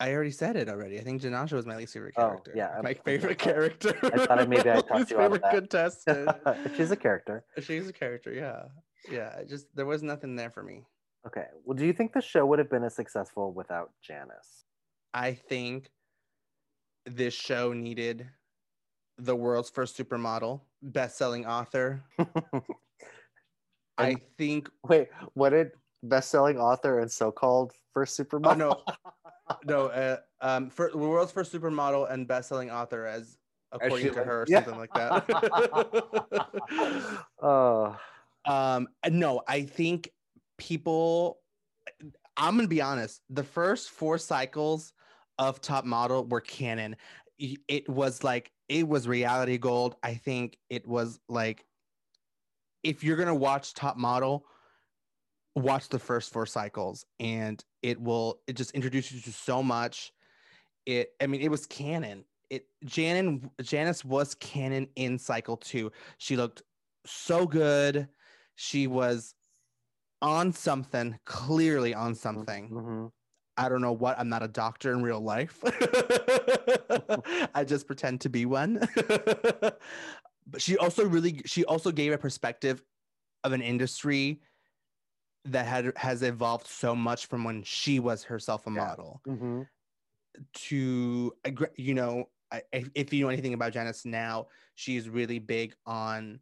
I 0.00 0.12
already 0.12 0.30
said 0.32 0.56
it 0.56 0.68
already. 0.68 0.98
I 0.98 1.04
think 1.04 1.22
Jenascia 1.22 1.52
was 1.52 1.64
my 1.66 1.76
least 1.76 1.92
favorite 1.92 2.14
character. 2.16 2.50
Oh, 2.52 2.54
character. 2.58 2.74
yeah, 2.76 2.80
My 2.82 2.94
favorite 2.94 3.38
character. 3.38 3.94
I 4.02 4.26
thought 4.26 4.48
maybe 4.48 4.68
I 4.68 4.80
talked 4.80 5.10
you 5.10 5.20
out 5.20 5.32
of 5.32 5.40
favorite 5.40 5.42
that. 5.42 5.52
contestant. 5.54 6.30
She's 6.76 6.90
a 6.90 6.96
character. 6.96 7.44
She's 7.60 7.88
a 7.88 7.92
character, 7.92 8.32
yeah. 8.32 8.62
Yeah. 9.10 9.42
Just 9.48 9.66
there 9.74 9.86
was 9.86 10.02
nothing 10.02 10.36
there 10.36 10.50
for 10.50 10.62
me. 10.62 10.84
Okay. 11.26 11.46
Well, 11.64 11.76
do 11.76 11.86
you 11.86 11.92
think 11.92 12.12
the 12.12 12.20
show 12.20 12.44
would 12.46 12.58
have 12.58 12.70
been 12.70 12.84
as 12.84 12.94
successful 12.94 13.52
without 13.52 13.90
Janice? 14.02 14.64
I 15.14 15.34
think 15.34 15.90
this 17.06 17.34
show 17.34 17.72
needed 17.72 18.28
the 19.18 19.36
world's 19.36 19.70
first 19.70 19.96
supermodel, 19.96 20.60
best-selling 20.82 21.46
author. 21.46 22.02
I 23.98 24.16
think 24.38 24.68
Wait, 24.88 25.08
what 25.34 25.50
did 25.50 25.72
best-selling 26.02 26.58
author 26.58 27.00
and 27.00 27.10
so-called 27.10 27.72
first 27.92 28.18
supermodel? 28.18 28.80
Oh 28.88 28.94
no, 29.48 29.56
no. 29.64 29.86
Uh, 29.88 30.16
um, 30.40 30.70
for 30.70 30.90
the 30.90 30.98
world's 30.98 31.30
first 31.30 31.52
supermodel 31.52 32.10
and 32.10 32.26
best-selling 32.26 32.70
author, 32.70 33.06
as 33.06 33.36
according 33.70 34.08
to 34.08 34.14
like- 34.14 34.26
her, 34.26 34.42
or 34.42 34.46
yeah. 34.48 34.64
something 34.64 34.78
like 34.78 34.92
that. 34.94 35.24
oh, 37.42 37.96
um, 38.44 38.88
no, 39.08 39.42
I 39.46 39.62
think 39.62 40.10
people. 40.58 41.38
I'm 42.36 42.56
gonna 42.56 42.68
be 42.68 42.80
honest. 42.80 43.20
The 43.30 43.44
first 43.44 43.90
four 43.90 44.16
cycles 44.18 44.92
of 45.38 45.60
Top 45.60 45.84
Model 45.84 46.26
were 46.26 46.40
canon. 46.40 46.96
It 47.38 47.88
was 47.88 48.24
like 48.24 48.52
it 48.68 48.86
was 48.86 49.06
reality 49.06 49.58
gold. 49.58 49.96
I 50.02 50.14
think 50.14 50.56
it 50.70 50.86
was 50.86 51.20
like 51.28 51.64
if 52.82 53.04
you're 53.04 53.16
gonna 53.16 53.34
watch 53.34 53.74
Top 53.74 53.96
Model, 53.96 54.46
watch 55.54 55.88
the 55.88 55.98
first 55.98 56.32
four 56.32 56.46
cycles, 56.46 57.04
and 57.20 57.62
it 57.82 58.00
will 58.00 58.40
it 58.46 58.54
just 58.54 58.72
introduces 58.72 59.12
you 59.12 59.20
to 59.22 59.32
so 59.32 59.62
much. 59.62 60.12
It, 60.86 61.10
I 61.20 61.26
mean, 61.26 61.42
it 61.42 61.50
was 61.50 61.66
canon. 61.66 62.24
It 62.50 62.66
Janin 62.84 63.50
Janice 63.60 64.04
was 64.04 64.34
canon 64.34 64.88
in 64.96 65.18
cycle 65.18 65.56
two. 65.56 65.92
She 66.18 66.36
looked 66.36 66.62
so 67.06 67.46
good. 67.46 68.08
She 68.54 68.86
was 68.86 69.34
on 70.20 70.52
something, 70.52 71.18
clearly 71.24 71.94
on 71.94 72.14
something. 72.14 72.70
Mhm. 72.70 73.12
I 73.56 73.68
don't 73.68 73.82
know 73.82 73.92
what. 73.92 74.18
I'm 74.18 74.28
not 74.28 74.42
a 74.42 74.48
doctor 74.48 74.92
in 74.92 75.02
real 75.02 75.20
life. 75.20 75.60
I 77.54 77.64
just 77.66 77.86
pretend 77.86 78.20
to 78.22 78.28
be 78.30 78.46
one. 78.46 78.80
but 80.46 80.60
she 80.60 80.76
also 80.78 81.06
really 81.06 81.42
she 81.44 81.64
also 81.64 81.92
gave 81.92 82.12
a 82.12 82.18
perspective 82.18 82.82
of 83.44 83.52
an 83.52 83.60
industry 83.62 84.40
that 85.44 85.66
had 85.66 85.96
has 85.98 86.22
evolved 86.22 86.66
so 86.66 86.94
much 86.94 87.26
from 87.26 87.44
when 87.44 87.62
she 87.62 87.98
was 87.98 88.24
herself 88.24 88.66
a 88.66 88.70
Yeah. 88.70 88.76
model 88.76 89.20
Mhm. 89.26 89.68
to 90.54 91.32
you 91.76 91.94
know 91.94 92.30
if, 92.72 92.88
if 92.94 93.12
you 93.12 93.24
know 93.24 93.30
anything 93.30 93.54
about 93.54 93.72
Janice 93.72 94.04
now, 94.04 94.46
she's 94.74 95.08
really 95.08 95.38
big 95.38 95.74
on 95.86 96.40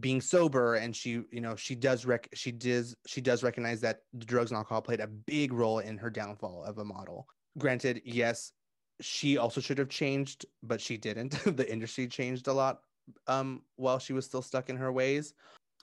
being 0.00 0.20
sober 0.20 0.74
and 0.76 0.94
she 0.94 1.22
you 1.30 1.40
know 1.40 1.56
she 1.56 1.74
does 1.74 2.04
rec 2.06 2.28
she 2.34 2.52
does 2.52 2.94
she 3.06 3.20
does 3.20 3.42
recognize 3.42 3.80
that 3.80 4.00
the 4.12 4.24
drugs 4.26 4.50
and 4.50 4.58
alcohol 4.58 4.82
played 4.82 5.00
a 5.00 5.06
big 5.06 5.52
role 5.52 5.78
in 5.80 5.96
her 5.98 6.10
downfall 6.10 6.62
of 6.64 6.78
a 6.78 6.84
model. 6.84 7.26
Granted 7.58 8.02
yes 8.04 8.52
she 9.00 9.38
also 9.38 9.60
should 9.60 9.78
have 9.78 9.88
changed 9.88 10.46
but 10.62 10.80
she 10.80 10.96
didn't. 10.96 11.38
The 11.56 11.70
industry 11.70 12.06
changed 12.06 12.48
a 12.48 12.52
lot 12.52 12.80
um 13.26 13.62
while 13.76 13.98
she 13.98 14.12
was 14.12 14.26
still 14.26 14.42
stuck 14.42 14.68
in 14.70 14.76
her 14.76 14.92
ways. 14.92 15.34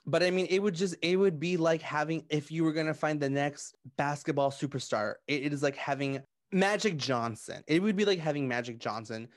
But 0.06 0.22
i 0.22 0.30
mean 0.30 0.46
it 0.48 0.60
would 0.60 0.74
just 0.74 0.96
it 1.02 1.16
would 1.16 1.38
be 1.40 1.56
like 1.56 1.82
having 1.82 2.24
if 2.30 2.50
you 2.50 2.64
were 2.64 2.72
going 2.72 2.86
to 2.86 2.94
find 2.94 3.20
the 3.20 3.30
next 3.30 3.74
basketball 3.96 4.50
superstar 4.50 5.14
it- 5.26 5.42
it 5.44 5.52
is 5.52 5.62
like 5.62 5.76
having 5.76 6.22
magic 6.52 6.96
johnson. 6.96 7.62
It 7.66 7.82
would 7.82 7.96
be 7.96 8.04
like 8.04 8.20
having 8.20 8.46
magic 8.48 8.78
johnson 8.78 9.28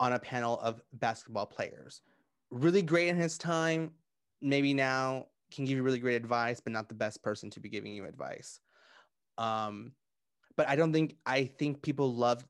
on 0.00 0.12
a 0.14 0.18
panel 0.18 0.58
of 0.60 0.82
basketball 0.94 1.46
players. 1.46 2.00
Really 2.50 2.82
great 2.82 3.08
in 3.08 3.16
his 3.16 3.38
time 3.38 3.92
maybe 4.40 4.74
now 4.74 5.26
can 5.52 5.64
give 5.64 5.76
you 5.76 5.82
really 5.82 5.98
great 5.98 6.16
advice 6.16 6.60
but 6.60 6.72
not 6.72 6.88
the 6.88 6.94
best 6.94 7.22
person 7.22 7.50
to 7.50 7.60
be 7.60 7.68
giving 7.68 7.92
you 7.94 8.04
advice. 8.04 8.60
Um 9.38 9.92
but 10.56 10.68
i 10.68 10.76
don't 10.76 10.92
think 10.92 11.16
i 11.26 11.44
think 11.44 11.82
people 11.82 12.14
loved 12.14 12.46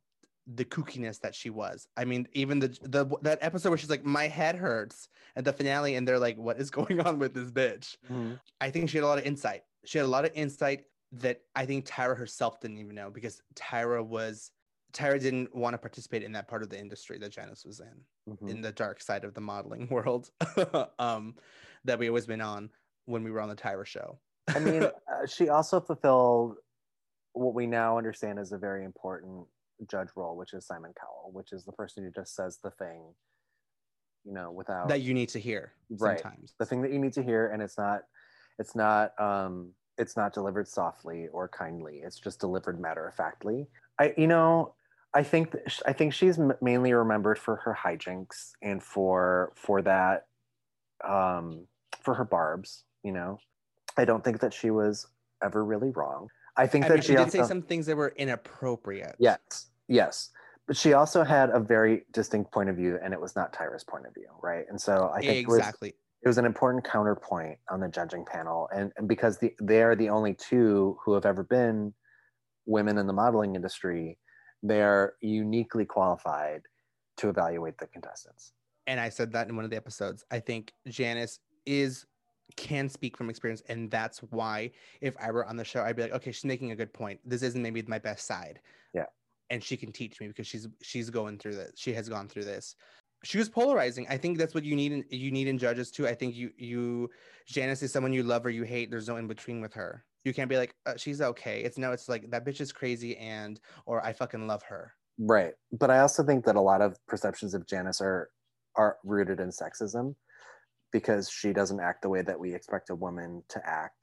the 0.46 0.64
kookiness 0.64 1.20
that 1.20 1.34
she 1.34 1.48
was. 1.50 1.86
I 1.96 2.04
mean 2.04 2.26
even 2.32 2.58
the 2.58 2.68
the 2.82 3.06
that 3.22 3.38
episode 3.40 3.68
where 3.68 3.78
she's 3.78 3.90
like 3.90 4.04
my 4.04 4.26
head 4.26 4.56
hurts 4.56 5.08
at 5.36 5.44
the 5.44 5.52
finale 5.52 5.94
and 5.94 6.06
they're 6.08 6.18
like 6.18 6.36
what 6.38 6.58
is 6.60 6.70
going 6.80 7.00
on 7.00 7.18
with 7.18 7.34
this 7.34 7.50
bitch? 7.50 7.96
Mhm. 8.10 8.40
i 8.60 8.70
think 8.70 8.88
she 8.90 8.96
had 8.98 9.04
a 9.04 9.06
lot 9.06 9.18
of 9.18 9.24
insight. 9.26 9.62
She 9.84 9.98
had 9.98 10.04
a 10.06 10.08
lot 10.08 10.24
of 10.24 10.32
insight 10.34 10.84
that 11.12 11.40
i 11.54 11.66
think 11.66 11.86
tyra 11.86 12.16
herself 12.16 12.60
didn't 12.60 12.78
even 12.78 12.94
know 12.94 13.10
because 13.10 13.40
tyra 13.54 14.04
was 14.04 14.50
tyra 14.92 15.20
didn't 15.20 15.54
want 15.54 15.74
to 15.74 15.78
participate 15.78 16.22
in 16.24 16.32
that 16.32 16.48
part 16.48 16.62
of 16.64 16.68
the 16.68 16.78
industry 16.78 17.16
that 17.18 17.30
janice 17.30 17.64
was 17.64 17.80
in 17.80 18.04
Mhm. 18.28 18.50
in 18.50 18.60
the 18.60 18.72
dark 18.72 19.00
side 19.00 19.24
of 19.24 19.34
the 19.34 19.40
modeling 19.40 19.86
world. 19.96 20.30
Um, 20.98 21.36
that 21.84 21.98
we 21.98 22.08
always 22.08 22.26
been 22.26 22.40
on 22.40 22.70
when 23.06 23.24
we 23.24 23.30
were 23.30 23.40
on 23.40 23.48
the 23.48 23.56
Tyra 23.56 23.86
show. 23.86 24.18
I 24.54 24.58
mean, 24.58 24.82
uh, 24.84 25.26
she 25.26 25.48
also 25.48 25.80
fulfilled 25.80 26.56
what 27.32 27.54
we 27.54 27.66
now 27.66 27.96
understand 27.96 28.38
is 28.38 28.52
a 28.52 28.58
very 28.58 28.84
important 28.84 29.46
judge 29.88 30.08
role, 30.16 30.36
which 30.36 30.52
is 30.52 30.66
Simon 30.66 30.92
Cowell, 30.98 31.30
which 31.32 31.52
is 31.52 31.64
the 31.64 31.72
person 31.72 32.04
who 32.04 32.10
just 32.10 32.34
says 32.34 32.58
the 32.62 32.70
thing, 32.72 33.14
you 34.24 34.32
know, 34.32 34.50
without 34.50 34.88
that 34.88 35.00
you 35.00 35.14
need 35.14 35.28
to 35.30 35.38
hear 35.38 35.72
Right. 35.98 36.20
sometimes. 36.20 36.54
the 36.58 36.66
thing 36.66 36.82
that 36.82 36.92
you 36.92 36.98
need 36.98 37.12
to 37.14 37.22
hear, 37.22 37.48
and 37.48 37.62
it's 37.62 37.78
not, 37.78 38.02
it's 38.58 38.76
not, 38.76 39.18
um, 39.20 39.72
it's 39.98 40.16
not 40.16 40.32
delivered 40.32 40.68
softly 40.68 41.28
or 41.28 41.48
kindly. 41.48 42.00
It's 42.04 42.18
just 42.18 42.40
delivered 42.40 42.80
matter 42.80 43.06
of 43.06 43.14
factly. 43.14 43.68
I, 43.98 44.14
you 44.16 44.26
know, 44.26 44.74
I 45.14 45.22
think 45.24 45.52
th- 45.52 45.82
I 45.86 45.92
think 45.92 46.14
she's 46.14 46.38
m- 46.38 46.52
mainly 46.62 46.92
remembered 46.92 47.38
for 47.38 47.56
her 47.56 47.76
hijinks 47.78 48.52
and 48.62 48.82
for 48.82 49.52
for 49.56 49.82
that, 49.82 50.26
um, 51.08 51.66
for 52.02 52.14
her 52.14 52.24
barbs. 52.24 52.84
You 53.02 53.12
know, 53.12 53.38
I 53.96 54.04
don't 54.04 54.22
think 54.24 54.40
that 54.40 54.52
she 54.52 54.70
was 54.70 55.06
ever 55.42 55.64
really 55.64 55.90
wrong. 55.90 56.28
I 56.56 56.66
think 56.66 56.84
I 56.84 56.88
that 56.88 56.94
mean, 56.94 57.02
she, 57.02 57.06
she 57.08 57.12
did 57.12 57.20
also 57.20 57.42
say 57.42 57.48
some 57.48 57.62
things 57.62 57.86
that 57.86 57.96
were 57.96 58.12
inappropriate. 58.16 59.16
yes, 59.18 59.38
yes, 59.88 60.30
but 60.66 60.76
she 60.76 60.92
also 60.92 61.24
had 61.24 61.50
a 61.50 61.60
very 61.60 62.04
distinct 62.12 62.52
point 62.52 62.68
of 62.68 62.76
view, 62.76 62.98
and 63.02 63.14
it 63.14 63.20
was 63.20 63.34
not 63.36 63.52
Tyra's 63.52 63.84
point 63.84 64.06
of 64.06 64.14
view, 64.14 64.28
right? 64.42 64.64
And 64.68 64.80
so 64.80 65.10
I 65.14 65.20
think 65.20 65.38
it 65.38 65.48
was- 65.48 65.58
exactly. 65.58 65.94
it 66.22 66.28
was 66.28 66.38
an 66.38 66.44
important 66.44 66.84
counterpoint 66.84 67.58
on 67.70 67.80
the 67.80 67.88
judging 67.88 68.24
panel 68.24 68.68
and, 68.74 68.92
and 68.96 69.08
because 69.08 69.38
the, 69.38 69.54
they 69.62 69.82
are 69.82 69.96
the 69.96 70.08
only 70.10 70.34
two 70.34 70.98
who 71.02 71.14
have 71.14 71.24
ever 71.24 71.42
been 71.42 71.94
women 72.66 72.98
in 72.98 73.06
the 73.06 73.12
modeling 73.12 73.54
industry 73.56 74.18
they 74.62 74.82
are 74.82 75.14
uniquely 75.22 75.86
qualified 75.86 76.60
to 77.16 77.28
evaluate 77.30 77.78
the 77.78 77.86
contestants 77.86 78.52
and 78.90 78.98
I 78.98 79.08
said 79.08 79.30
that 79.32 79.48
in 79.48 79.54
one 79.54 79.64
of 79.64 79.70
the 79.70 79.76
episodes. 79.76 80.24
I 80.32 80.40
think 80.40 80.72
Janice 80.88 81.38
is 81.64 82.06
can 82.56 82.88
speak 82.88 83.16
from 83.16 83.30
experience, 83.30 83.62
and 83.68 83.88
that's 83.88 84.18
why 84.18 84.72
if 85.00 85.14
I 85.22 85.30
were 85.30 85.46
on 85.46 85.56
the 85.56 85.64
show, 85.64 85.84
I'd 85.84 85.94
be 85.94 86.02
like, 86.02 86.12
okay, 86.14 86.32
she's 86.32 86.44
making 86.44 86.72
a 86.72 86.76
good 86.76 86.92
point. 86.92 87.20
This 87.24 87.42
isn't 87.42 87.62
maybe 87.62 87.80
my 87.86 88.00
best 88.00 88.26
side. 88.26 88.58
Yeah. 88.92 89.06
And 89.48 89.62
she 89.62 89.76
can 89.76 89.92
teach 89.92 90.20
me 90.20 90.26
because 90.26 90.48
she's 90.48 90.66
she's 90.82 91.08
going 91.08 91.38
through 91.38 91.54
this. 91.54 91.70
She 91.76 91.92
has 91.92 92.08
gone 92.08 92.26
through 92.28 92.46
this. 92.46 92.74
She 93.22 93.38
was 93.38 93.48
polarizing. 93.48 94.06
I 94.10 94.16
think 94.16 94.38
that's 94.38 94.54
what 94.54 94.64
you 94.64 94.74
need 94.74 94.90
in 94.90 95.04
you 95.08 95.30
need 95.30 95.46
in 95.46 95.56
judges 95.56 95.92
too. 95.92 96.08
I 96.08 96.14
think 96.14 96.34
you 96.34 96.50
you 96.56 97.10
Janice 97.46 97.84
is 97.84 97.92
someone 97.92 98.12
you 98.12 98.24
love 98.24 98.44
or 98.44 98.50
you 98.50 98.64
hate. 98.64 98.90
There's 98.90 99.08
no 99.08 99.18
in 99.18 99.28
between 99.28 99.60
with 99.60 99.72
her. 99.74 100.04
You 100.24 100.34
can't 100.34 100.50
be 100.50 100.56
like 100.56 100.74
uh, 100.86 100.94
she's 100.96 101.20
okay. 101.20 101.60
It's 101.62 101.78
no. 101.78 101.92
It's 101.92 102.08
like 102.08 102.28
that 102.32 102.44
bitch 102.44 102.60
is 102.60 102.72
crazy 102.72 103.16
and 103.18 103.60
or 103.86 104.04
I 104.04 104.12
fucking 104.12 104.48
love 104.48 104.64
her. 104.64 104.92
right 105.18 105.52
but 105.80 105.90
i 105.90 105.98
also 106.00 106.22
think 106.24 106.46
that 106.46 106.56
a 106.56 106.60
lot 106.60 106.80
of 106.80 106.96
perceptions 107.06 107.52
of 107.52 107.66
janice 107.66 108.00
are 108.00 108.30
are 108.80 108.96
rooted 109.04 109.40
in 109.40 109.48
sexism 109.50 110.14
because 110.92 111.30
she 111.30 111.52
doesn't 111.52 111.80
act 111.80 112.00
the 112.02 112.08
way 112.08 112.22
that 112.22 112.38
we 112.40 112.54
expect 112.54 112.88
a 112.90 112.94
woman 112.94 113.42
to 113.48 113.60
act 113.64 114.02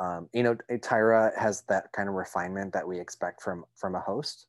um, 0.00 0.28
you 0.32 0.42
know 0.42 0.56
tyra 0.90 1.22
has 1.38 1.62
that 1.68 1.84
kind 1.96 2.08
of 2.08 2.14
refinement 2.14 2.72
that 2.72 2.86
we 2.86 2.98
expect 2.98 3.40
from 3.42 3.64
from 3.80 3.94
a 3.94 4.00
host 4.00 4.46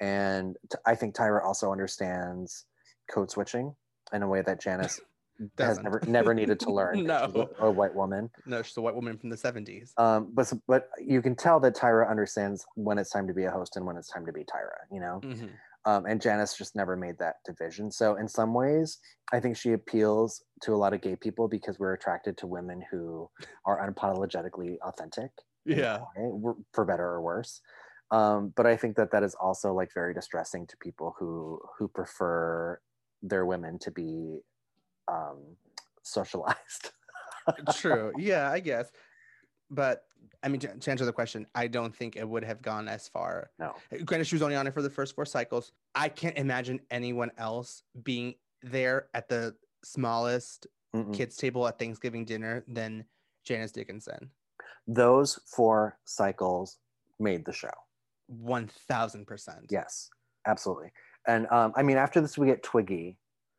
and 0.00 0.56
t- 0.70 0.78
i 0.86 0.94
think 0.94 1.14
tyra 1.14 1.40
also 1.48 1.72
understands 1.72 2.66
code 3.12 3.30
switching 3.30 3.74
in 4.12 4.22
a 4.22 4.28
way 4.28 4.40
that 4.48 4.60
janice 4.60 5.00
has 5.58 5.78
never 5.82 6.00
never 6.06 6.32
needed 6.34 6.60
to 6.60 6.70
learn. 6.80 7.04
No. 7.04 7.48
a, 7.60 7.64
a 7.66 7.70
white 7.70 7.94
woman 7.94 8.30
No, 8.46 8.62
she's 8.62 8.76
a 8.76 8.80
white 8.86 8.94
woman 8.94 9.18
from 9.18 9.30
the 9.34 9.36
70s. 9.36 9.88
um, 9.98 10.30
but 10.32 10.52
but 10.68 10.82
you 11.12 11.20
can 11.26 11.34
tell 11.34 11.58
that 11.60 11.74
tyra 11.74 12.08
understands 12.14 12.64
when 12.86 12.96
it's 12.98 13.10
time 13.10 13.26
to 13.26 13.34
be 13.40 13.44
a 13.44 13.50
host 13.58 13.76
and 13.76 13.84
when 13.88 13.96
it's 13.96 14.10
time 14.14 14.24
to 14.26 14.32
be 14.38 14.44
tyra 14.54 14.78
you 14.94 15.00
know 15.04 15.16
Mhm. 15.24 15.50
Um, 15.84 16.06
and 16.06 16.20
Janice 16.20 16.56
just 16.56 16.76
never 16.76 16.96
made 16.96 17.18
that 17.18 17.36
division. 17.44 17.90
So 17.90 18.16
in 18.16 18.28
some 18.28 18.54
ways, 18.54 18.98
I 19.32 19.40
think 19.40 19.56
she 19.56 19.72
appeals 19.72 20.42
to 20.62 20.74
a 20.74 20.76
lot 20.76 20.92
of 20.92 21.00
gay 21.00 21.16
people 21.16 21.48
because 21.48 21.78
we're 21.78 21.94
attracted 21.94 22.36
to 22.38 22.46
women 22.46 22.82
who 22.90 23.28
are 23.66 23.80
unapologetically 23.84 24.78
authentic, 24.82 25.30
Yeah. 25.64 26.02
way, 26.16 26.54
for 26.72 26.84
better 26.84 27.04
or 27.04 27.20
worse. 27.20 27.60
Um, 28.10 28.52
but 28.54 28.66
I 28.66 28.76
think 28.76 28.96
that 28.96 29.10
that 29.12 29.22
is 29.22 29.34
also 29.34 29.72
like 29.72 29.90
very 29.94 30.12
distressing 30.12 30.66
to 30.66 30.76
people 30.76 31.16
who 31.18 31.58
who 31.78 31.88
prefer 31.88 32.78
their 33.22 33.46
women 33.46 33.78
to 33.78 33.90
be 33.90 34.40
um, 35.08 35.56
socialized. 36.02 36.90
True. 37.74 38.12
Yeah, 38.18 38.50
I 38.50 38.60
guess. 38.60 38.90
But 39.70 40.04
I 40.42 40.48
mean, 40.48 40.60
to, 40.60 40.68
to 40.68 40.90
answer 40.90 41.04
the 41.04 41.12
question, 41.12 41.46
I 41.54 41.66
don't 41.68 41.94
think 41.94 42.16
it 42.16 42.28
would 42.28 42.44
have 42.44 42.62
gone 42.62 42.88
as 42.88 43.08
far. 43.08 43.50
No. 43.58 43.74
Granted, 44.04 44.26
she 44.26 44.34
was 44.34 44.42
only 44.42 44.56
on 44.56 44.66
it 44.66 44.74
for 44.74 44.82
the 44.82 44.90
first 44.90 45.14
four 45.14 45.24
cycles. 45.24 45.72
I 45.94 46.08
can't 46.08 46.36
imagine 46.36 46.80
anyone 46.90 47.30
else 47.38 47.82
being 48.02 48.34
there 48.62 49.08
at 49.14 49.28
the 49.28 49.54
smallest 49.84 50.66
Mm-mm. 50.94 51.14
kids' 51.14 51.36
table 51.36 51.66
at 51.68 51.78
Thanksgiving 51.78 52.24
dinner 52.24 52.64
than 52.66 53.04
Janice 53.44 53.72
Dickinson. 53.72 54.30
Those 54.86 55.38
four 55.46 55.98
cycles 56.04 56.78
made 57.20 57.44
the 57.44 57.52
show. 57.52 57.70
One 58.26 58.68
thousand 58.88 59.26
percent. 59.26 59.66
Yes, 59.70 60.10
absolutely. 60.46 60.90
And 61.26 61.46
um, 61.50 61.72
I 61.76 61.82
mean, 61.82 61.96
after 61.96 62.20
this, 62.20 62.36
we 62.36 62.46
get 62.46 62.62
Twiggy, 62.62 63.16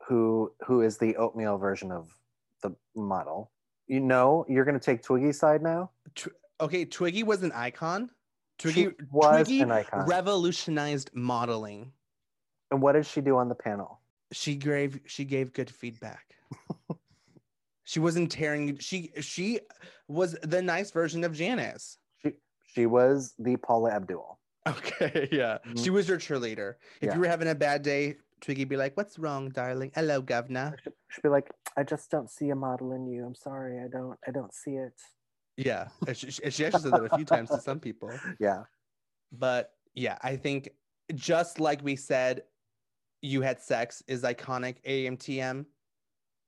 who 0.08 0.52
who 0.66 0.82
is 0.82 0.98
the 0.98 1.16
oatmeal 1.16 1.58
version 1.58 1.92
of 1.92 2.14
the 2.62 2.76
model. 2.96 3.52
You 3.88 4.00
know, 4.00 4.46
you're 4.50 4.66
going 4.66 4.80
to 4.80 4.86
take 4.86 5.04
Twiggy's 5.04 5.40
side 5.40 5.62
now. 5.62 5.92
Okay, 6.62 6.86
Twiggy 6.86 7.24
was 7.24 7.44
an 7.44 7.52
icon. 7.54 8.10
Twiggy 8.60 8.84
She 8.84 8.90
was 9.12 9.48
Twiggy 9.48 9.62
an 9.62 9.72
icon. 9.72 10.06
revolutionized 10.08 11.10
modeling. 11.14 11.92
and 12.72 12.82
what 12.82 12.94
did 12.94 13.06
she 13.06 13.22
do 13.22 13.38
on 13.38 13.50
the 13.50 13.56
panel? 13.56 14.00
she 14.32 14.56
gave 14.56 15.00
she 15.06 15.26
gave 15.26 15.54
good 15.54 15.70
feedback. 15.70 16.26
she 17.84 18.00
wasn't 18.00 18.32
tearing 18.32 18.78
she 18.80 19.12
she 19.22 19.60
was 20.08 20.36
the 20.42 20.62
nice 20.62 20.90
version 20.92 21.24
of 21.24 21.34
Janice. 21.34 21.98
She 22.24 22.32
she 22.66 22.86
was 22.88 23.36
the 23.38 23.58
Paula 23.58 23.92
Abdul. 23.92 24.40
Okay, 24.68 25.28
yeah. 25.32 25.58
Mm-hmm. 25.68 25.84
She 25.84 25.90
was 25.92 26.08
your 26.08 26.18
cheerleader. 26.18 26.76
If 27.02 27.08
Yeah. 27.10 27.14
you 27.16 27.20
were 27.20 27.28
having 27.28 27.50
a 27.50 27.56
bad 27.56 27.84
day, 27.84 28.16
Twiggy'd 28.42 28.70
be 28.70 28.78
like, 28.78 28.96
What's 28.98 29.20
wrong, 29.20 29.50
darling? 29.50 29.92
Hello, 29.94 30.22
governor. 30.22 30.76
She'd 31.10 31.22
be 31.22 31.30
like, 31.30 31.52
"I 31.78 31.84
just 31.84 32.10
don't 32.10 32.30
see 32.30 32.50
a 32.50 32.56
model 32.56 32.94
in 32.94 33.06
you. 33.06 33.26
I'm 33.26 33.36
sorry, 33.36 33.80
I 33.84 33.88
don't. 33.88 34.18
I 34.28 34.32
don't 34.32 34.54
see 34.54 34.72
it." 34.78 35.00
Yeah. 35.58 35.88
and 36.08 36.16
She, 36.18 36.32
she 36.32 36.50
she 36.50 36.66
actually 36.66 36.82
said 36.84 36.94
that 36.94 37.04
a 37.12 37.16
few 37.16 37.26
times 37.26 37.50
to 37.50 37.60
some 37.62 37.80
people. 37.80 38.12
Yeah, 38.40 38.64
But 39.32 39.74
yeah, 39.94 40.18
I 40.22 40.36
think 40.36 40.70
just 41.14 41.60
like 41.60 41.84
we 41.84 41.96
said, 41.96 42.44
you 43.22 43.42
had 43.42 43.62
sex 43.62 44.02
is 44.08 44.24
iconic 44.24 44.78
ANTM. 44.86 45.66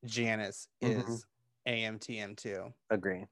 Janice 0.06 0.68
Mhm. 0.84 1.08
is 1.10 1.26
ANTM 1.68 2.36
too. 2.38 2.74
agree, 2.90 3.26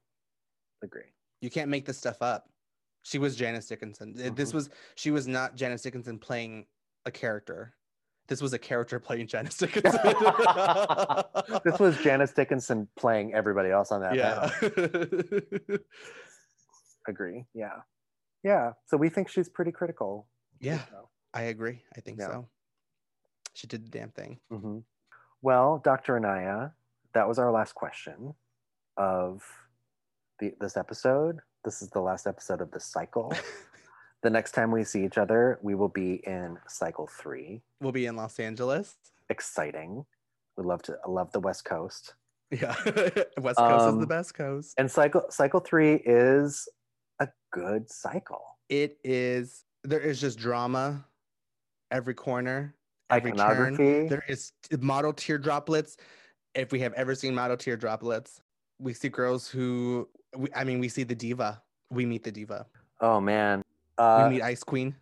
agree. 0.81 1.11
You 1.41 1.49
can't 1.49 1.69
make 1.69 1.85
this 1.85 1.97
stuff 1.97 2.21
up. 2.21 2.49
She 3.03 3.19
was 3.19 3.35
Janice 3.35 3.67
Dickinson. 3.67 4.15
Th- 4.15 4.33
This 4.33 4.53
was 4.53 4.69
she 4.95 5.11
was 5.11 5.27
not 5.27 5.55
Janice 5.55 5.81
Dickinson 5.81 6.17
playing 6.17 6.65
a 7.05 7.11
character. 7.11 7.75
This 8.27 8.41
was 8.41 8.53
a 8.53 8.59
character 8.59 8.99
playing 8.99 9.27
Janice 9.27 9.57
Dickinson. 9.59 9.99
This 11.65 11.77
was 11.79 11.97
Janice 12.01 12.31
Dickinson 12.31 12.87
playing 12.97 13.33
everybody 13.33 13.69
else 13.69 13.91
on 13.91 14.01
that 14.01 14.15
yeah. 14.15 14.49
panel. 14.59 15.79
Agree. 17.07 17.45
Yeah, 17.53 17.81
yeah. 18.43 18.71
So 18.87 18.95
we 18.97 19.09
think 19.09 19.27
she's 19.29 19.49
pretty 19.49 19.71
critical. 19.71 20.27
yeah, 20.61 20.79
I 21.33 21.43
agree. 21.43 21.81
I 21.97 21.99
think 22.01 22.19
Yeah. 22.19 22.27
so. 22.27 22.47
She 23.53 23.67
did 23.67 23.85
the 23.85 23.89
damn 23.89 24.09
thing. 24.11 24.39
hmm 24.49 24.79
Well, 25.41 25.81
Dr. 25.83 26.15
Anaya, 26.15 26.71
that 27.13 27.27
was 27.27 27.37
our 27.39 27.51
last 27.51 27.75
question 27.75 28.33
of 28.97 29.43
the, 30.39 30.53
this 30.61 30.77
episode. 30.77 31.39
This 31.65 31.81
is 31.81 31.89
the 31.89 31.99
last 32.01 32.25
episode 32.25 32.61
of 32.61 32.71
this 32.71 32.85
cycle. 32.85 33.33
the 34.23 34.29
next 34.29 34.53
time 34.53 34.71
we 34.71 34.83
see 34.83 35.05
each 35.05 35.17
other, 35.17 35.59
we 35.61 35.75
will 35.75 35.89
be 35.89 36.25
in 36.25 36.57
cycle 36.67 37.07
three. 37.07 37.61
We'll 37.81 37.91
be 37.91 38.05
in 38.05 38.15
Los 38.15 38.39
Angeles. 38.39 38.95
Exciting. 39.29 40.05
We 40.57 40.63
love 40.63 40.81
to 40.83 40.97
I 41.05 41.09
love 41.09 41.31
the 41.31 41.39
West 41.39 41.65
Coast. 41.65 42.15
Yeah. 42.49 42.75
West 43.37 43.57
Coast 43.57 43.87
is 43.87 43.93
Um, 43.93 43.99
the 43.99 44.07
best 44.07 44.33
coast. 44.33 44.73
And 44.77 44.89
cycle 44.89 45.25
cycle 45.29 45.59
three 45.59 45.95
is 46.05 46.67
a 47.19 47.27
good 47.51 47.89
cycle. 47.91 48.43
It 48.69 48.97
is 49.03 49.65
there 49.83 49.99
is 49.99 50.21
just 50.21 50.39
drama 50.39 51.05
every 51.91 52.13
corner, 52.13 52.75
every 53.09 53.33
turn. 53.33 53.75
There 54.07 54.23
is 54.29 54.53
model 54.79 55.13
teardroplets. 55.13 55.97
If 56.55 56.71
we 56.71 56.79
have 56.79 56.93
ever 56.93 57.13
seen 57.15 57.35
model 57.35 57.57
teardroplets, 57.57 58.39
we 58.79 58.93
see 58.93 59.09
girls 59.09 59.47
who, 59.49 60.07
we, 60.37 60.49
I 60.55 60.63
mean, 60.63 60.79
we 60.79 60.87
see 60.87 61.03
the 61.03 61.15
diva. 61.15 61.61
We 61.89 62.05
meet 62.05 62.23
the 62.23 62.31
diva. 62.31 62.67
Oh 63.01 63.19
man. 63.19 63.63
Uh, 63.97 64.25
we 64.27 64.35
meet 64.35 64.43
Ice 64.43 64.63
Queen. 64.63 64.95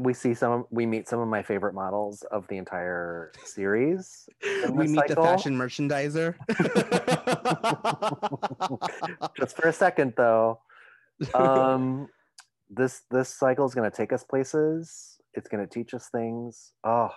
we 0.00 0.14
see 0.14 0.34
some 0.34 0.66
we 0.70 0.86
meet 0.86 1.08
some 1.08 1.20
of 1.20 1.28
my 1.28 1.42
favorite 1.42 1.74
models 1.74 2.22
of 2.30 2.46
the 2.48 2.56
entire 2.56 3.32
series 3.44 4.28
We 4.70 4.88
meet 4.88 5.06
the 5.08 5.16
fashion 5.16 5.56
merchandiser. 5.56 6.34
just 9.38 9.56
for 9.56 9.68
a 9.68 9.72
second 9.72 10.14
though 10.16 10.60
um 11.34 12.08
this 12.70 13.02
this 13.10 13.28
cycle 13.28 13.66
is 13.66 13.74
going 13.74 13.90
to 13.90 13.94
take 13.94 14.12
us 14.12 14.24
places 14.24 15.18
it's 15.34 15.48
going 15.48 15.66
to 15.66 15.70
teach 15.70 15.92
us 15.92 16.08
things 16.08 16.72
oh 16.84 17.10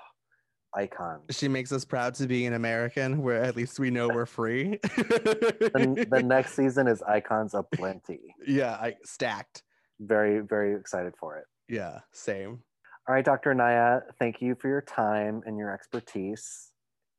icon 0.76 1.22
she 1.30 1.48
makes 1.48 1.72
us 1.72 1.86
proud 1.86 2.14
to 2.16 2.28
be 2.28 2.46
an 2.46 2.54
American, 2.54 3.22
where 3.22 3.42
at 3.44 3.56
least 3.56 3.80
we 3.80 3.92
know 3.92 4.10
we're 4.10 4.26
free. 4.26 4.80
the, 4.82 6.08
the 6.10 6.24
next 6.26 6.56
season 6.56 6.88
is 6.88 7.02
icons 7.04 7.54
aplenty 7.54 8.36
yeah, 8.46 8.74
I 8.74 8.96
stacked. 9.06 9.64
Very 10.00 10.40
very 10.40 10.76
excited 10.76 11.14
for 11.20 11.38
it 11.38 11.46
Yeah, 11.70 12.00
same. 12.12 12.60
all 13.08 13.16
right 13.16 13.24
dr 13.26 13.50
Anaya 13.50 14.02
thank 14.20 14.42
you 14.42 14.56
for 14.56 14.68
your 14.68 14.82
time 14.82 15.42
and 15.46 15.58
your 15.58 15.72
expertise 15.74 16.72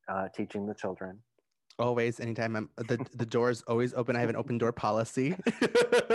uh, 0.09 0.29
teaching 0.35 0.67
the 0.67 0.75
children 0.75 1.19
Always, 1.77 2.21
anytime 2.21 2.55
I'm 2.55 2.71
the 2.77 3.05
the 3.17 3.27
door 3.27 3.51
is 3.51 3.63
always 3.63 3.95
open. 3.95 4.15
I 4.15 4.21
have 4.21 4.29
an 4.29 4.37
open 4.37 4.59
door 4.59 4.71
policy. 4.71 5.35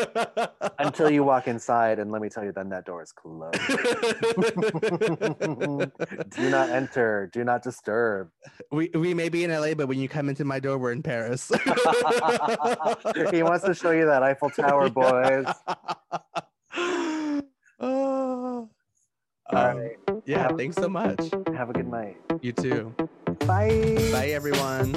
until 0.80 1.10
you 1.10 1.26
walk 1.26 1.50
inside 1.50 2.00
and 2.00 2.14
let 2.14 2.22
me 2.22 2.30
tell 2.30 2.46
you 2.46 2.54
then 2.54 2.70
that 2.70 2.86
door 2.86 3.04
is 3.04 3.12
closed 3.12 3.60
do 6.38 6.50
not 6.50 6.70
enter 6.70 7.30
do 7.34 7.44
not 7.44 7.62
disturb 7.62 8.30
we 8.72 8.90
we 8.96 9.14
may 9.14 9.28
be 9.28 9.44
in 9.44 9.52
LA, 9.52 9.74
but 9.74 9.90
when 9.90 10.00
you 10.00 10.08
come 10.08 10.30
into 10.30 10.46
my 10.46 10.62
door, 10.62 10.78
we're 10.78 10.94
in 10.94 11.04
Paris. 11.04 11.52
he 13.32 13.44
wants 13.44 13.66
to 13.66 13.74
show 13.74 13.92
you 13.92 14.06
that 14.06 14.24
eiffel 14.24 14.50
tower 14.50 14.90
boys 14.90 15.46
All 17.82 18.70
Um, 19.52 19.78
right. 19.78 19.98
Yeah, 20.26 20.44
Have- 20.50 20.58
thanks 20.58 20.76
so 20.76 20.90
much. 20.90 21.20
Have 21.56 21.70
a 21.70 21.74
good 21.74 21.88
night. 21.88 22.18
You 22.42 22.52
too. 22.52 22.94
Bye. 23.48 23.98
Bye, 24.12 24.30
everyone. 24.34 24.96